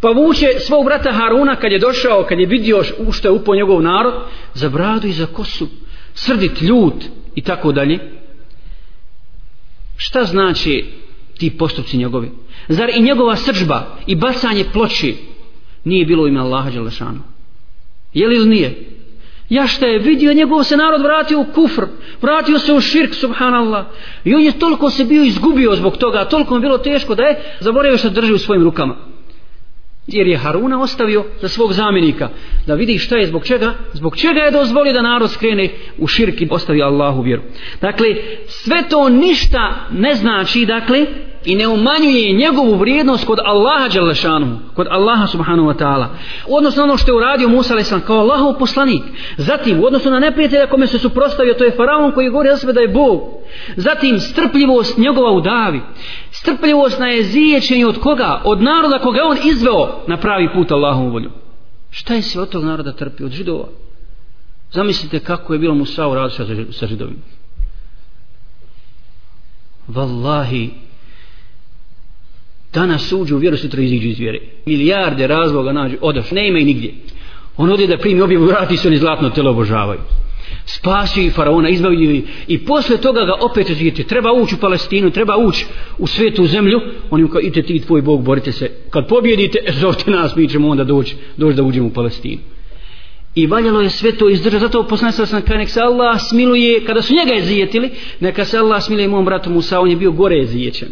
Pa 0.02 0.10
vuče 0.10 0.60
svog 0.60 0.86
brata 0.86 1.12
Haruna 1.12 1.56
kad 1.56 1.72
je 1.72 1.80
došao, 1.80 2.26
kad 2.30 2.40
je 2.40 2.46
vidio 2.46 2.84
u 2.98 3.12
što 3.12 3.28
je 3.28 3.32
upo 3.32 3.56
njegov 3.56 3.82
narod, 3.82 4.14
za 4.54 4.70
bradu 4.70 5.08
i 5.08 5.12
za 5.12 5.26
kosu, 5.26 5.68
srdit, 6.14 6.62
ljut, 6.62 7.04
i 7.38 7.42
tako 7.42 7.72
dalje. 7.72 8.00
Šta 9.98 10.24
znači 10.24 10.86
ti 11.38 11.58
postupci 11.58 11.98
njegovi? 11.98 12.32
Zar 12.68 12.90
i 12.90 13.02
njegova 13.02 13.36
sržba 13.36 13.98
i 14.08 14.16
basanje 14.16 14.66
ploči 14.74 15.16
nije 15.84 16.06
bilo 16.06 16.28
ime 16.28 16.40
Allaha 16.40 16.70
Đelešanu? 16.70 17.20
Je 18.14 18.28
li 18.28 18.36
ili 18.36 18.50
nije? 18.50 18.76
Ja 19.50 19.68
šta 19.68 19.86
je 19.86 20.00
vidio 20.00 20.34
njegov 20.34 20.64
se 20.64 20.78
narod 20.78 21.02
vratio 21.02 21.40
u 21.40 21.46
kufr 21.54 21.86
vratio 22.22 22.60
se 22.60 22.74
u 22.74 22.82
širk 22.82 23.14
subhanallah. 23.14 23.86
I 24.24 24.36
on 24.36 24.42
je 24.42 24.60
toliko 24.60 24.90
se 24.90 25.06
bio 25.06 25.24
izgubio 25.24 25.76
zbog 25.76 25.98
toga 25.98 26.26
toliko 26.26 26.54
mu 26.54 26.62
bilo 26.62 26.78
teško 26.78 27.16
da 27.16 27.24
je 27.24 27.42
zaboravio 27.60 27.98
što 27.98 28.10
drži 28.10 28.34
u 28.34 28.38
svojim 28.38 28.64
rukama 28.64 28.96
jer 30.08 30.28
je 30.28 30.38
Haruna 30.38 30.82
ostavio 30.82 31.26
za 31.42 31.48
svog 31.48 31.74
zamjenika. 31.74 32.30
Da 32.68 32.74
vidi 32.74 32.98
šta 32.98 33.18
je 33.18 33.28
zbog 33.28 33.46
čega 33.46 33.74
zbog 33.94 34.18
čega 34.18 34.40
je 34.40 34.52
dozvolio 34.52 34.94
da 34.94 35.02
narod 35.02 35.32
skrene 35.32 35.70
u 35.98 36.08
širki 36.08 36.48
ostavi 36.52 36.82
Allahu 36.82 37.22
vjeru. 37.22 37.42
Dakle 37.82 38.08
sve 38.48 38.84
to 38.90 39.10
ništa 39.10 39.88
ne 39.92 40.16
znači 40.16 40.66
dakle 40.66 41.06
i 41.48 41.56
ne 41.56 41.68
umanjuje 41.68 42.34
njegovu 42.34 42.76
vrijednost 42.76 43.26
kod 43.26 43.40
Allaha 43.46 43.88
Đalešanu, 43.88 44.60
kod 44.74 44.88
Allaha 44.90 45.28
Subhanahu 45.28 45.70
Wa 45.70 45.78
Ta'ala. 45.78 46.08
U 46.48 46.56
odnosu 46.56 46.78
na 46.78 46.84
ono 46.84 46.98
što 46.98 47.12
je 47.12 47.16
uradio 47.16 47.50
Musa 47.50 47.76
a.s. 47.76 47.94
kao 48.08 48.20
Allahov 48.20 48.54
poslanik. 48.60 49.04
Zatim, 49.38 49.80
u 49.80 49.86
odnosu 49.86 50.12
na 50.12 50.20
neprijatelja 50.20 50.68
kome 50.68 50.88
se 50.88 51.00
suprostavio, 51.00 51.54
to 51.54 51.64
je 51.64 51.76
faraon 51.78 52.12
koji 52.12 52.30
govori 52.30 52.50
za 52.50 52.58
sebe 52.58 52.74
da 52.74 52.80
je 52.80 52.88
Bog. 52.88 53.22
Zatim, 53.76 54.20
strpljivost 54.20 54.98
njegova 54.98 55.32
u 55.32 55.42
davi. 55.42 55.82
Strpljivost 56.32 57.00
na 57.00 57.08
jezijećenju 57.08 57.88
od 57.88 58.00
koga? 58.00 58.42
Od 58.44 58.62
naroda 58.62 59.00
koga 59.00 59.20
on 59.24 59.38
izveo 59.44 60.04
na 60.08 60.18
pravi 60.18 60.50
put 60.54 60.72
Allahovu 60.72 61.10
volju. 61.10 61.32
Šta 61.90 62.14
je 62.14 62.22
se 62.22 62.42
od 62.42 62.50
tog 62.50 62.64
naroda 62.64 62.92
trpio? 62.92 63.26
Od 63.26 63.32
židova. 63.32 63.68
Zamislite 64.72 65.20
kako 65.20 65.54
je 65.54 65.60
bilo 65.60 65.76
Musa 65.76 66.08
u 66.08 66.16
radu 66.16 66.34
sa 66.72 66.88
židovima. 66.88 67.22
Wallahi, 69.88 70.87
danas 72.74 73.12
uđu 73.12 73.36
u 73.36 73.40
vjeru, 73.40 73.58
sutra 73.58 73.82
iziđu 73.82 74.08
iz 74.08 74.20
vjere. 74.20 74.40
Milijarde 74.66 75.28
razloga 75.28 75.74
nađu, 75.74 75.96
odaš, 76.02 76.32
ne 76.32 76.48
ima 76.48 76.60
i 76.60 76.66
nigdje. 76.66 76.94
On 77.58 77.72
ode 77.72 77.88
da 77.88 77.98
primi 77.98 78.22
objavu, 78.22 78.46
vrati 78.46 78.78
se, 78.78 78.88
oni 78.88 78.98
zlatno 78.98 79.30
telo 79.30 79.52
obožavaju. 79.52 80.00
Spasio 80.66 81.24
i 81.24 81.30
faraona, 81.30 81.70
izbavio 81.70 82.12
i, 82.12 82.24
i 82.48 82.66
posle 82.66 82.98
toga 82.98 83.26
ga 83.26 83.34
opet 83.42 83.72
žijete. 83.74 84.04
Treba 84.04 84.32
ući 84.32 84.56
u 84.56 84.58
Palestinu, 84.58 85.12
treba 85.12 85.38
ući 85.38 85.66
u 85.98 86.08
svetu 86.08 86.48
zemlju. 86.48 86.80
Oni 87.10 87.24
mu 87.24 87.30
kao, 87.30 87.42
ite 87.42 87.62
ti 87.62 87.80
tvoj 87.80 88.02
Bog, 88.02 88.24
borite 88.24 88.52
se. 88.52 88.72
Kad 88.90 89.08
pobjedite, 89.08 89.60
e, 89.66 89.72
zovite 89.72 90.12
nas, 90.12 90.36
mi 90.36 90.50
ćemo 90.50 90.70
onda 90.70 90.84
doći, 90.84 91.16
doći 91.38 91.56
da 91.56 91.64
uđemo 91.64 91.88
u 91.88 91.94
Palestinu. 91.94 92.42
I 93.36 93.48
valjalo 93.48 93.82
je 93.82 93.90
sve 93.90 94.12
to 94.12 94.30
izdržati. 94.30 94.62
Zato 94.62 94.88
poslanica 94.88 95.26
sam 95.26 95.42
kada 95.42 95.58
nek 95.58 95.70
se 95.70 95.82
Allah 95.82 96.22
smiluje, 96.30 96.86
kada 96.86 97.02
su 97.02 97.14
njega 97.14 97.34
je 97.34 97.92
neka 98.20 98.46
se 98.46 98.58
Allah 98.58 98.84
smiluje 98.84 99.08
mom 99.08 99.26
bratu 99.26 99.50
Musa, 99.50 99.80
on 99.80 99.90
je 99.90 99.96
bio 99.96 100.12
gore 100.12 100.46
zijećen. 100.46 100.88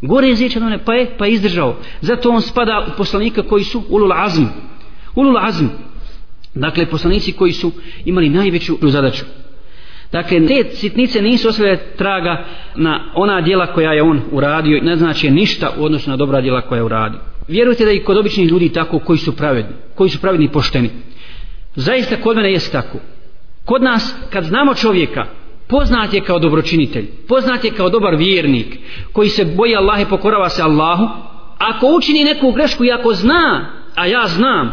Gore 0.00 0.28
je 0.28 0.62
one, 0.62 0.78
pa 0.84 0.94
je, 0.94 1.10
pa 1.18 1.26
je 1.26 1.32
izdržao. 1.32 1.76
Zato 2.00 2.30
on 2.30 2.42
spada 2.42 2.86
u 2.88 2.96
poslanika 2.96 3.42
koji 3.42 3.64
su 3.64 3.82
ulul 3.88 4.12
azm. 4.12 4.44
Ulul 5.14 5.38
azm. 5.38 5.66
Dakle, 6.54 6.86
poslanici 6.86 7.32
koji 7.32 7.52
su 7.52 7.72
imali 8.04 8.28
najveću 8.28 8.78
zadaću. 8.82 9.24
Dakle, 10.12 10.46
te 10.46 10.64
sitnice 10.74 11.22
nisu 11.22 11.48
ostavljale 11.48 11.78
traga 11.96 12.44
na 12.76 13.12
ona 13.14 13.40
djela 13.40 13.66
koja 13.66 13.92
je 13.92 14.02
on 14.02 14.20
uradio, 14.32 14.80
ne 14.82 14.96
znači 14.96 15.30
ništa 15.30 15.70
u 15.78 15.84
odnosu 15.84 16.10
na 16.10 16.16
dobra 16.16 16.40
djela 16.40 16.60
koja 16.60 16.76
je 16.76 16.82
uradio. 16.82 17.20
Vjerujte 17.48 17.84
da 17.84 17.90
i 17.90 18.04
kod 18.04 18.16
običnih 18.16 18.50
ljudi 18.50 18.68
tako 18.68 18.98
koji 18.98 19.18
su 19.18 19.36
pravedni, 19.36 19.72
koji 19.94 20.10
su 20.10 20.20
pravedni 20.20 20.46
i 20.46 20.52
pošteni. 20.52 20.90
Zaista 21.74 22.16
kod 22.16 22.36
mene 22.36 22.52
jest 22.52 22.72
tako. 22.72 22.98
Kod 23.64 23.82
nas, 23.82 24.14
kad 24.30 24.44
znamo 24.44 24.74
čovjeka, 24.74 25.26
poznat 25.68 26.14
je 26.14 26.20
kao 26.20 26.38
dobročinitelj, 26.38 27.06
poznat 27.28 27.64
je 27.64 27.70
kao 27.70 27.88
dobar 27.90 28.16
vjernik, 28.16 28.78
koji 29.12 29.28
se 29.28 29.44
boji 29.44 29.76
Allaha 29.76 30.02
i 30.02 30.06
pokorava 30.10 30.48
se 30.48 30.62
Allahu, 30.62 31.08
ako 31.58 31.86
učini 31.86 32.24
neku 32.24 32.52
grešku 32.52 32.84
i 32.84 32.92
ako 32.92 33.14
zna, 33.14 33.66
a 33.94 34.06
ja 34.06 34.26
znam, 34.26 34.72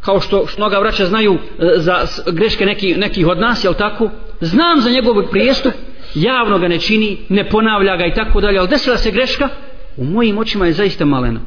kao 0.00 0.20
što 0.20 0.46
mnoga 0.58 0.78
vraća 0.78 1.06
znaju 1.06 1.34
e, 1.34 1.38
za 1.76 2.06
greške 2.32 2.66
neki, 2.66 2.94
nekih 2.94 3.26
od 3.26 3.38
nas, 3.38 3.64
jel 3.64 3.74
tako? 3.74 4.10
Znam 4.40 4.80
za 4.80 4.90
njegov 4.90 5.14
prijestup, 5.30 5.72
javno 6.14 6.58
ga 6.58 6.68
ne 6.68 6.78
čini, 6.78 7.18
ne 7.28 7.48
ponavlja 7.48 7.96
ga 7.96 8.06
i 8.06 8.14
tako 8.14 8.40
dalje, 8.40 8.58
ali 8.58 8.68
desila 8.68 8.96
se 8.96 9.10
greška, 9.10 9.48
u 9.96 10.04
mojim 10.04 10.38
očima 10.38 10.66
je 10.66 10.72
zaista 10.72 11.04
maleno. 11.04 11.40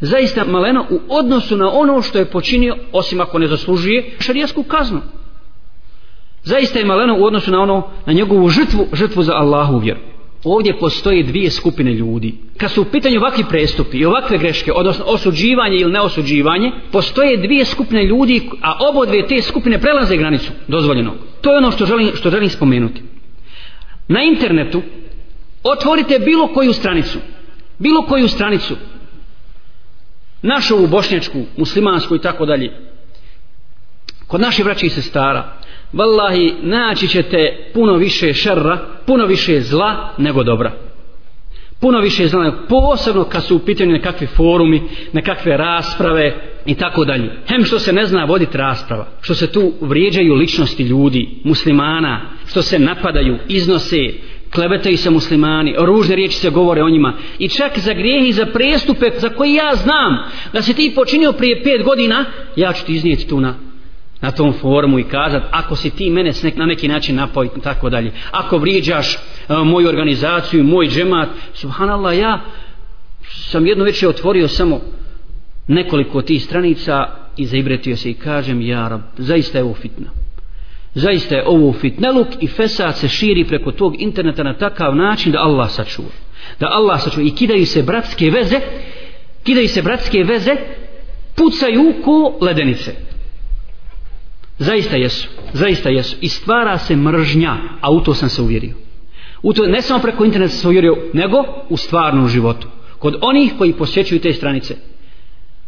Zaista 0.00 0.44
maleno 0.44 0.86
u 0.90 1.00
odnosu 1.08 1.56
na 1.56 1.70
ono 1.72 2.02
što 2.02 2.18
je 2.18 2.24
počinio, 2.24 2.76
osim 2.92 3.20
ako 3.20 3.38
ne 3.38 3.46
zaslužuje 3.46 4.10
šarijasku 4.20 4.62
kaznu 4.62 5.00
zaista 6.46 6.78
je 6.78 6.84
maleno 6.84 7.16
u 7.18 7.24
odnosu 7.24 7.50
na 7.50 7.60
ono 7.60 7.90
na 8.06 8.12
njegovu 8.12 8.48
žrtvu, 8.48 8.86
žrtvu 8.92 9.22
za 9.22 9.32
Allahu 9.34 9.78
vjeru. 9.78 10.00
Ovdje 10.44 10.78
postoje 10.78 11.22
dvije 11.22 11.50
skupine 11.50 11.94
ljudi. 11.94 12.34
Kad 12.56 12.70
su 12.70 12.82
u 12.82 12.84
pitanju 12.84 13.20
ovakvi 13.20 13.44
prestupi 13.48 13.98
i 13.98 14.04
ovakve 14.04 14.38
greške, 14.38 14.72
odnosno 14.72 15.04
osuđivanje 15.04 15.76
ili 15.76 15.92
neosuđivanje, 15.92 16.72
postoje 16.92 17.36
dvije 17.36 17.64
skupine 17.64 18.04
ljudi, 18.04 18.48
a 18.62 18.78
obodve 18.88 19.26
te 19.26 19.42
skupine 19.42 19.80
prelaze 19.80 20.16
granicu 20.16 20.52
dozvoljenog. 20.68 21.14
To 21.40 21.50
je 21.50 21.58
ono 21.58 21.70
što 21.70 21.86
želim, 21.86 22.10
što 22.14 22.30
želim 22.30 22.48
spomenuti. 22.48 23.02
Na 24.08 24.22
internetu 24.22 24.82
otvorite 25.62 26.18
bilo 26.18 26.48
koju 26.48 26.72
stranicu, 26.72 27.18
bilo 27.78 28.02
koju 28.02 28.28
stranicu, 28.28 28.76
našu 30.42 30.86
bošnjačku, 30.86 31.44
muslimansku 31.56 32.16
i 32.16 32.20
tako 32.20 32.46
dalje, 32.46 32.72
kod 34.26 34.40
naše 34.40 34.64
braće 34.64 34.86
i 34.86 34.90
sestara, 34.90 35.56
vallahi 35.96 36.54
naći 36.62 37.08
ćete 37.08 37.70
puno 37.74 37.94
više 37.94 38.32
šerra, 38.32 38.78
puno 39.06 39.26
više 39.26 39.60
zla 39.60 40.14
nego 40.18 40.42
dobra. 40.42 40.72
puno 41.80 42.00
više 42.00 42.28
zla, 42.28 42.52
posebno 42.68 43.24
kad 43.24 43.44
su 43.44 43.56
u 43.56 43.58
pitanju 43.58 43.92
nekakvi 43.92 44.26
forumi 44.26 44.82
nekakve 45.12 45.56
rasprave 45.56 46.34
i 46.66 46.74
tako 46.74 47.04
dalje 47.04 47.30
hem 47.48 47.64
što 47.64 47.78
se 47.78 47.92
ne 47.92 48.06
zna 48.06 48.24
voditi 48.24 48.56
rasprava 48.56 49.06
što 49.20 49.34
se 49.34 49.52
tu 49.52 49.72
vrijeđaju 49.80 50.34
ličnosti 50.34 50.82
ljudi 50.82 51.28
muslimana 51.44 52.20
što 52.46 52.62
se 52.62 52.78
napadaju 52.78 53.38
iznose 53.48 53.96
klevetaju 54.54 54.96
se 54.96 55.10
muslimani 55.10 55.74
ružne 55.78 56.16
riječi 56.16 56.36
se 56.36 56.50
govore 56.50 56.82
o 56.82 56.90
njima 56.90 57.14
i 57.38 57.48
čak 57.48 57.78
za 57.78 57.92
grijehi, 57.92 58.28
i 58.28 58.32
za 58.32 58.46
prestupe 58.46 59.10
za 59.18 59.28
koje 59.28 59.54
ja 59.54 59.74
znam 59.74 60.18
da 60.52 60.62
se 60.62 60.74
ti 60.74 60.92
počinio 60.94 61.32
prije 61.32 61.62
pet 61.62 61.82
godina 61.84 62.24
ja 62.56 62.72
ću 62.72 62.86
ti 62.86 62.92
iznijeti 62.92 63.28
tu 63.28 63.40
na 63.40 63.65
na 64.20 64.30
tom 64.30 64.52
forumu 64.52 64.98
i 64.98 65.04
kazat 65.04 65.42
ako 65.50 65.76
si 65.76 65.90
ti 65.90 66.10
mene 66.10 66.32
na 66.56 66.66
neki 66.66 66.88
način 66.88 67.16
napoj 67.16 67.48
tako 67.62 67.90
dalje. 67.90 68.12
Ako 68.30 68.58
vrijeđaš 68.58 69.14
e, 69.14 69.18
moju 69.64 69.88
organizaciju 69.88 70.64
moj 70.64 70.88
džemat 70.88 71.28
subhanallah 71.54 72.18
ja 72.18 72.40
sam 73.30 73.66
jedno 73.66 73.84
večer 73.84 74.08
otvorio 74.08 74.48
samo 74.48 74.80
nekoliko 75.68 76.22
tih 76.22 76.44
stranica 76.44 77.06
i 77.36 77.46
zaibretio 77.46 77.96
se 77.96 78.10
i 78.10 78.14
kažem 78.14 78.60
ja 78.60 78.88
rab 78.88 79.00
zaista 79.18 79.58
je 79.58 79.64
ovo 79.64 79.74
fitna. 79.74 80.06
Zaista 80.94 81.34
je 81.34 81.46
ovo 81.46 81.72
fitneluk 81.72 82.28
i 82.40 82.46
fesad 82.46 82.98
se 82.98 83.08
širi 83.08 83.44
preko 83.44 83.72
tog 83.72 83.94
interneta 83.98 84.42
na 84.42 84.54
takav 84.54 84.96
način 84.96 85.32
da 85.32 85.38
Allah 85.38 85.70
sačuva. 85.70 86.08
Da 86.60 86.66
Allah 86.70 87.02
sačuva. 87.02 87.26
I 87.26 87.30
kidaju 87.30 87.66
se 87.66 87.82
bratske 87.82 88.30
veze 88.30 88.60
kidaju 89.42 89.68
se 89.68 89.82
bratske 89.82 90.24
veze 90.24 90.56
pucaju 91.36 91.94
ko 92.04 92.38
ledenice. 92.40 92.92
Zaista 94.58 94.96
jesu, 94.96 95.28
zaista 95.52 95.88
jesu. 95.88 96.16
I 96.20 96.28
stvara 96.28 96.78
se 96.78 96.96
mržnja, 96.96 97.56
a 97.80 97.90
u 97.90 98.00
to 98.00 98.14
sam 98.14 98.28
se 98.28 98.42
uvjerio. 98.42 98.74
U 99.42 99.52
to 99.52 99.66
ne 99.66 99.82
samo 99.82 100.02
preko 100.02 100.24
interneta 100.24 100.52
sam 100.52 100.60
se 100.60 100.68
uvjerio, 100.68 100.96
nego 101.12 101.44
u 101.68 101.76
stvarnom 101.76 102.28
životu. 102.28 102.68
Kod 102.98 103.16
onih 103.20 103.52
koji 103.58 103.72
posjećuju 103.72 104.20
te 104.20 104.32
stranice, 104.32 104.76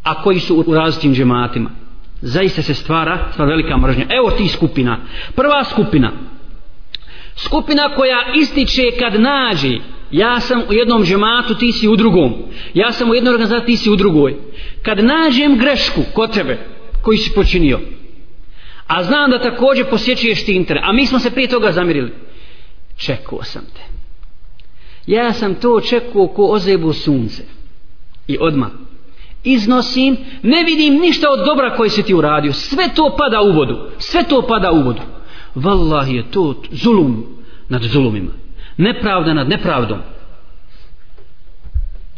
a 0.02 0.22
koji 0.22 0.40
su 0.40 0.64
u 0.66 0.74
različitim 0.74 1.14
džematima, 1.14 1.70
zaista 2.20 2.62
se 2.62 2.74
stvara, 2.74 3.28
stvara 3.32 3.50
velika 3.50 3.76
mržnja. 3.76 4.06
Evo 4.08 4.30
ti 4.30 4.48
skupina. 4.48 4.98
Prva 5.34 5.64
skupina. 5.64 6.12
Skupina 7.36 7.94
koja 7.94 8.32
ističe 8.34 8.82
kad 8.98 9.20
nađe 9.20 9.78
ja 10.10 10.40
sam 10.40 10.62
u 10.68 10.72
jednom 10.72 11.04
džematu, 11.04 11.54
ti 11.54 11.72
si 11.72 11.88
u 11.88 11.96
drugom. 11.96 12.34
Ja 12.74 12.92
sam 12.92 13.10
u 13.10 13.14
jednoj 13.14 13.32
organizaciji, 13.32 13.66
ti 13.66 13.76
si 13.76 13.90
u 13.90 13.96
drugoj. 13.96 14.36
Kad 14.82 15.04
nađem 15.04 15.58
grešku 15.58 16.02
kod 16.14 16.34
tebe, 16.34 16.58
koji 17.02 17.18
si 17.18 17.34
počinio, 17.34 17.80
a 18.88 19.04
znam 19.04 19.30
da 19.30 19.42
također 19.42 19.86
posjećuješ 19.90 20.44
ti 20.44 20.52
internet 20.52 20.84
a 20.86 20.92
mi 20.92 21.06
smo 21.06 21.18
se 21.18 21.30
prije 21.30 21.48
toga 21.48 21.72
zamirili. 21.72 22.12
Čekao 22.96 23.42
sam 23.42 23.62
te. 23.74 23.82
Ja 25.06 25.32
sam 25.32 25.54
to 25.54 25.80
čekao 25.80 26.26
ko 26.26 26.46
ozebu 26.46 26.92
sunce. 26.92 27.42
I 28.26 28.38
odmah. 28.40 28.68
Iznosim 29.44 30.16
ne 30.42 30.64
vidim 30.64 30.94
ništa 30.94 31.30
od 31.30 31.46
dobra 31.46 31.76
koji 31.76 31.90
si 31.90 32.02
ti 32.02 32.14
uradio. 32.14 32.52
Sve 32.52 32.84
to 32.94 33.16
pada 33.18 33.42
u 33.42 33.52
vodu. 33.52 33.78
Sve 33.98 34.24
to 34.24 34.42
pada 34.42 34.72
u 34.72 34.82
vodu. 34.82 35.02
Vallahi 35.54 36.16
je 36.16 36.30
to 36.30 36.62
zulum 36.70 37.26
nad 37.68 37.82
zulumima. 37.82 38.30
Nepravda 38.76 39.34
nad 39.34 39.48
nepravdom. 39.48 39.98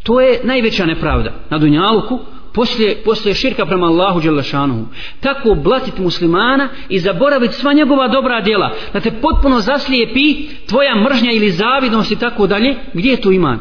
To 0.03 0.21
je 0.21 0.41
najveća 0.45 0.87
nepravda 0.87 1.33
na 1.51 1.59
Dunjaluku 1.59 2.19
poslije, 2.55 3.03
poslije 3.05 3.35
širka 3.35 3.67
prema 3.67 3.87
Allahu 3.87 4.21
Đelešanu 4.21 4.89
tako 5.21 5.55
blatit 5.55 5.99
muslimana 5.99 6.69
i 6.89 6.99
zaboraviti 6.99 7.55
sva 7.55 7.73
njegova 7.73 8.09
dobra 8.09 8.41
djela. 8.41 8.73
Da 8.93 9.01
te 9.01 9.11
potpuno 9.11 9.61
zaslijepi 9.61 10.49
tvoja 10.69 10.97
mržnja 10.97 11.33
ili 11.33 11.51
zavidnost 11.51 12.11
i 12.11 12.19
tako 12.19 12.47
dalje 12.47 12.75
gdje 12.95 13.11
je 13.11 13.21
tu 13.21 13.33
iman? 13.33 13.61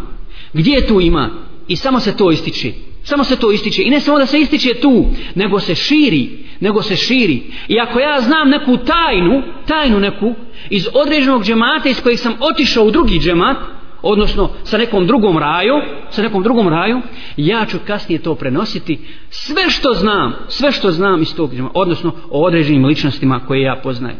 Gdje 0.53 0.71
je 0.71 0.87
tu 0.87 1.01
iman? 1.01 1.31
I 1.67 1.75
samo 1.75 1.99
se 1.99 2.17
to 2.17 2.31
ističe. 2.31 2.71
Samo 3.03 3.23
se 3.23 3.35
to 3.35 3.51
ističe. 3.51 3.83
I 3.83 3.89
ne 3.89 3.99
samo 3.99 4.19
da 4.19 4.25
se 4.25 4.39
ističe 4.39 4.73
tu 4.73 5.05
nego 5.35 5.59
se 5.59 5.75
širi 5.75 6.49
nego 6.59 6.81
se 6.81 6.95
širi. 6.95 7.43
I 7.67 7.79
ako 7.79 7.99
ja 7.99 8.21
znam 8.21 8.49
neku 8.49 8.77
tajnu 8.77 9.43
tajnu 9.67 9.99
neku 9.99 10.35
iz 10.69 10.87
određenog 10.93 11.43
džemata 11.43 11.89
iz 11.89 12.01
kojeg 12.01 12.19
sam 12.19 12.33
otišao 12.39 12.83
u 12.83 12.91
drugi 12.91 13.19
džemat 13.19 13.57
odnosno 14.01 14.49
sa 14.63 14.77
nekom 14.77 15.07
drugom 15.07 15.37
raju, 15.37 15.73
sa 16.09 16.21
nekom 16.21 16.43
drugom 16.43 16.67
raju, 16.67 17.01
ja 17.37 17.65
ću 17.65 17.77
kasnije 17.87 18.21
to 18.21 18.35
prenositi 18.35 18.99
sve 19.29 19.69
što 19.69 19.93
znam, 19.93 20.33
sve 20.47 20.71
što 20.71 20.91
znam 20.91 21.21
iz 21.21 21.35
tog, 21.35 21.51
odnosno 21.73 22.11
o 22.29 22.45
određenim 22.45 22.85
ličnostima 22.85 23.39
koje 23.47 23.61
ja 23.61 23.79
poznajem. 23.83 24.17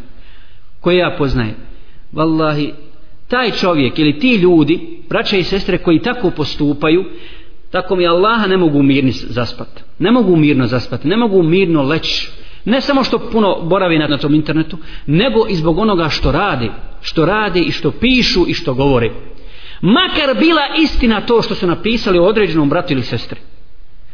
Koje 0.80 0.96
ja 0.96 1.14
poznajem. 1.18 1.56
Wallahi, 2.12 2.72
taj 3.28 3.50
čovjek 3.50 3.98
ili 3.98 4.18
ti 4.18 4.34
ljudi, 4.34 5.02
braća 5.08 5.36
i 5.36 5.42
sestre 5.42 5.78
koji 5.78 5.98
tako 5.98 6.30
postupaju, 6.30 7.04
tako 7.70 7.96
mi 7.96 8.06
Allaha 8.06 8.46
ne 8.46 8.56
mogu 8.56 8.82
mirno 8.82 9.10
zaspati. 9.12 9.82
Ne 9.98 10.10
mogu 10.10 10.36
mirno 10.36 10.66
zaspati, 10.66 11.08
ne 11.08 11.16
mogu 11.16 11.42
mirno 11.42 11.82
leći. 11.82 12.30
Ne 12.64 12.80
samo 12.80 13.04
što 13.04 13.18
puno 13.18 13.60
boravi 13.62 13.98
na, 13.98 14.08
na 14.08 14.18
tom 14.18 14.34
internetu, 14.34 14.76
nego 15.06 15.46
i 15.48 15.54
zbog 15.54 15.78
onoga 15.78 16.08
što 16.08 16.32
radi, 16.32 16.70
što 17.00 17.26
radi 17.26 17.60
i 17.60 17.70
što 17.70 17.90
pišu 17.90 18.44
i 18.48 18.54
što 18.54 18.74
govore 18.74 19.10
makar 19.80 20.38
bila 20.38 20.62
istina 20.78 21.26
to 21.26 21.42
što 21.42 21.54
su 21.54 21.66
napisali 21.66 22.18
o 22.18 22.24
određenom 22.24 22.68
bratu 22.68 22.92
ili 22.92 23.02
sestri. 23.02 23.40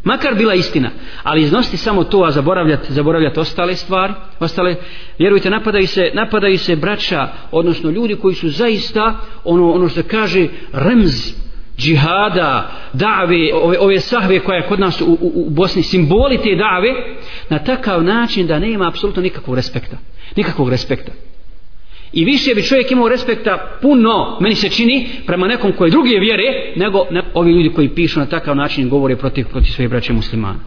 Makar 0.05 0.35
bila 0.35 0.55
istina. 0.55 0.91
Ali 1.23 1.43
iznositi 1.43 1.77
samo 1.77 2.05
to 2.05 2.23
a 2.23 2.31
zaboravljati 2.31 2.93
zaboravljati 2.93 3.41
ostale 3.41 3.75
stvari 3.75 4.13
ostale 4.41 4.77
vjerujte 5.19 5.51
napadaju 5.51 5.87
se 5.87 6.11
napadaju 6.15 6.59
se 6.59 6.77
braća 6.77 7.29
odnosno 7.51 7.91
ljudi 7.91 8.17
koji 8.17 8.35
su 8.35 8.49
zaista 8.49 9.17
ono 9.45 9.71
ono 9.71 9.89
što 9.89 10.03
kaže 10.03 10.49
remz 10.73 11.33
džihada 11.79 12.71
dave 12.93 13.55
ove, 13.55 13.79
ove 13.79 14.01
sahve 14.01 14.41
koja 14.41 14.57
je 14.57 14.67
kod 14.69 14.81
nas 14.81 15.01
u, 15.01 15.05
u, 15.05 15.33
u 15.35 15.51
Bosni 15.51 15.83
simboli 15.83 16.39
te 16.39 16.55
dave 16.55 17.17
na 17.51 17.59
takav 17.59 18.05
način 18.05 18.47
da 18.47 18.59
nema 18.59 18.89
apsolutno 18.89 19.23
nikakvog 19.23 19.57
respekta. 19.57 19.97
Nikakvog 20.37 20.69
respekta. 20.69 21.13
I 22.17 22.25
više 22.25 22.55
bi 22.55 22.63
čovjek 22.63 22.91
imao 22.91 23.09
respekta 23.09 23.79
puno, 23.83 24.39
meni 24.41 24.55
se 24.55 24.69
čini, 24.69 25.09
prema 25.27 25.47
nekom 25.47 25.73
koji 25.73 25.91
druge 25.91 26.19
vjere, 26.19 26.73
nego 26.77 27.07
ne, 27.11 27.23
ovi 27.35 27.53
ljudi 27.53 27.73
koji 27.75 27.89
pišu 27.89 28.21
na 28.21 28.27
takav 28.27 28.57
način 28.57 28.89
govore 28.89 29.17
protiv, 29.17 29.47
protiv 29.47 29.71
svoje 29.71 29.89
braće 29.89 30.13
muslimana. 30.13 30.59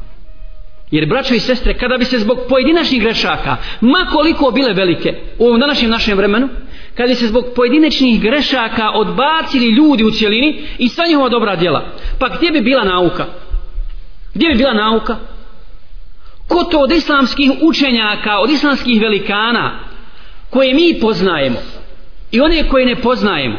Jer 0.91 1.05
braćo 1.05 1.33
i 1.33 1.39
sestre, 1.39 1.73
kada 1.73 1.97
bi 1.97 2.05
se 2.05 2.19
zbog 2.19 2.37
pojedinačnih 2.49 3.01
grešaka, 3.01 3.57
makoliko 3.81 4.51
bile 4.51 4.73
velike 4.73 5.13
u 5.39 5.45
ovom 5.45 5.59
današnjem 5.59 5.91
našem 5.91 6.17
vremenu, 6.17 6.47
kada 6.95 7.07
bi 7.07 7.15
se 7.15 7.27
zbog 7.27 7.45
pojedinačnih 7.55 8.21
grešaka 8.21 8.91
odbacili 8.91 9.65
ljudi 9.65 10.03
u 10.03 10.11
cijelini 10.11 10.61
i 10.77 10.89
sva 10.89 11.07
njihova 11.07 11.29
dobra 11.29 11.55
djela, 11.55 11.85
pa 12.19 12.29
gdje 12.29 12.51
bi 12.51 12.61
bila 12.61 12.83
nauka? 12.83 13.25
Gdje 14.33 14.49
bi 14.49 14.55
bila 14.55 14.73
nauka? 14.73 15.17
Ko 16.47 16.63
to 16.63 16.79
od 16.79 16.91
islamskih 16.91 17.51
učenjaka, 17.61 18.39
od 18.39 18.49
islamskih 18.49 19.01
velikana, 19.01 19.88
koje 20.49 20.73
mi 20.73 20.99
poznajemo 21.01 21.59
i 22.31 22.41
one 22.41 22.69
koje 22.69 22.85
ne 22.85 22.95
poznajemo. 22.95 23.57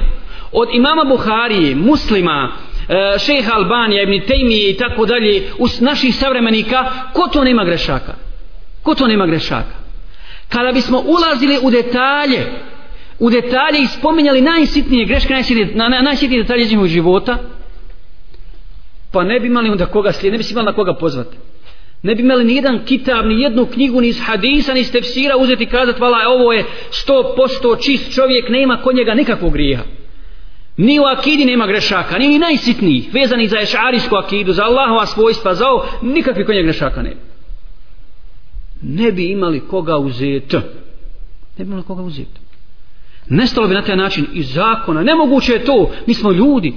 Od 0.53 0.69
imama 0.73 1.05
Buharije, 1.05 1.75
muslima 1.75 2.53
e, 2.89 3.19
šeha 3.19 3.53
Albanija, 3.55 4.03
Ibn 4.03 4.27
Tejmije 4.27 4.71
i 4.71 4.77
tako 4.77 5.07
dalje, 5.07 5.43
us 5.59 5.81
naših 5.81 6.17
savremenika 6.17 6.93
ko 7.13 7.29
to 7.33 7.45
nema 7.45 7.65
grešaka? 7.65 8.15
Ko 8.83 8.95
to 8.95 9.07
nema 9.07 9.27
grešaka? 9.27 9.75
Kada 10.49 10.73
bismo 10.73 11.03
ulazili 11.07 11.59
u 11.63 11.71
detalje 11.71 12.47
u 13.21 13.31
detalje 13.31 13.83
i 13.83 13.87
spominjali 13.87 14.41
najsitnije 14.41 15.05
greške 15.05 15.33
najsitnije, 15.33 15.71
na, 15.75 15.89
na, 15.89 16.03
najsitnije 16.03 16.43
detalje 16.43 16.63
iz 16.63 16.87
života 16.87 17.39
pa 19.13 19.25
ne 19.25 19.41
bi 19.41 19.47
imali 19.47 19.71
onda 19.71 19.87
koga 19.87 20.13
slijediti 20.13 20.33
ne 20.33 20.39
bi 20.39 20.45
si 20.45 20.53
imali 20.53 20.67
na 20.67 20.73
koga 20.73 20.95
pozvati. 20.95 21.37
Ne 22.03 22.15
bi 22.15 22.23
imali 22.23 22.45
ni 22.45 22.55
jedan 22.55 22.85
kitab, 22.85 23.27
ni 23.27 23.43
jednu 23.43 23.67
knjigu, 23.67 24.01
ni 24.01 24.09
iz 24.09 24.21
hadisa, 24.21 24.75
ni 24.75 24.81
iz 24.81 24.93
tefsira 24.93 25.37
uzeti 25.37 25.65
i 25.65 25.67
kazati, 25.67 26.01
vala, 26.01 26.19
ovo 26.29 26.53
je 26.53 26.65
sto 26.91 27.35
posto 27.37 27.77
čist 27.77 28.15
čovjek, 28.15 28.49
nema 28.49 28.77
kod 28.77 28.97
njega 28.97 29.15
nikakvog 29.15 29.53
grija. 29.53 29.83
Ni 30.77 31.01
u 31.01 31.03
akidi 31.03 31.45
nema 31.45 31.67
grešaka, 31.67 32.19
ni 32.19 32.39
najsitniji, 32.39 33.09
vezani 33.13 33.49
za 33.49 33.61
ešarijsku 33.61 34.17
akidu, 34.17 34.53
za 34.53 34.65
Allahova 34.65 35.07
svojstva, 35.07 35.55
za 35.55 35.69
ovo, 35.69 35.87
nikakvi 36.03 36.45
kod 36.45 36.55
njega 36.55 36.67
grešaka 36.67 37.03
nema. 37.03 37.21
Ne 38.83 39.13
bi 39.13 39.31
imali 39.31 39.61
koga 39.61 39.97
uzeti. 39.97 40.57
Ne 40.57 41.65
bi 41.65 41.65
imali 41.65 41.83
koga 41.83 42.03
uzeti. 42.03 42.41
Nestalo 43.29 43.69
bi 43.69 43.75
na 43.75 43.83
taj 43.83 43.97
način 43.97 44.27
i 44.35 44.43
zakona. 44.43 45.03
Nemoguće 45.03 45.53
je 45.53 45.65
to. 45.65 45.91
Mi 46.07 46.15
smo 46.15 46.33
ljudi. 46.33 46.75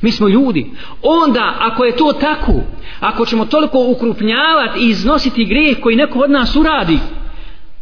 Mi 0.00 0.12
smo 0.12 0.28
ljudi. 0.28 0.70
Onda, 1.02 1.54
ako 1.58 1.84
je 1.84 1.96
to 1.96 2.12
tako, 2.12 2.52
ako 3.00 3.26
ćemo 3.26 3.44
toliko 3.44 3.78
ukrupnjavati 3.88 4.80
i 4.80 4.88
iznositi 4.88 5.44
grijeh 5.44 5.80
koji 5.80 5.96
neko 5.96 6.18
od 6.18 6.30
nas 6.30 6.56
uradi, 6.56 6.98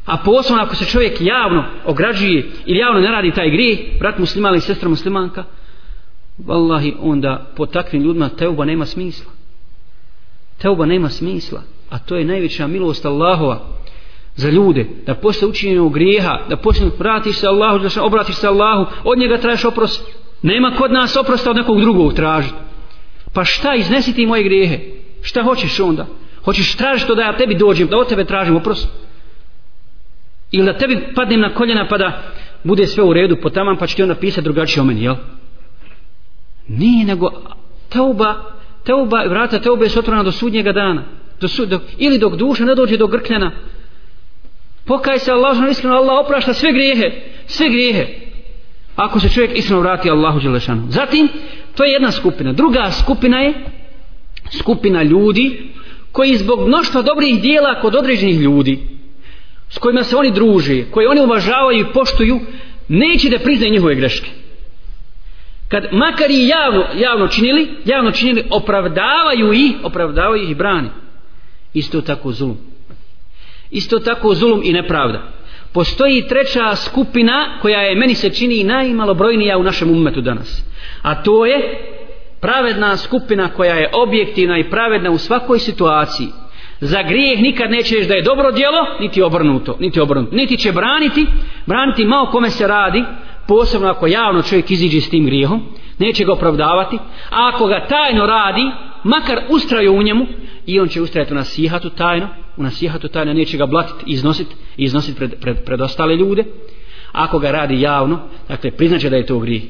a 0.07 0.17
posebno 0.17 0.63
ako 0.63 0.75
se 0.75 0.85
čovjek 0.85 1.21
javno 1.21 1.65
ograđuje 1.85 2.51
ili 2.67 2.79
javno 2.79 3.01
ne 3.01 3.11
radi 3.11 3.31
taj 3.31 3.51
grijeh, 3.51 3.79
brat 3.99 4.19
musliman 4.19 4.53
ili 4.53 4.61
sestra 4.61 4.89
muslimanka, 4.89 5.45
vallahi, 6.39 6.95
onda 7.01 7.47
po 7.57 7.67
takvim 7.67 8.03
ljudima 8.03 8.29
teuba 8.29 8.65
nema 8.65 8.87
smisla. 8.87 9.33
Teuba 10.59 10.87
nema 10.87 11.09
smisla. 11.09 11.63
A 11.91 11.99
to 11.99 12.17
je 12.17 12.25
najveća 12.25 12.67
milost 12.67 13.05
Allahova 13.05 13.61
za 14.37 14.51
ljude, 14.51 14.87
da 15.07 15.15
posle 15.15 15.49
učinjenog 15.49 15.93
grijeha, 15.95 16.39
da 16.49 16.57
posle 16.57 16.91
vratiš 16.99 17.37
se 17.37 17.47
Allahu, 17.47 17.79
da 17.79 18.03
obratiš 18.03 18.37
se 18.37 18.47
Allahu, 18.47 18.87
od 19.05 19.19
njega 19.19 19.39
tražiš 19.39 19.65
oprost, 19.65 20.22
nema 20.43 20.75
kod 20.79 20.93
nas 20.93 21.17
oprosta 21.17 21.51
od 21.51 21.57
nekog 21.57 21.81
drugog 21.81 22.15
tražiti 22.15 22.55
pa 23.33 23.45
šta 23.45 23.75
iznesi 23.75 24.15
ti 24.15 24.27
moje 24.27 24.43
grijehe? 24.43 24.79
Šta 25.23 25.43
hoćeš 25.43 25.81
onda? 25.81 26.07
Hoćeš 26.45 26.77
tražiti 26.77 27.09
to 27.09 27.15
da 27.15 27.23
ja 27.23 27.37
tebi 27.37 27.55
dođem 27.55 27.89
da 27.89 27.99
od 27.99 28.09
tebe 28.09 28.25
tražim 28.25 28.57
oprost? 28.57 28.89
Ili 30.51 30.67
da 30.67 30.79
tebi 30.79 31.15
padnem 31.15 31.41
na 31.41 31.55
koljena 31.55 31.87
pa 31.89 31.99
da 31.99 32.23
bude 32.65 32.87
sve 32.87 33.05
u 33.05 33.13
redu 33.13 33.37
po 33.43 33.51
tamam 33.51 33.77
pa 33.77 33.87
će 33.87 33.97
ti 33.97 34.03
onda 34.03 34.15
pisati 34.15 34.45
drugačije 34.45 34.83
o 34.83 34.85
meni 34.85 35.03
jel? 35.03 35.15
Nije 36.69 37.05
nego 37.05 37.31
teuba 37.89 38.35
teuba 38.85 39.25
vrata 39.25 39.59
teube 39.59 39.89
su 39.89 39.99
otvorena 39.99 40.23
do 40.23 40.33
sudnjega 40.33 40.73
dana. 40.73 41.05
Do 41.41 41.49
su, 41.49 41.67
do, 41.67 41.81
ili 41.99 42.19
dok 42.19 42.37
duša 42.37 42.65
ne 42.65 42.75
dođe 42.75 42.97
do 42.97 43.07
grkljena 43.07 43.53
pokaj 44.85 45.19
se 45.19 45.33
Allah 45.33 45.57
iskreno 45.71 45.97
Allah 45.97 46.25
oprašta 46.25 46.55
sve 46.55 46.73
grijehe 46.73 47.23
sve 47.47 47.69
grijehe 47.69 48.22
ako 48.97 49.21
se 49.21 49.29
čovjek 49.29 49.59
iskreno 49.59 49.81
vrati 49.81 50.11
Allahu 50.11 50.41
Đelešanu. 50.41 50.83
Zatim 50.89 51.29
to 51.77 51.85
je 51.85 51.93
jedna 51.93 52.11
skupina. 52.11 52.53
Druga 52.53 52.91
skupina 52.91 53.41
je 53.41 53.55
skupina 54.51 55.03
ljudi 55.03 55.71
koji 56.13 56.37
zbog 56.37 56.69
mnoštva 56.69 57.03
dobrih 57.03 57.41
dijela 57.43 57.81
kod 57.81 57.95
određenih 57.95 58.41
ljudi 58.41 58.79
s 59.69 59.79
kojima 59.79 60.03
se 60.03 60.17
oni 60.17 60.31
druže 60.31 60.85
koje 60.91 61.09
oni 61.09 61.21
uvažavaju 61.21 61.81
i 61.81 61.93
poštuju 61.93 62.41
neće 62.89 63.31
da 63.31 63.39
priznaju 63.39 63.73
njihove 63.73 63.95
greške. 63.95 64.31
Kad 65.69 65.85
makar 65.93 66.31
i 66.31 66.49
javno, 66.49 66.85
javno 66.95 67.29
činili 67.29 67.69
javno 67.85 68.11
činili 68.11 68.45
opravdavaju 68.51 69.53
ih 69.53 69.73
opravdavaju 69.83 70.43
ih 70.43 70.51
i 70.51 70.55
brani. 70.55 70.89
Isto 71.75 72.01
tako 72.01 72.33
zulum. 72.33 72.59
Isto 73.71 73.99
tako 73.99 74.35
zulum 74.35 74.61
i 74.65 74.73
nepravda 74.73 75.32
postoji 75.75 76.29
treća 76.29 76.77
skupina 76.77 77.59
koja 77.63 77.81
je 77.81 77.97
meni 77.97 78.15
se 78.15 78.31
čini 78.31 78.65
najmalobrojnija 78.65 79.59
u 79.59 79.63
našem 79.63 79.91
umetu 79.91 80.21
danas. 80.21 80.65
A 81.03 81.23
to 81.23 81.47
je 81.47 81.59
pravedna 82.41 82.97
skupina 82.97 83.49
koja 83.49 83.75
je 83.75 83.91
objektivna 83.93 84.59
i 84.59 84.71
pravedna 84.71 85.11
u 85.11 85.19
svakoj 85.19 85.59
situaciji. 85.59 86.29
Za 86.81 87.03
grijeh 87.03 87.41
nikad 87.41 87.71
neće 87.71 88.05
da 88.09 88.15
je 88.15 88.23
dobro 88.23 88.53
djelo 88.53 88.87
niti 89.01 89.23
obrnuto 89.23 89.77
niti 89.81 90.01
obrnuto. 90.01 90.37
Niti 90.37 90.57
će 90.57 90.73
braniti 90.73 91.27
braniti 91.67 92.05
malo 92.05 92.31
kome 92.31 92.51
se 92.51 92.67
radi 92.67 93.05
posebno 93.49 93.89
ako 93.89 94.07
javno 94.07 94.43
čovjek 94.43 94.71
iziđe 94.71 95.01
s 95.01 95.11
tim 95.11 95.27
grijehom 95.27 95.63
neće 95.99 96.25
ga 96.25 96.33
opravdavati. 96.33 96.97
A 97.31 97.51
ako 97.55 97.67
ga 97.67 97.87
tajno 97.89 98.27
radi 98.27 98.71
makar 99.05 99.39
ustraju 99.49 99.93
u 99.93 100.03
njemu 100.03 100.27
i 100.67 100.81
on 100.81 100.89
će 100.89 101.03
ustrajati 101.03 101.33
u 101.33 101.37
nasihatu 101.37 101.91
tajno 101.91 102.29
u 102.57 102.63
nasihatu 102.63 103.09
tajno 103.09 103.33
neće 103.33 103.57
ga 103.57 103.67
blatiti 103.67 104.05
iznositi 104.07 104.55
iznositi 104.77 105.17
pred, 105.19 105.35
pred, 105.41 105.65
pred 105.65 105.81
ostale 105.81 106.17
ljude. 106.17 106.45
Ako 107.13 107.39
ga 107.39 107.51
radi 107.51 107.81
javno 107.81 108.21
dakle 108.49 108.71
priznaće 108.71 109.11
da 109.11 109.17
je 109.17 109.27
to 109.27 109.39
grijeh. 109.39 109.63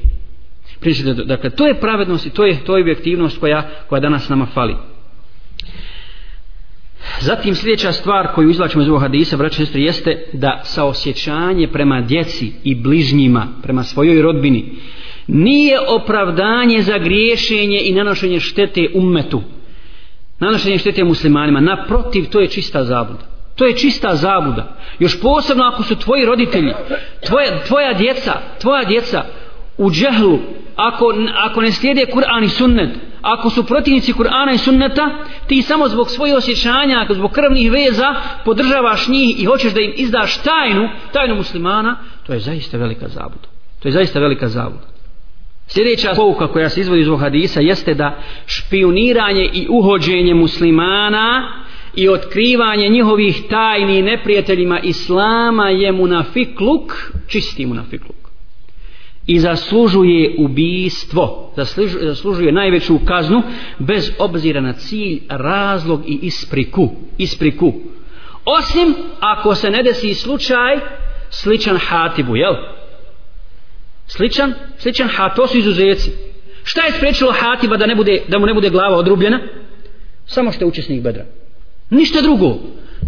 Priznaće 0.79 1.13
da, 1.13 1.23
dakle 1.23 1.49
to 1.49 1.67
je 1.67 1.79
pravednost 1.79 2.25
i 2.25 2.29
to 2.29 2.45
je, 2.45 2.63
to 2.65 2.77
je 2.77 2.83
objektivnost 2.83 3.39
koja, 3.39 3.69
koja 3.89 3.99
danas 3.99 4.29
nama 4.29 4.45
fali. 4.45 4.75
Zatim 7.19 7.55
sljedeća 7.55 7.91
stvar 7.91 8.27
koju 8.35 8.49
izlačimo 8.49 8.83
iz 8.83 8.89
ovog 8.89 9.01
hadisa, 9.01 9.37
braće 9.37 9.55
sestri, 9.55 9.83
jeste 9.83 10.25
da 10.33 10.61
saosjećanje 10.63 11.67
prema 11.67 12.01
djeci 12.01 12.51
i 12.63 12.75
bližnjima, 12.75 13.47
prema 13.63 13.83
svojoj 13.83 14.21
rodbini, 14.21 14.65
nije 15.27 15.79
opravdanje 15.87 16.81
za 16.81 16.97
griješenje 16.97 17.79
i 17.83 17.93
nanošenje 17.93 18.39
štete 18.39 18.87
ummetu. 18.93 19.41
Nanošenje 20.39 20.77
štete 20.77 21.03
muslimanima. 21.03 21.59
Naprotiv, 21.59 22.29
to 22.29 22.39
je 22.39 22.47
čista 22.47 22.83
zabuda. 22.83 23.33
To 23.55 23.65
je 23.65 23.77
čista 23.77 24.15
zabuda. 24.15 24.77
Još 24.99 25.21
posebno 25.21 25.63
ako 25.63 25.83
su 25.83 25.95
tvoji 25.95 26.25
roditelji, 26.25 26.73
tvoja, 27.27 27.63
tvoja 27.67 27.93
djeca, 27.93 28.33
tvoja 28.61 28.83
djeca 28.83 29.23
u 29.77 29.91
džehlu, 29.91 30.39
ako, 30.75 31.13
ako 31.35 31.61
ne 31.61 31.71
slijede 31.71 32.05
Kur'an 32.13 32.43
i 32.43 32.49
sunnet, 32.49 32.89
ako 33.21 33.49
su 33.49 33.65
protivnici 33.65 34.13
Kur'ana 34.13 34.53
i 34.53 34.57
sunneta, 34.57 35.09
ti 35.47 35.61
samo 35.61 35.87
zbog 35.87 36.09
svojih 36.09 36.35
osjećanja, 36.35 37.05
zbog 37.09 37.31
krvnih 37.31 37.71
veza, 37.71 38.15
podržavaš 38.45 39.07
njih 39.07 39.41
i 39.41 39.45
hoćeš 39.45 39.73
da 39.73 39.81
im 39.81 39.93
izdaš 39.95 40.37
tajnu, 40.37 40.89
tajnu 41.13 41.35
muslimana, 41.35 41.97
to 42.27 42.33
je 42.33 42.39
zaista 42.39 42.77
velika 42.77 43.07
zabuda. 43.07 43.47
To 43.79 43.87
je 43.87 43.91
zaista 43.91 44.19
velika 44.19 44.47
zabuda. 44.47 44.92
Sljedeća 45.67 46.13
pouka 46.15 46.47
koja 46.47 46.69
se 46.69 46.81
izvodi 46.81 47.01
iz 47.01 47.07
ovog 47.07 47.19
hadisa 47.19 47.61
jeste 47.61 47.93
da 47.93 48.19
špioniranje 48.45 49.49
i 49.53 49.67
uhođenje 49.69 50.33
muslimana 50.33 51.63
i 51.95 52.09
otkrivanje 52.09 52.89
njihovih 52.89 53.41
tajni 53.49 54.01
neprijateljima 54.01 54.79
Islama 54.79 55.69
je 55.69 55.91
munafikluk, 55.91 57.11
čisti 57.27 57.65
munafikluk. 57.65 58.15
I 59.27 59.39
zaslužuje 59.39 60.35
ubijstvo 60.37 61.53
zaslužuje, 61.55 62.07
zaslužuje 62.07 62.51
najveću 62.51 62.99
kaznu 63.05 63.43
bez 63.79 64.11
obzira 64.19 64.61
na 64.61 64.73
cilj 64.73 65.19
razlog 65.29 66.01
i 66.07 66.19
ispriku 66.21 66.89
ispriku. 67.17 67.73
Osim 68.45 68.95
ako 69.19 69.55
se 69.55 69.69
ne 69.69 69.83
desi 69.83 70.13
slučaj 70.13 70.79
sličan 71.29 71.77
hatibu 71.77 72.35
jel? 72.35 72.53
Sličan 74.15 74.53
sličan 74.77 75.07
ha 75.07 75.29
to 75.29 75.47
su 75.47 75.57
izuzeci. 75.57 76.11
Šta 76.63 76.85
je 76.85 76.91
spriječilo 76.91 77.31
hatiba 77.31 77.77
da 77.77 77.85
ne 77.85 77.95
bude 77.95 78.21
da 78.27 78.39
mu 78.39 78.45
ne 78.45 78.53
bude 78.53 78.69
glava 78.69 78.97
odrubljena? 78.97 79.39
Samo 80.25 80.51
što 80.51 80.63
je 80.63 80.67
učesnik 80.67 81.01
bedra. 81.01 81.25
Ništa 81.89 82.21
drugo 82.21 82.57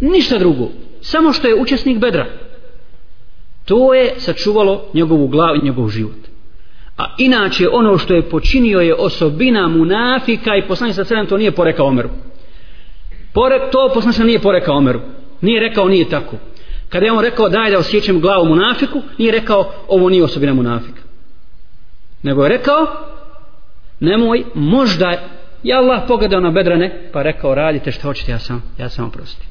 ništa 0.01 0.37
drugo. 0.37 0.69
Samo 1.01 1.33
što 1.33 1.47
je 1.47 1.61
učesnik 1.61 1.97
bedra. 1.97 2.25
To 3.65 3.93
je 3.93 4.13
sačuvalo 4.17 4.85
njegovu 4.93 5.27
glavu 5.27 5.55
i 5.55 5.65
njegov 5.65 5.89
život. 5.89 6.15
A 6.97 7.15
inače 7.17 7.69
ono 7.71 7.97
što 7.97 8.13
je 8.13 8.29
počinio 8.29 8.79
je 8.79 8.95
osobina 8.95 9.67
munafika 9.67 10.55
i 10.55 10.67
poslanik 10.67 10.95
sa 10.95 11.25
to 11.25 11.37
nije 11.37 11.51
porekao 11.51 11.87
Omeru. 11.87 12.09
Pore, 13.33 13.59
to 13.71 13.91
poslanik 13.93 14.27
nije 14.27 14.39
porekao 14.39 14.77
Omeru. 14.77 15.01
Nije 15.41 15.59
rekao 15.59 15.87
nije 15.87 16.09
tako 16.09 16.37
kada 16.89 17.05
je 17.05 17.11
on 17.11 17.23
rekao 17.23 17.49
daj 17.49 17.71
da 17.71 17.77
osjećam 17.77 18.19
glavu 18.19 18.45
munafiku 18.45 19.01
nije 19.17 19.31
rekao 19.31 19.71
ovo 19.87 20.09
nije 20.09 20.23
osobina 20.23 20.53
munafika 20.53 21.01
nego 22.23 22.43
je 22.43 22.49
rekao 22.49 22.87
nemoj 23.99 24.43
možda 24.55 25.09
je 25.63 25.75
Allah 25.75 26.03
pogledao 26.07 26.39
na 26.39 26.51
bedrane 26.51 27.09
pa 27.13 27.21
rekao 27.21 27.55
radite 27.55 27.91
što 27.91 28.07
hoćete 28.07 28.31
ja 28.31 28.39
sam 28.39 28.63
ja 28.77 28.89
sam 28.89 29.05
oprosti 29.05 29.45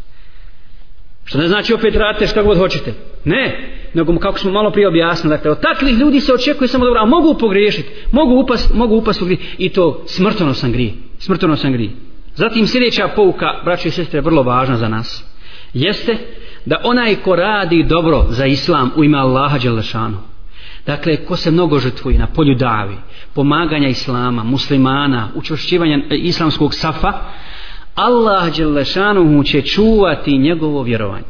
što 1.24 1.38
ne 1.38 1.48
znači 1.48 1.74
opet 1.74 1.96
radite 1.96 2.26
što 2.26 2.44
god 2.44 2.58
hoćete. 2.58 2.92
Ne 3.24 3.70
nego 3.94 4.18
kako 4.18 4.38
smo 4.38 4.52
malo 4.52 4.70
prije 4.70 4.88
objasnili 4.88 5.36
dakle 5.36 5.50
od 5.50 5.60
takvih 5.60 5.98
ljudi 5.98 6.20
se 6.20 6.32
očekuje 6.32 6.68
samo 6.68 6.84
dobro 6.84 7.00
a 7.00 7.06
mogu 7.06 7.38
pogriješiti 7.38 7.88
mogu 8.12 8.40
upast 8.40 8.74
mogu 8.74 8.96
upast 8.96 9.22
u 9.22 9.24
grije 9.24 9.40
i 9.58 9.68
to 9.68 10.04
smrtono 10.06 10.54
sam 10.54 10.72
grije 10.72 10.92
smrtono 11.18 11.56
sam 11.56 11.72
grije. 11.72 11.90
Zatim 12.34 12.66
sljedeća 12.66 13.08
pouka 13.16 13.46
braće 13.64 13.88
i 13.88 13.90
sestre 13.90 14.20
vrlo 14.20 14.42
važna 14.42 14.76
za 14.76 14.88
nas. 14.88 15.24
Jeste 15.74 16.16
da 16.66 16.80
onaj 16.84 17.16
ko 17.16 17.36
radi 17.36 17.82
dobro 17.82 18.26
za 18.28 18.46
islam 18.46 18.90
u 18.96 19.04
ime 19.04 19.18
Allaha 19.18 19.58
Đelešanu. 19.58 20.18
Dakle 20.86 21.16
ko 21.16 21.36
se 21.36 21.50
mnogo 21.50 21.78
žrtvuje 21.78 22.18
na 22.18 22.26
polju 22.26 22.54
davi 22.54 22.96
pomaganja 23.34 23.88
islama, 23.88 24.44
muslimana 24.44 25.28
učvršćivanja 25.34 25.98
islamskog 26.10 26.74
safa 26.74 27.12
Allah 27.94 28.56
Đelešanu 28.56 29.44
će 29.44 29.62
čuvati 29.62 30.38
njegovo 30.38 30.82
vjerovanje. 30.82 31.24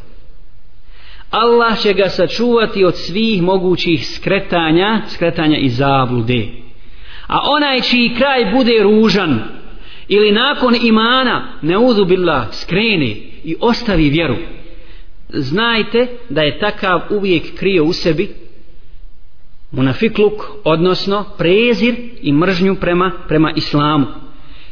Allah 1.31 1.79
će 1.79 1.93
ga 1.93 2.09
sačuvati 2.09 2.85
od 2.85 2.97
svih 2.97 3.43
mogućih 3.43 4.09
skretanja 4.09 5.03
skretanja 5.09 5.57
i 5.57 5.69
zablude. 5.69 6.47
A 7.27 7.41
onaj 7.45 7.81
čiji 7.81 8.15
kraj 8.17 8.53
bude 8.53 8.83
ružan 8.83 9.43
ili 10.09 10.33
nakon 10.33 10.75
imana 10.83 11.49
ne 11.63 11.79
uzubillah 11.79 12.47
skreni 12.53 13.23
i 13.45 13.57
ostavi 13.61 14.11
vjeru 14.11 14.37
znajte 15.35 16.07
da 16.29 16.43
je 16.43 16.59
takav 16.59 17.01
uvijek 17.11 17.59
krio 17.59 17.85
u 17.85 17.93
sebi 17.93 18.29
munafikluk, 19.71 20.33
odnosno 20.65 21.25
prezir 21.39 21.95
i 22.23 22.33
mržnju 22.33 22.75
prema, 22.75 23.13
prema 23.29 23.53
islamu. 23.57 24.07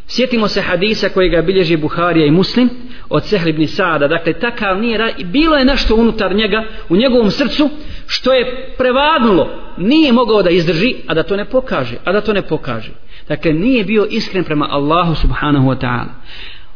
Sjetimo 0.07 0.48
se 0.48 0.61
hadisa 0.61 1.09
kojega 1.09 1.42
bilježi 1.42 1.77
Buharija 1.77 2.27
i 2.27 2.31
Muslim 2.31 2.70
od 3.09 3.25
Sehlibni 3.25 3.66
Sada. 3.66 4.09
Dakle, 4.09 4.33
takav 4.33 4.79
nije, 4.79 5.14
bilo 5.25 5.57
je 5.57 5.64
nešto 5.64 5.94
unutar 5.94 6.35
njega, 6.35 6.64
u 6.88 6.96
njegovom 6.96 7.31
srcu, 7.31 7.70
što 8.07 8.33
je 8.33 8.75
prevagnulo. 8.79 9.48
Nije 9.79 10.13
mogao 10.13 10.42
da 10.42 10.50
izdrži, 10.50 10.94
a 11.06 11.15
da 11.15 11.23
to 11.23 11.37
ne 11.37 11.44
pokaže. 11.44 11.96
A 12.04 12.13
da 12.13 12.21
to 12.21 12.33
ne 12.33 12.42
pokaže. 12.42 12.90
Dakle, 13.29 13.52
nije 13.52 13.85
bio 13.85 14.06
iskren 14.10 14.44
prema 14.44 14.69
Allahu 14.71 15.15
subhanahu 15.15 15.69
wa 15.69 15.81
ta'ala. 15.81 16.13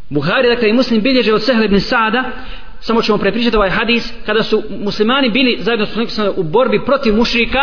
Buhari, 0.08 0.48
dakle, 0.48 0.68
i 0.68 0.72
Muslim 0.72 1.02
bilježe 1.02 1.34
od 1.34 1.42
Sehlebni 1.42 1.80
Sada 1.80 2.24
samo 2.80 3.02
ćemo 3.02 3.18
prepričati 3.18 3.56
ovaj 3.56 3.70
hadis 3.70 4.12
kada 4.26 4.42
su 4.42 4.62
muslimani 4.70 5.30
bili 5.30 5.58
zajedno 5.60 5.86
su 5.86 6.00
u 6.36 6.42
borbi 6.42 6.84
protiv 6.84 7.16
mušrika 7.16 7.60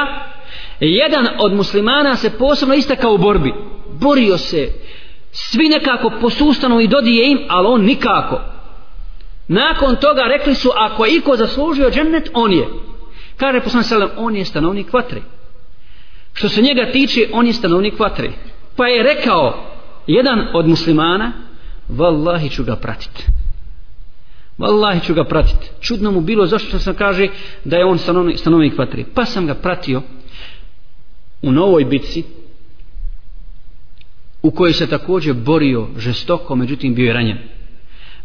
jedan 0.80 1.28
od 1.40 1.54
muslimana 1.54 2.16
se 2.16 2.38
posebno 2.38 2.76
istakao 2.76 3.14
u 3.14 3.18
borbi. 3.18 3.54
Borio 4.02 4.38
se. 4.38 4.70
Svi 5.32 5.70
nekako 5.70 6.12
posustano 6.22 6.80
i 6.80 6.88
dodije 6.88 7.32
im 7.32 7.40
ali 7.50 7.68
on 7.68 7.82
nikako. 7.82 8.42
Nakon 9.48 9.96
toga 9.96 10.22
rekli 10.22 10.56
su 10.56 10.70
ako 10.76 11.06
je 11.06 11.16
iko 11.16 11.36
zaslužio 11.36 11.92
džennet 11.92 12.30
on 12.34 12.54
je. 12.54 12.68
Kaže 13.38 13.60
poslanik 13.60 13.88
selam, 13.88 14.10
on 14.18 14.36
je 14.36 14.46
stanovnik 14.46 14.94
vatre. 14.94 15.22
Što 16.34 16.50
se 16.50 16.62
njega 16.62 16.92
tiče 16.92 17.30
on 17.34 17.48
je 17.48 17.54
stanovnik 17.54 18.00
vatre. 18.00 18.30
Pa 18.76 18.88
je 18.88 19.04
rekao 19.04 19.64
jedan 20.08 20.48
od 20.54 20.68
muslimana 20.68 21.32
vallahi 21.90 22.50
ću 22.50 22.64
ga 22.64 22.76
pratiti 22.76 23.26
Wallahi 24.58 25.06
ću 25.06 25.14
ga 25.14 25.24
pratiti. 25.24 25.70
Čudno 25.82 26.12
mu 26.12 26.22
bilo 26.22 26.46
zašto 26.46 26.80
sam 26.80 26.94
kaže 26.96 27.28
da 27.66 27.78
je 27.78 27.86
on 27.86 27.98
stanovnik, 27.98 28.40
stanovnik 28.40 28.78
vatre. 28.78 29.04
Pa 29.14 29.26
sam 29.26 29.48
ga 29.48 29.54
pratio 29.54 30.02
u 31.42 31.52
novoj 31.52 31.86
bitci 31.86 32.24
u 34.42 34.52
kojoj 34.52 34.74
se 34.74 34.88
također 34.88 35.34
borio 35.34 35.88
žestoko, 35.98 36.56
međutim 36.56 36.96
bio 36.96 37.08
je 37.08 37.14
ranjen. 37.14 37.38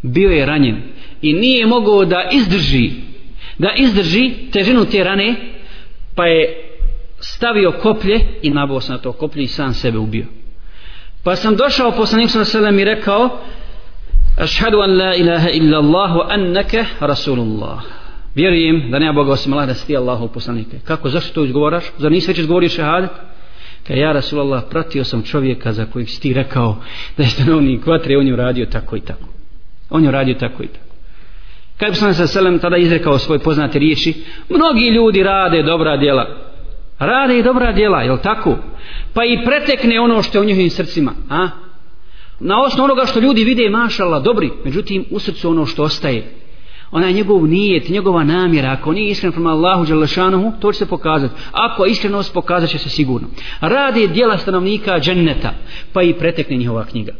Bio 0.01 0.29
je 0.29 0.45
ranjen 0.45 0.81
i 1.21 1.33
nije 1.33 1.67
mogao 1.67 2.05
da 2.05 2.29
izdrži 2.31 2.91
da 3.57 3.73
izdrži 3.77 4.31
težinu 4.51 4.85
te 4.85 5.03
rane 5.03 5.35
pa 6.15 6.25
je 6.25 6.69
stavio 7.19 7.71
koplje 7.71 8.19
i 8.41 8.49
nabao 8.49 8.81
se 8.81 8.91
na 8.91 8.97
to 8.97 9.11
koplje 9.11 9.43
i 9.43 9.47
sam 9.47 9.73
sebe 9.73 9.97
ubio. 9.97 10.25
Pa 11.23 11.35
sam 11.35 11.55
došao 11.55 11.91
poslanik 11.91 12.29
sa 12.29 12.45
selem 12.45 12.79
i 12.79 12.83
rekao 12.83 13.39
Ašhadu 14.39 14.81
an 14.81 14.97
la 14.97 15.15
ilaha 15.15 15.49
illa 15.49 15.77
Allah 15.77 16.15
wa 16.15 16.25
annaka 16.29 16.85
Rasulullah. 16.99 17.79
Vjerujem 18.35 18.91
da 18.91 18.99
nema 18.99 19.13
Boga 19.13 19.31
osim 19.31 19.53
Allah 19.53 19.67
da 19.67 19.73
si 19.73 19.87
ti 19.87 19.97
Allahu 19.97 20.27
poslanike. 20.27 20.79
Kako, 20.83 21.09
zašto 21.09 21.33
to 21.33 21.45
izgovaraš? 21.45 21.83
Zar 21.97 22.11
nisi 22.11 22.27
već 22.27 22.39
izgovorio 22.39 22.69
šehadet? 22.69 23.09
Ka 23.87 23.93
ja 23.93 24.11
Rasulallah 24.11 24.63
pratio 24.69 25.03
sam 25.03 25.23
čovjeka 25.23 25.73
za 25.73 25.85
kojeg 25.85 26.09
si 26.09 26.21
ti 26.21 26.33
rekao 26.33 26.75
da 27.17 27.23
je 27.23 27.29
stanovnik 27.29 27.85
vatre, 27.85 28.17
on 28.17 28.27
je 28.27 28.33
uradio 28.33 28.65
tako 28.65 28.95
i 28.95 29.01
tako. 29.01 29.25
On 29.89 30.03
je 30.03 30.09
uradio 30.09 30.33
tako 30.33 30.63
i 30.63 30.67
tako. 30.67 30.95
Kaj 31.77 31.89
poslanik 31.89 32.17
sa 32.17 32.27
selem 32.27 32.59
tada 32.59 32.77
izrekao 32.77 33.19
svoje 33.19 33.39
poznate 33.39 33.79
riječi, 33.79 34.13
mnogi 34.49 34.89
ljudi 34.89 35.23
rade 35.23 35.63
dobra 35.63 35.97
djela. 35.97 36.27
Rade 36.99 37.39
i 37.39 37.43
dobra 37.43 37.71
djela, 37.71 38.01
jel 38.01 38.17
tako? 38.17 38.57
Pa 39.13 39.25
i 39.25 39.45
pretekne 39.45 39.99
ono 39.99 40.23
što 40.23 40.37
je 40.37 40.41
u 40.41 40.45
njihovim 40.45 40.69
srcima. 40.69 41.11
A? 41.29 41.47
Na 42.39 42.61
osnovu 42.61 42.85
onoga 42.85 43.05
što 43.05 43.19
ljudi 43.19 43.43
vide 43.43 43.69
mašala 43.69 44.19
dobri. 44.19 44.51
Međutim 44.65 45.05
u 45.11 45.19
srcu 45.19 45.49
ono 45.49 45.65
što 45.65 45.83
ostaje 45.83 46.39
ona 46.91 47.07
je 47.07 47.13
njegov 47.13 47.47
nijet, 47.47 47.89
njegova 47.89 48.23
namjera. 48.23 48.71
Ako 48.71 48.91
nije 48.91 49.11
iskren 49.11 49.31
prema 49.31 49.49
Allahu 49.49 49.85
Đalešanuhu 49.85 50.51
to 50.59 50.71
će 50.71 50.77
se 50.77 50.85
pokazati, 50.85 51.33
ako 51.51 51.85
iskrenost 51.85 52.33
pokazat 52.33 52.69
će 52.69 52.77
se 52.77 52.89
sigurno. 52.89 53.27
Radi 53.61 54.07
dijela 54.07 54.37
stanovnika 54.37 54.99
dženneta 54.99 55.53
pa 55.93 56.03
i 56.03 56.13
pretekne 56.13 56.57
njihova 56.57 56.85
knjiga. 56.85 57.11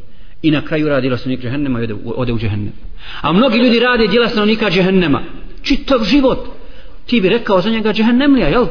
I 0.41 0.51
na 0.51 0.61
kraju 0.61 0.89
radi 0.89 1.01
dijela 1.01 1.17
stanovnika 1.17 1.47
džehennema 1.47 1.79
i 1.79 1.83
ode, 1.83 1.95
ode 2.05 2.33
u 2.33 2.39
džehennem. 2.39 2.73
A 3.21 3.33
mnogi 3.33 3.57
ljudi 3.57 3.79
radi 3.79 4.07
dijela 4.07 4.27
stanovnika 4.27 4.69
džehennema. 4.69 5.23
Čitav 5.61 6.03
život. 6.03 6.47
Ti 7.05 7.21
bi 7.21 7.29
rekao 7.29 7.61
za 7.61 7.69
njega 7.69 7.93
džehennemlija, 7.93 8.47
jel? 8.47 8.65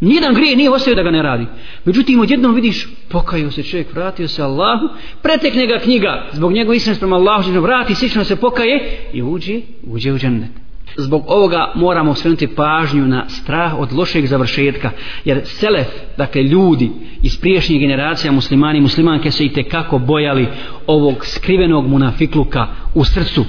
Nijedan 0.00 0.34
grije 0.34 0.56
nije 0.56 0.70
ostavio 0.70 0.96
da 0.96 1.02
ga 1.02 1.10
ne 1.10 1.22
radi. 1.22 1.46
Međutim, 1.84 2.20
odjednom 2.20 2.54
vidiš, 2.54 2.88
pokajao 3.08 3.50
se 3.50 3.62
čovjek, 3.62 3.94
vratio 3.94 4.28
se 4.28 4.42
Allahu, 4.42 4.88
pretekne 5.22 5.66
ga 5.66 5.78
knjiga, 5.78 6.26
zbog 6.32 6.52
njegove 6.52 6.76
iskrenosti 6.76 7.00
prema 7.00 7.16
Allahu, 7.16 7.60
vrati, 7.60 7.94
slično 7.94 8.24
se 8.24 8.36
pokaje 8.36 8.98
i 9.12 9.22
uđe, 9.22 9.60
uđe 9.86 10.12
u 10.12 10.18
džennet. 10.18 10.50
Zbog 10.96 11.24
ovoga 11.26 11.72
moramo 11.74 12.14
svenuti 12.14 12.46
pažnju 12.46 13.06
na 13.06 13.28
strah 13.28 13.78
od 13.78 13.92
lošeg 13.92 14.26
završetka, 14.26 14.90
jer 15.24 15.40
selef, 15.44 15.86
dakle 16.16 16.42
ljudi 16.42 16.90
iz 17.22 17.40
priješnjih 17.40 17.80
generacija 17.80 18.32
muslimani 18.32 18.78
i 18.78 18.82
muslimanke 18.82 19.30
se 19.30 19.44
i 19.44 19.64
kako 19.64 19.98
bojali 19.98 20.46
ovog 20.86 21.26
skrivenog 21.26 21.88
munafikluka 21.88 22.66
u 22.94 23.04
srcu, 23.04 23.44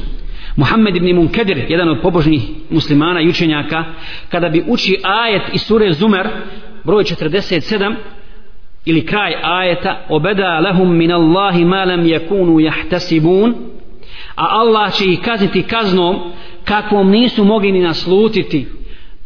Muhammed 0.59 0.95
ibn 0.95 1.15
Munkedir, 1.15 1.65
jedan 1.69 1.89
od 1.89 2.01
pobožnih 2.01 2.41
muslimana 2.69 3.21
i 3.21 3.29
učenjaka, 3.29 3.83
kada 4.29 4.49
bi 4.49 4.63
uči 4.67 4.97
ajet 5.03 5.41
iz 5.53 5.61
sure 5.61 5.93
Zumer, 5.93 6.27
broj 6.83 7.03
47, 7.03 7.95
ili 8.85 9.05
kraj 9.05 9.33
ajeta, 9.43 10.05
obeda 10.09 10.59
lahum 10.59 10.97
min 10.97 11.11
Allahi 11.11 11.65
ma 11.65 11.85
lam 11.85 12.03
yakunu 12.03 12.59
jahtasibun, 12.59 13.55
a 14.35 14.47
Allah 14.49 14.93
će 14.93 15.05
ih 15.05 15.21
kazniti 15.21 15.63
kaznom 15.63 16.15
kakvom 16.63 17.09
nisu 17.09 17.43
mogli 17.43 17.71
ni 17.71 17.79
naslutiti, 17.79 18.67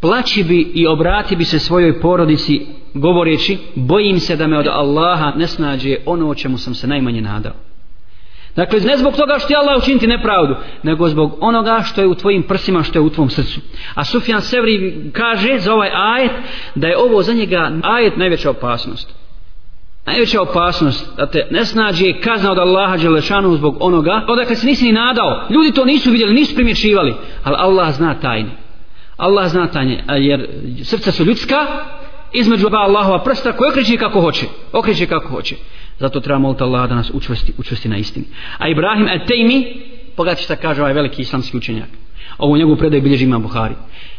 plaći 0.01 0.43
bi 0.43 0.71
i 0.73 0.87
obrati 0.87 1.35
bi 1.35 1.45
se 1.45 1.59
svojoj 1.59 2.01
porodici 2.01 2.61
govoreći, 2.93 3.57
bojim 3.75 4.19
se 4.19 4.35
da 4.35 4.47
me 4.47 4.57
od 4.57 4.67
Allaha 4.67 5.33
ne 5.37 5.47
snađe 5.47 5.95
ono 6.05 6.29
o 6.29 6.35
čemu 6.35 6.57
sam 6.57 6.73
se 6.73 6.87
najmanje 6.87 7.21
nadao. 7.21 7.72
Dakle, 8.55 8.79
ne 8.79 8.97
zbog 8.97 9.15
toga 9.15 9.39
što 9.39 9.53
je 9.53 9.57
Allah 9.57 9.77
učiniti 9.77 10.07
nepravdu, 10.07 10.55
nego 10.83 11.09
zbog 11.09 11.37
onoga 11.41 11.81
što 11.85 12.01
je 12.01 12.07
u 12.07 12.15
tvojim 12.15 12.43
prsima, 12.43 12.83
što 12.83 12.99
je 12.99 13.03
u 13.03 13.09
tvom 13.09 13.29
srcu. 13.29 13.59
A 13.95 14.03
Sufjan 14.03 14.41
Sevri 14.41 15.11
kaže 15.13 15.57
za 15.57 15.73
ovaj 15.73 15.89
ajet 15.93 16.31
da 16.75 16.87
je 16.87 16.97
ovo 16.97 17.21
za 17.21 17.33
njega 17.33 17.71
ajet 17.83 18.17
najveća 18.17 18.49
opasnost. 18.49 19.23
Najveća 20.05 20.41
opasnost 20.41 21.17
da 21.17 21.25
te 21.25 21.47
ne 21.51 21.65
snađe 21.65 22.05
kazna 22.23 22.51
od 22.51 22.57
Allaha 22.57 22.97
Đelešanu 22.97 23.55
zbog 23.55 23.77
onoga 23.79 24.25
odakle 24.27 24.55
se 24.55 24.67
nisi 24.67 24.85
ni 24.85 24.91
nadao. 24.91 25.47
Ljudi 25.49 25.71
to 25.71 25.85
nisu 25.85 26.11
vidjeli, 26.11 26.33
nisu 26.33 26.55
primjećivali, 26.55 27.13
ali 27.43 27.55
Allah 27.59 27.93
zna 27.93 28.13
tajne. 28.13 28.49
Allah 29.17 29.47
zna 29.47 29.67
tajne, 29.67 30.03
jer 30.07 30.47
srca 30.83 31.11
su 31.11 31.23
ljudska, 31.23 31.67
između 32.33 32.69
dva 32.69 32.79
Allahova 32.79 33.23
prsta 33.23 33.51
koje 33.51 33.69
okreće 33.69 33.97
kako 33.97 34.21
hoće. 34.21 34.45
Okreće 34.71 35.05
kako 35.05 35.27
hoće. 35.27 35.55
Zato 36.03 36.19
treba 36.19 36.39
moliti 36.39 36.63
Allah 36.63 36.89
da 36.89 36.95
nas 36.95 37.11
učvrsti, 37.13 37.53
učvrsti 37.57 37.89
na 37.89 37.97
istini. 37.97 38.25
A 38.57 38.67
Ibrahim 38.67 39.07
et-Tejmi, 39.07 39.81
pogledajte 40.15 40.43
šta 40.43 40.55
kaže 40.55 40.81
ovaj 40.81 40.93
veliki 40.93 41.21
islamski 41.21 41.57
učenjak. 41.57 41.89
Ovo 42.37 42.57
njegovu 42.57 42.77
predaj 42.77 43.01
bilježi 43.01 43.23
ima 43.23 43.39
Buhari. 43.39 43.75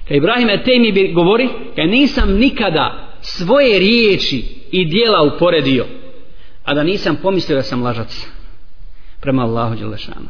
Kad 0.08 0.16
Ibrahim 0.16 0.48
et-Tejmi 0.48 1.12
govori, 1.12 1.48
kad 1.76 1.88
nisam 1.88 2.32
nikada 2.32 3.08
svoje 3.20 3.78
riječi 3.78 4.44
i 4.72 4.84
dijela 4.84 5.22
uporedio, 5.22 5.86
a 6.64 6.74
da 6.74 6.82
nisam 6.82 7.16
pomislio 7.22 7.56
da 7.56 7.62
sam 7.62 7.82
lažac 7.82 8.26
prema 9.20 9.42
Allahu 9.42 9.74
Đelešanu. 9.74 10.28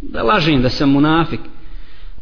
Da 0.00 0.22
lažem, 0.22 0.62
da 0.62 0.68
sam 0.68 0.90
munafik. 0.90 1.40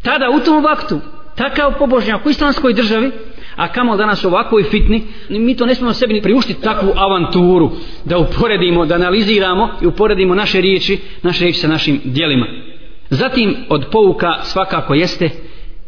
Tada 0.03 0.31
u 0.31 0.41
tom 0.41 0.65
vaktu, 0.65 1.01
takav 1.35 1.79
pobožnjak 1.79 2.27
u 2.27 2.31
islamskoj 2.31 2.75
državi, 2.75 3.13
a 3.57 3.69
kamo 3.69 3.97
danas 3.97 4.25
ovakvoj 4.25 4.65
fitni 4.65 5.03
mi 5.31 5.57
to 5.57 5.67
ne 5.67 5.75
smemo 5.75 5.93
sebi 5.93 6.15
ni 6.15 6.23
priuštiti 6.23 6.63
takvu 6.63 6.93
avanturu 6.97 7.71
da 8.05 8.19
uporedimo, 8.19 8.87
da 8.87 8.95
analiziramo 8.95 9.69
i 9.83 9.87
uporedimo 9.87 10.35
naše 10.35 10.61
riječi 10.61 10.99
naše 11.23 11.45
riječi 11.45 11.61
sa 11.61 11.69
našim 11.69 12.01
dijelima 12.05 12.47
zatim 13.11 13.57
od 13.69 13.87
pouka 13.93 14.39
svakako 14.43 14.95
jeste 14.95 15.31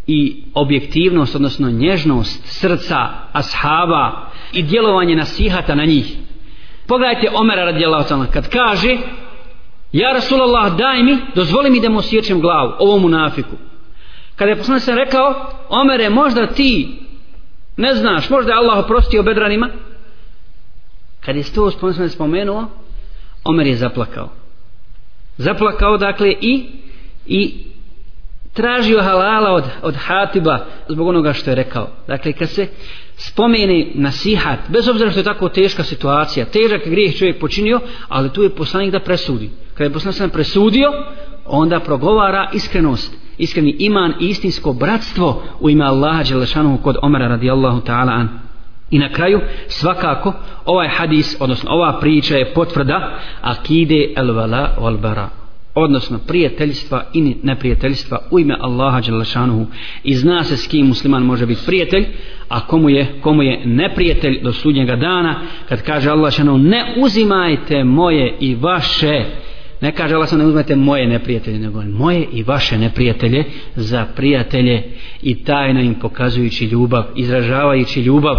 i 0.06 0.42
objektivnost 0.54 1.34
odnosno 1.34 1.70
nježnost 1.70 2.42
srca 2.44 3.08
ashaba 3.32 4.30
i 4.52 4.62
djelovanje 4.62 5.16
nasihata 5.16 5.74
na 5.74 5.84
njih. 5.84 6.16
Pogledajte 6.86 7.30
Omera 7.34 7.64
radijallahu 7.64 8.08
ta'ala 8.08 8.26
kad 8.32 8.48
kaže 8.48 8.96
ja 9.92 10.12
Rasulallah 10.12 10.76
daj 10.76 11.02
mi 11.02 11.16
dozvoli 11.34 11.70
mi 11.70 11.80
da 11.80 11.88
mu 11.88 11.98
osjećam 11.98 12.40
glavu 12.40 12.72
ovom 12.78 13.02
munafiku. 13.02 13.56
Kada 14.36 14.50
je 14.50 14.56
poslanik 14.56 14.82
sam 14.82 14.94
rekao 14.94 15.52
Omere 15.68 16.10
možda 16.10 16.46
ti 16.46 16.98
ne 17.78 17.94
znaš, 17.94 18.30
možda 18.30 18.52
je 18.52 18.58
Allah 18.58 18.78
oprostio 18.78 19.22
bedranima? 19.22 19.68
Kad 21.20 21.36
je 21.36 21.52
to 21.54 21.70
spomenuo, 21.70 22.08
spomenuo 22.08 22.66
Omer 23.44 23.66
je 23.66 23.76
zaplakao. 23.76 24.28
Zaplakao 25.36 25.96
dakle 25.96 26.34
i 26.40 26.66
i 27.26 27.64
tražio 28.52 29.02
halala 29.02 29.52
od, 29.52 29.64
od 29.82 29.94
Hatiba 29.96 30.58
zbog 30.88 31.08
onoga 31.08 31.32
što 31.32 31.50
je 31.50 31.54
rekao. 31.54 31.88
Dakle 32.06 32.32
kad 32.32 32.50
se 32.50 32.68
spomeni 33.16 33.92
nasihat 33.94 34.58
bez 34.68 34.88
obzira 34.88 35.10
što 35.10 35.20
je 35.20 35.24
tako 35.24 35.48
teška 35.48 35.82
situacija 35.82 36.46
težak 36.46 36.82
grijeh 36.84 37.16
čovjek 37.18 37.40
počinio 37.40 37.80
ali 38.08 38.32
tu 38.32 38.42
je 38.42 38.54
poslanik 38.54 38.92
da 38.92 39.00
presudi. 39.00 39.50
Kada 39.74 39.84
je 39.84 39.92
poslanik 39.92 40.32
presudio 40.32 40.92
onda 41.44 41.80
progovara 41.80 42.50
iskrenost 42.52 43.27
iskreni 43.38 43.76
iman 43.78 44.14
i 44.20 44.28
istinsko 44.28 44.72
bratstvo 44.72 45.42
u 45.60 45.70
ime 45.70 45.84
Allaha 45.84 46.22
Đelešanu 46.22 46.78
kod 46.82 46.96
Omara 47.02 47.28
radijallahu 47.28 47.80
ta'ala 47.80 48.12
an. 48.12 48.28
I 48.90 48.98
na 48.98 49.12
kraju, 49.12 49.40
svakako, 49.68 50.32
ovaj 50.64 50.88
hadis, 50.88 51.36
odnosno 51.40 51.70
ova 51.70 51.98
priča 52.00 52.36
je 52.36 52.54
potvrda 52.54 53.18
akide 53.40 54.12
el 54.16 54.32
vala 54.34 54.76
wal 54.80 55.00
bara 55.00 55.28
odnosno 55.74 56.18
prijateljstva 56.26 57.04
i 57.14 57.34
neprijateljstva 57.42 58.18
u 58.30 58.38
ime 58.40 58.56
Allaha 58.60 59.00
Đelešanuhu 59.00 59.66
i 60.04 60.14
zna 60.14 60.44
se 60.44 60.56
s 60.56 60.66
kim 60.66 60.86
musliman 60.86 61.22
može 61.22 61.46
biti 61.46 61.66
prijatelj 61.66 62.06
a 62.48 62.66
komu 62.66 62.90
je, 62.90 63.20
komu 63.20 63.42
je 63.42 63.66
neprijatelj 63.66 64.42
do 64.42 64.52
sudnjega 64.52 64.96
dana 64.96 65.40
kad 65.68 65.82
kaže 65.82 66.10
Allah 66.10 66.22
Đelešanuhu 66.22 66.58
ne 66.58 66.94
uzimajte 66.96 67.84
moje 67.84 68.36
i 68.40 68.54
vaše 68.54 69.24
ne 69.80 69.92
kaže 69.92 70.14
Allah 70.14 70.32
ne 70.32 70.46
uzmete 70.46 70.76
moje 70.76 71.06
neprijatelje 71.06 71.58
nego 71.58 71.82
moje 71.82 72.26
i 72.32 72.42
vaše 72.42 72.78
neprijatelje 72.78 73.44
za 73.74 74.06
prijatelje 74.16 74.82
i 75.22 75.44
tajno 75.44 75.80
im 75.80 75.94
pokazujući 75.94 76.64
ljubav 76.64 77.04
izražavajući 77.16 78.00
ljubav. 78.00 78.36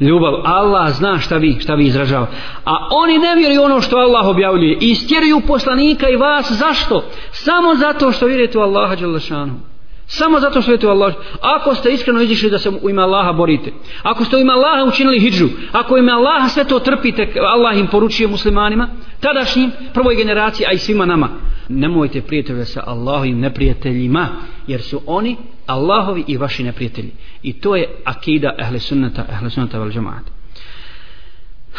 Ljubav. 0.00 0.32
Allah 0.44 0.92
zna 0.92 1.18
šta 1.18 1.36
vi 1.36 1.56
šta 1.60 1.74
vi 1.74 1.86
izražava. 1.86 2.26
A 2.64 2.88
oni 2.90 3.18
ne 3.18 3.34
vjeruju 3.36 3.62
ono 3.62 3.80
što 3.80 3.96
Allah 3.96 4.26
objavljuje. 4.26 4.78
I 4.80 4.90
istjeruju 4.90 5.40
poslanika 5.46 6.08
i 6.08 6.16
vas. 6.16 6.52
Zašto? 6.52 7.04
Samo 7.30 7.74
zato 7.74 8.12
što 8.12 8.26
vjerujete 8.26 8.58
u 8.58 8.62
Allaha 8.62 8.96
Đalešanu. 8.96 9.71
Samo 10.06 10.40
zato 10.40 10.62
što 10.62 10.72
je 10.72 10.78
to 10.78 10.88
Allah. 10.88 11.14
Ako 11.40 11.74
ste 11.74 11.92
iskreno 11.92 12.20
izišli 12.22 12.50
da 12.50 12.58
se 12.58 12.70
u 12.82 12.90
ime 12.90 13.02
Allaha 13.02 13.32
borite, 13.32 13.72
ako 14.02 14.24
ste 14.24 14.36
u 14.36 14.40
ime 14.40 14.52
Allaha 14.52 14.84
učinili 14.84 15.20
hidžu, 15.20 15.48
ako 15.72 15.94
u 15.94 15.98
ime 15.98 16.12
Allaha 16.12 16.48
sve 16.48 16.64
to 16.64 16.78
trpite, 16.78 17.32
Allah 17.54 17.78
im 17.78 17.86
poručuje 17.86 18.28
muslimanima, 18.28 18.88
tadašnjim, 19.20 19.70
prvoj 19.94 20.16
generaciji, 20.16 20.66
a 20.66 20.72
i 20.72 20.78
svima 20.78 21.06
nama, 21.06 21.28
nemojte 21.68 22.20
prijatelje 22.20 22.64
sa 22.64 22.82
Allahovim 22.86 23.40
neprijateljima, 23.40 24.28
jer 24.66 24.82
su 24.82 25.00
oni 25.06 25.36
Allahovi 25.66 26.24
i 26.26 26.36
vaši 26.36 26.64
neprijatelji. 26.64 27.10
I 27.42 27.52
to 27.52 27.76
je 27.76 27.88
akida 28.04 28.54
ehle 28.58 28.78
sunnata, 28.78 29.26
ehle 29.30 29.50
sunnata 29.50 29.78
vel 29.78 29.90
džamaata. 29.90 30.32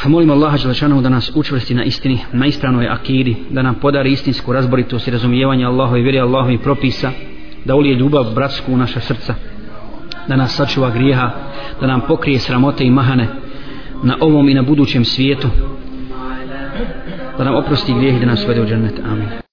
Molim 0.05 0.29
Allaha 0.29 0.57
Đelešanu 0.57 1.01
da 1.01 1.09
nas 1.09 1.31
učvrsti 1.35 1.73
na 1.73 1.83
istini, 1.83 2.19
na 2.31 2.45
ispravnoj 2.45 2.87
akidi, 2.87 3.35
da 3.49 3.61
nam 3.61 3.75
podari 3.75 4.11
istinsku 4.11 4.53
razboritost 4.53 5.07
i 5.07 5.11
razumijevanje 5.11 5.65
Allahove 5.65 6.01
vjeri 6.01 6.19
Allahove 6.19 6.57
propisa, 6.57 7.11
da 7.65 7.75
ulije 7.75 7.95
ljubav 7.95 8.33
bratsku 8.35 8.73
u 8.73 8.77
naša 8.77 8.99
srca, 8.99 9.35
da 10.27 10.35
nas 10.35 10.55
sačuva 10.55 10.89
grijeha, 10.89 11.31
da 11.81 11.87
nam 11.87 12.01
pokrije 12.07 12.39
sramote 12.39 12.83
i 12.83 12.91
mahane 12.91 13.27
na 14.03 14.17
ovom 14.19 14.49
i 14.49 14.53
na 14.53 14.61
budućem 14.61 15.05
svijetu, 15.05 15.47
da 17.37 17.43
nam 17.43 17.55
oprosti 17.55 17.93
grijeh 17.93 18.15
i 18.15 18.19
da 18.19 18.25
nas 18.25 18.47
vede 18.47 18.61
u 18.61 18.65
džennet. 18.65 18.99
Amin. 19.11 19.27